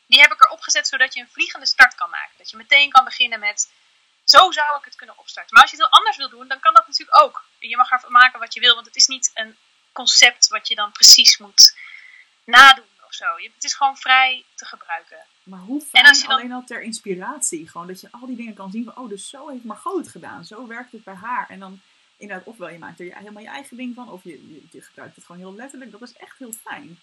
die 0.07 0.21
heb 0.21 0.31
ik 0.31 0.43
erop 0.43 0.61
gezet 0.61 0.87
zodat 0.87 1.13
je 1.13 1.19
een 1.19 1.29
vliegende 1.31 1.65
start 1.65 1.95
kan 1.95 2.09
maken. 2.09 2.37
Dat 2.37 2.49
je 2.49 2.57
meteen 2.57 2.91
kan 2.91 3.03
beginnen 3.03 3.39
met, 3.39 3.69
zo 4.29 4.51
zou 4.51 4.77
ik 4.77 4.85
het 4.85 4.95
kunnen 4.95 5.17
opstarten. 5.17 5.53
Maar 5.53 5.61
als 5.61 5.71
je 5.71 5.77
het 5.77 5.85
heel 5.85 5.97
anders 5.97 6.17
wil 6.17 6.29
doen, 6.29 6.47
dan 6.47 6.59
kan 6.59 6.73
dat 6.73 6.87
natuurlijk 6.87 7.21
ook. 7.21 7.43
Je 7.59 7.77
mag 7.77 7.91
ervan 7.91 8.11
maken 8.11 8.39
wat 8.39 8.53
je 8.53 8.59
wil, 8.59 8.73
want 8.73 8.85
het 8.85 8.95
is 8.95 9.07
niet 9.07 9.31
een 9.33 9.57
concept 9.91 10.47
wat 10.47 10.67
je 10.67 10.75
dan 10.75 10.91
precies 10.91 11.37
moet 11.37 11.77
nadoen 12.43 12.95
of 13.05 13.13
zo. 13.13 13.25
Het 13.55 13.63
is 13.63 13.73
gewoon 13.73 13.97
vrij 13.97 14.45
te 14.55 14.65
gebruiken. 14.65 15.25
Maar 15.43 15.59
hoe 15.59 15.81
fijn 15.81 16.03
en 16.03 16.09
als 16.09 16.21
je 16.21 16.27
dan... 16.27 16.37
alleen 16.37 16.51
al 16.51 16.63
ter 16.63 16.81
inspiratie. 16.81 17.69
Gewoon 17.69 17.87
dat 17.87 18.01
je 18.01 18.11
al 18.11 18.25
die 18.25 18.35
dingen 18.35 18.53
kan 18.53 18.71
zien 18.71 18.83
van, 18.83 18.97
oh, 18.97 19.09
dus 19.09 19.29
zo 19.29 19.49
heeft 19.49 19.63
Margot 19.63 19.97
het 19.97 20.07
gedaan. 20.07 20.45
Zo 20.45 20.67
werkt 20.67 20.91
het 20.91 21.03
bij 21.03 21.13
haar. 21.13 21.49
En 21.49 21.59
dan 21.59 21.81
inderdaad, 22.17 22.45
ofwel 22.45 22.69
je 22.69 22.77
maakt 22.77 22.99
er 22.99 23.17
helemaal 23.17 23.43
je 23.43 23.49
eigen 23.49 23.77
ding 23.77 23.95
van, 23.95 24.09
of 24.09 24.23
je, 24.23 24.67
je, 24.71 24.81
gebruikt 24.81 25.15
het 25.15 25.25
gewoon 25.25 25.41
heel 25.41 25.55
letterlijk. 25.55 25.91
Dat 25.91 26.01
is 26.01 26.13
echt 26.13 26.37
heel 26.37 26.53
fijn. 26.53 26.99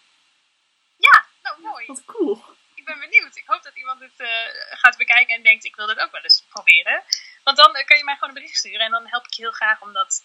Ja, 0.96 1.24
nou 1.42 1.60
mooi. 1.60 1.86
Wat 1.86 2.04
cool. 2.04 2.42
Ik 2.84 2.94
ben 2.94 3.10
benieuwd. 3.10 3.36
Ik 3.36 3.46
hoop 3.46 3.62
dat 3.62 3.76
iemand 3.76 4.00
het 4.00 4.18
uh, 4.18 4.28
gaat 4.70 4.96
bekijken 4.96 5.34
en 5.34 5.42
denkt, 5.42 5.64
ik 5.64 5.76
wil 5.76 5.86
dit 5.86 5.98
ook 5.98 6.10
wel 6.10 6.20
eens 6.20 6.44
proberen. 6.48 7.02
Want 7.44 7.56
dan 7.56 7.76
uh, 7.76 7.84
kan 7.84 7.98
je 7.98 8.04
mij 8.04 8.14
gewoon 8.14 8.28
een 8.28 8.40
bericht 8.40 8.56
sturen 8.56 8.80
en 8.80 8.90
dan 8.90 9.06
help 9.06 9.24
ik 9.24 9.32
je 9.32 9.42
heel 9.42 9.52
graag 9.52 9.82
om 9.82 9.92
dat, 9.92 10.24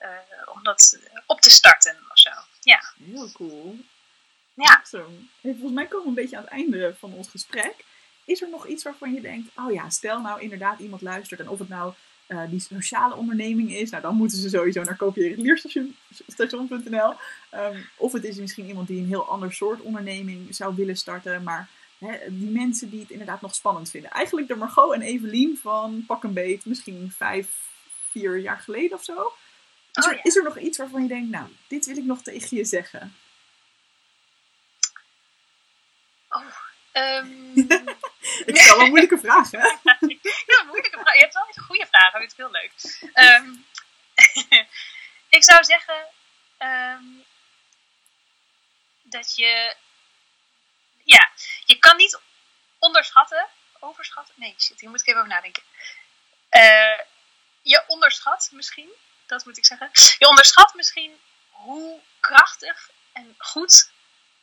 uh, 0.00 0.08
om 0.54 0.62
dat 0.62 0.98
op 1.26 1.40
te 1.40 1.50
starten 1.50 1.96
of 2.08 2.18
zo. 2.18 2.30
Ja. 2.60 2.92
Heel 3.04 3.32
cool. 3.32 3.78
Ja. 4.54 4.82
volgens 5.42 5.72
mij 5.72 5.86
komen 5.86 6.02
we 6.02 6.08
een 6.08 6.14
beetje 6.14 6.36
aan 6.36 6.42
het 6.42 6.52
einde 6.52 6.94
van 6.98 7.12
ons 7.12 7.28
gesprek. 7.28 7.84
Is 8.24 8.42
er 8.42 8.48
nog 8.48 8.66
iets 8.66 8.84
waarvan 8.84 9.12
je 9.12 9.20
denkt, 9.20 9.50
oh 9.56 9.72
ja, 9.72 9.90
stel 9.90 10.20
nou 10.20 10.40
inderdaad 10.40 10.78
iemand 10.78 11.02
luistert 11.02 11.40
en 11.40 11.48
of 11.48 11.58
het 11.58 11.68
nou 11.68 11.94
uh, 12.28 12.42
die 12.50 12.60
sociale 12.60 13.14
onderneming 13.14 13.72
is, 13.72 13.90
nou 13.90 14.02
dan 14.02 14.16
moeten 14.16 14.38
ze 14.38 14.48
sowieso 14.48 14.82
naar 14.82 14.96
kopierenleerstation.nl. 14.96 17.10
Um, 17.10 17.16
ehm, 17.50 17.80
of 17.96 18.12
het 18.12 18.24
is 18.24 18.36
misschien 18.36 18.66
iemand 18.66 18.88
die 18.88 19.00
een 19.00 19.08
heel 19.08 19.28
ander 19.28 19.52
soort 19.52 19.80
onderneming 19.80 20.54
zou 20.54 20.74
willen 20.74 20.96
starten, 20.96 21.42
maar 21.42 21.68
hè, 21.98 22.18
die 22.28 22.50
mensen 22.50 22.90
die 22.90 23.00
het 23.00 23.10
inderdaad 23.10 23.40
nog 23.40 23.54
spannend 23.54 23.90
vinden. 23.90 24.10
Eigenlijk 24.10 24.48
de 24.48 24.56
Margot 24.56 24.94
en 24.94 25.02
Evelien 25.02 25.58
van 25.62 26.04
Pak 26.06 26.24
een 26.24 26.32
Beet, 26.32 26.64
misschien 26.64 27.12
vijf, 27.16 27.48
vier 28.10 28.38
jaar 28.38 28.58
geleden 28.58 28.98
of 28.98 29.04
zo. 29.04 29.32
Is, 29.92 30.04
oh, 30.04 30.10
er, 30.10 30.16
ja. 30.16 30.22
is 30.22 30.36
er 30.36 30.42
nog 30.42 30.58
iets 30.58 30.78
waarvan 30.78 31.02
je 31.02 31.08
denkt, 31.08 31.30
nou, 31.30 31.48
dit 31.68 31.86
wil 31.86 31.96
ik 31.96 32.04
nog 32.04 32.22
tegen 32.22 32.56
je 32.56 32.64
zeggen? 32.64 33.16
Um... 36.92 37.52
ik 38.46 38.56
stel 38.56 38.76
wel 38.76 38.86
moeilijke 38.86 39.18
vragen. 39.18 39.58
ja, 40.52 40.62
moeilijke 40.66 40.98
vragen. 40.98 41.14
Je 41.14 41.20
hebt 41.20 41.34
wel 41.34 41.64
goede 41.64 41.86
vragen. 41.90 42.20
Dat 42.20 42.30
is 42.30 42.36
heel 42.36 42.50
leuk. 42.50 42.72
Um, 43.40 43.66
ik 45.38 45.44
zou 45.44 45.64
zeggen 45.64 46.06
um, 46.58 47.24
dat 49.02 49.36
je, 49.36 49.76
ja, 51.06 51.30
je 51.64 51.78
kan 51.78 51.96
niet 51.96 52.20
onderschatten, 52.78 53.46
overschatten. 53.80 54.34
Nee, 54.38 54.54
shit, 54.58 54.80
hier 54.80 54.90
moet 54.90 55.00
ik 55.00 55.06
even 55.06 55.20
over 55.20 55.32
nadenken. 55.32 55.62
Uh, 56.50 57.00
je 57.62 57.84
onderschat 57.86 58.48
misschien, 58.52 58.90
dat 59.26 59.44
moet 59.44 59.58
ik 59.58 59.64
zeggen. 59.64 59.90
Je 60.18 60.28
onderschat 60.28 60.74
misschien 60.74 61.20
hoe 61.50 62.00
krachtig 62.20 62.90
en 63.12 63.34
goed 63.38 63.90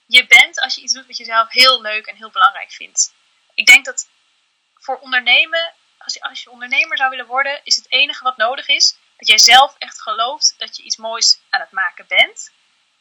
je 0.05 0.27
bent 0.27 0.59
als 0.59 0.75
je 0.75 0.81
iets 0.81 0.93
doet 0.93 1.07
wat 1.07 1.17
je 1.17 1.25
zelf 1.25 1.49
heel 1.49 1.81
leuk 1.81 2.05
en 2.05 2.15
heel 2.15 2.31
belangrijk 2.31 2.71
vindt. 2.71 3.13
Ik 3.53 3.65
denk 3.65 3.85
dat 3.85 4.09
voor 4.73 4.99
ondernemen, 4.99 5.73
als 5.97 6.13
je, 6.13 6.21
als 6.21 6.43
je 6.43 6.49
ondernemer 6.49 6.97
zou 6.97 7.09
willen 7.09 7.25
worden, 7.25 7.61
is 7.63 7.75
het 7.75 7.91
enige 7.91 8.23
wat 8.23 8.37
nodig 8.37 8.67
is 8.67 8.97
dat 9.17 9.27
jij 9.27 9.37
zelf 9.37 9.75
echt 9.77 10.01
gelooft 10.01 10.55
dat 10.57 10.77
je 10.77 10.83
iets 10.83 10.97
moois 10.97 11.39
aan 11.49 11.59
het 11.59 11.71
maken 11.71 12.07
bent. 12.07 12.51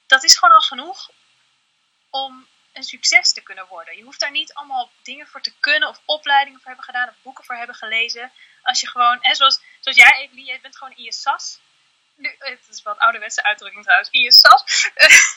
Dat 0.06 0.24
is 0.24 0.38
gewoon 0.38 0.54
al 0.54 0.60
genoeg 0.60 1.10
om 2.10 2.48
een 2.72 2.82
succes 2.82 3.32
te 3.32 3.42
kunnen 3.42 3.66
worden. 3.66 3.96
Je 3.96 4.02
hoeft 4.02 4.20
daar 4.20 4.30
niet 4.30 4.54
allemaal 4.54 4.90
dingen 5.02 5.26
voor 5.26 5.40
te 5.40 5.52
kunnen 5.60 5.88
of 5.88 6.00
opleidingen 6.04 6.58
voor 6.58 6.68
hebben 6.68 6.84
gedaan 6.84 7.08
of 7.08 7.14
boeken 7.22 7.44
voor 7.44 7.56
hebben 7.56 7.76
gelezen. 7.76 8.32
Als 8.62 8.80
je 8.80 8.88
gewoon, 8.88 9.18
hè, 9.20 9.34
zoals, 9.34 9.60
zoals 9.80 9.98
jij 9.98 10.16
Evelien, 10.18 10.44
jij 10.44 10.60
bent 10.60 10.76
gewoon 10.76 10.96
in 10.96 11.04
je 11.04 11.12
sas 11.12 11.60
nu, 12.16 12.36
het 12.38 12.68
is 12.70 12.80
een 12.84 12.98
ouderwetse 12.98 13.42
uitdrukking 13.42 13.84
trouwens, 13.84 14.10
in 14.10 14.20
je 14.20 14.32
sas. 14.32 14.90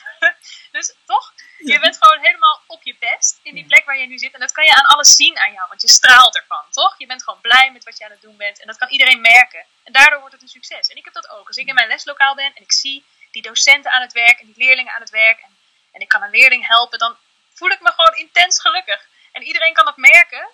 dus 0.77 0.93
toch, 1.05 1.33
je 1.57 1.79
bent 1.79 1.97
gewoon 2.01 2.19
helemaal 2.19 2.61
op 2.67 2.83
je 2.83 2.95
best 2.99 3.39
in 3.43 3.53
die 3.53 3.65
plek 3.65 3.85
waar 3.85 3.97
je 3.97 4.07
nu 4.07 4.17
zit. 4.17 4.33
En 4.33 4.39
dat 4.39 4.51
kan 4.51 4.65
je 4.65 4.75
aan 4.75 4.85
alles 4.85 5.15
zien 5.15 5.37
aan 5.37 5.53
jou, 5.53 5.67
want 5.67 5.81
je 5.81 5.87
straalt 5.87 6.35
ervan, 6.35 6.63
toch? 6.69 6.95
Je 6.97 7.05
bent 7.05 7.23
gewoon 7.23 7.41
blij 7.41 7.71
met 7.71 7.83
wat 7.83 7.97
je 7.97 8.05
aan 8.05 8.11
het 8.11 8.21
doen 8.21 8.37
bent. 8.37 8.59
En 8.59 8.67
dat 8.67 8.77
kan 8.77 8.89
iedereen 8.89 9.21
merken. 9.21 9.65
En 9.83 9.93
daardoor 9.93 10.19
wordt 10.19 10.33
het 10.33 10.41
een 10.43 10.47
succes. 10.47 10.87
En 10.87 10.95
ik 10.95 11.05
heb 11.05 11.13
dat 11.13 11.29
ook. 11.29 11.47
Als 11.47 11.57
ik 11.57 11.67
in 11.67 11.73
mijn 11.73 11.87
leslokaal 11.87 12.35
ben 12.35 12.53
en 12.55 12.61
ik 12.61 12.71
zie 12.71 13.05
die 13.31 13.41
docenten 13.41 13.91
aan 13.91 14.01
het 14.01 14.13
werk 14.13 14.39
en 14.39 14.45
die 14.45 14.57
leerlingen 14.57 14.93
aan 14.93 15.01
het 15.01 15.09
werk. 15.09 15.39
En, 15.39 15.57
en 15.91 16.01
ik 16.01 16.07
kan 16.07 16.23
een 16.23 16.29
leerling 16.29 16.67
helpen, 16.67 16.99
dan 16.99 17.17
voel 17.55 17.69
ik 17.69 17.79
me 17.81 17.91
gewoon 17.91 18.15
intens 18.15 18.61
gelukkig. 18.61 19.07
En 19.31 19.41
iedereen 19.43 19.73
kan 19.73 19.85
dat 19.85 19.97
merken. 19.97 20.47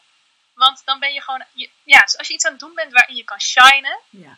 Want 0.54 0.82
dan 0.86 1.00
ben 1.00 1.14
je 1.14 1.22
gewoon, 1.22 1.46
ja, 1.84 2.00
dus 2.02 2.18
als 2.18 2.28
je 2.28 2.34
iets 2.34 2.46
aan 2.46 2.52
het 2.52 2.60
doen 2.60 2.74
bent 2.74 2.92
waarin 2.92 3.16
je 3.16 3.24
kan 3.24 3.42
shinen, 3.42 4.00
Ja. 4.10 4.38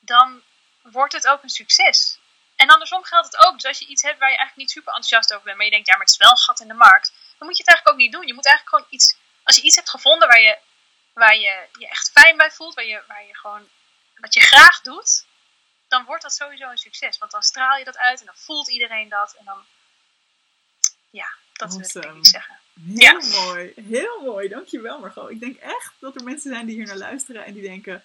dan 0.00 0.42
wordt 0.82 1.12
het 1.12 1.26
ook 1.26 1.42
een 1.42 1.48
succes. 1.48 2.18
En 2.56 2.68
andersom 2.68 3.04
geldt 3.04 3.26
het 3.32 3.44
ook. 3.46 3.54
Dus 3.54 3.64
als 3.64 3.78
je 3.78 3.86
iets 3.86 4.02
hebt 4.02 4.18
waar 4.18 4.30
je 4.30 4.36
eigenlijk 4.36 4.66
niet 4.66 4.70
super 4.76 4.92
enthousiast 4.94 5.32
over 5.32 5.44
bent, 5.44 5.56
maar 5.56 5.64
je 5.64 5.70
denkt, 5.72 5.86
ja, 5.86 5.92
maar 5.92 6.02
het 6.06 6.14
is 6.14 6.20
wel 6.20 6.30
een 6.30 6.36
gat 6.38 6.60
in 6.60 6.68
de 6.68 6.74
markt, 6.74 7.12
dan 7.38 7.46
moet 7.48 7.56
je 7.56 7.62
het 7.62 7.68
eigenlijk 7.72 7.88
ook 7.88 8.02
niet 8.04 8.12
doen. 8.12 8.26
Je 8.26 8.34
moet 8.34 8.46
eigenlijk 8.46 8.76
gewoon 8.76 8.92
iets, 8.98 9.16
als 9.42 9.56
je 9.56 9.62
iets 9.62 9.76
hebt 9.76 9.90
gevonden 9.90 10.28
waar 10.28 10.40
je 10.40 10.58
waar 11.12 11.36
je 11.36 11.68
je 11.78 11.88
echt 11.88 12.10
fijn 12.10 12.36
bij 12.36 12.50
voelt, 12.50 12.74
waar 12.74 12.84
je, 12.84 13.02
waar 13.06 13.24
je 13.24 13.36
gewoon, 13.36 13.68
wat 14.14 14.34
je 14.34 14.40
graag 14.40 14.80
doet, 14.80 15.24
dan 15.88 16.04
wordt 16.04 16.22
dat 16.22 16.32
sowieso 16.34 16.70
een 16.70 16.78
succes. 16.78 17.18
Want 17.18 17.30
dan 17.30 17.42
straal 17.42 17.76
je 17.76 17.84
dat 17.84 17.96
uit 17.98 18.20
en 18.20 18.26
dan 18.26 18.36
voelt 18.36 18.70
iedereen 18.70 19.08
dat. 19.08 19.34
En 19.34 19.44
dan, 19.44 19.66
ja, 21.10 21.32
dat 21.60 21.74
Awesome. 21.74 22.18
ik 22.18 22.26
zeggen. 22.26 22.58
Heel 22.86 23.44
mooi, 23.44 23.72
heel 23.76 24.22
mooi. 24.24 24.48
Dankjewel 24.48 25.00
Margot. 25.00 25.30
Ik 25.30 25.40
denk 25.40 25.56
echt 25.56 25.92
dat 25.98 26.14
er 26.16 26.24
mensen 26.24 26.52
zijn 26.52 26.66
die 26.66 26.74
hier 26.74 26.86
naar 26.86 26.96
luisteren 26.96 27.44
en 27.44 27.52
die 27.52 27.62
denken... 27.62 28.04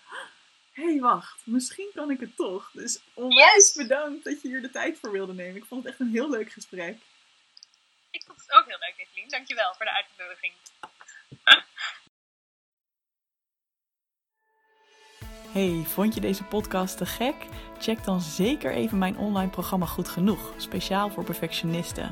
Hé, 0.72 0.84
hey, 0.84 1.00
wacht, 1.00 1.42
misschien 1.44 1.92
kan 1.94 2.12
ik 2.12 2.20
het 2.20 2.36
toch. 2.36 2.70
Dus 2.74 3.00
onwijs 3.14 3.54
Yes. 3.56 3.74
bedankt 3.74 4.24
dat 4.24 4.42
je 4.42 4.48
hier 4.48 4.62
de 4.62 4.70
tijd 4.70 4.98
voor 5.00 5.12
wilde 5.12 5.34
nemen. 5.34 5.56
Ik 5.56 5.66
vond 5.66 5.84
het 5.84 5.92
echt 5.92 6.02
een 6.02 6.12
heel 6.12 6.30
leuk 6.30 6.52
gesprek. 6.52 6.98
Ik 8.12 8.24
vond 8.28 8.40
het 8.40 8.52
ook 8.52 8.66
heel 8.68 8.78
leuk, 8.80 8.94
Evelien. 8.98 9.30
Dankjewel 9.30 9.74
voor 9.78 9.86
de 9.86 9.92
uitnodiging. 9.92 10.54
Hey, 15.52 15.84
vond 15.86 16.14
je 16.14 16.22
deze 16.22 16.44
podcast 16.44 16.98
te 16.98 17.06
gek? 17.06 17.36
Check 17.80 18.04
dan 18.04 18.22
zeker 18.22 18.72
even 18.72 18.98
mijn 18.98 19.18
online 19.18 19.50
programma 19.50 19.86
Goed 19.86 20.10
Genoeg, 20.10 20.54
speciaal 20.58 21.10
voor 21.10 21.24
perfectionisten. 21.24 22.12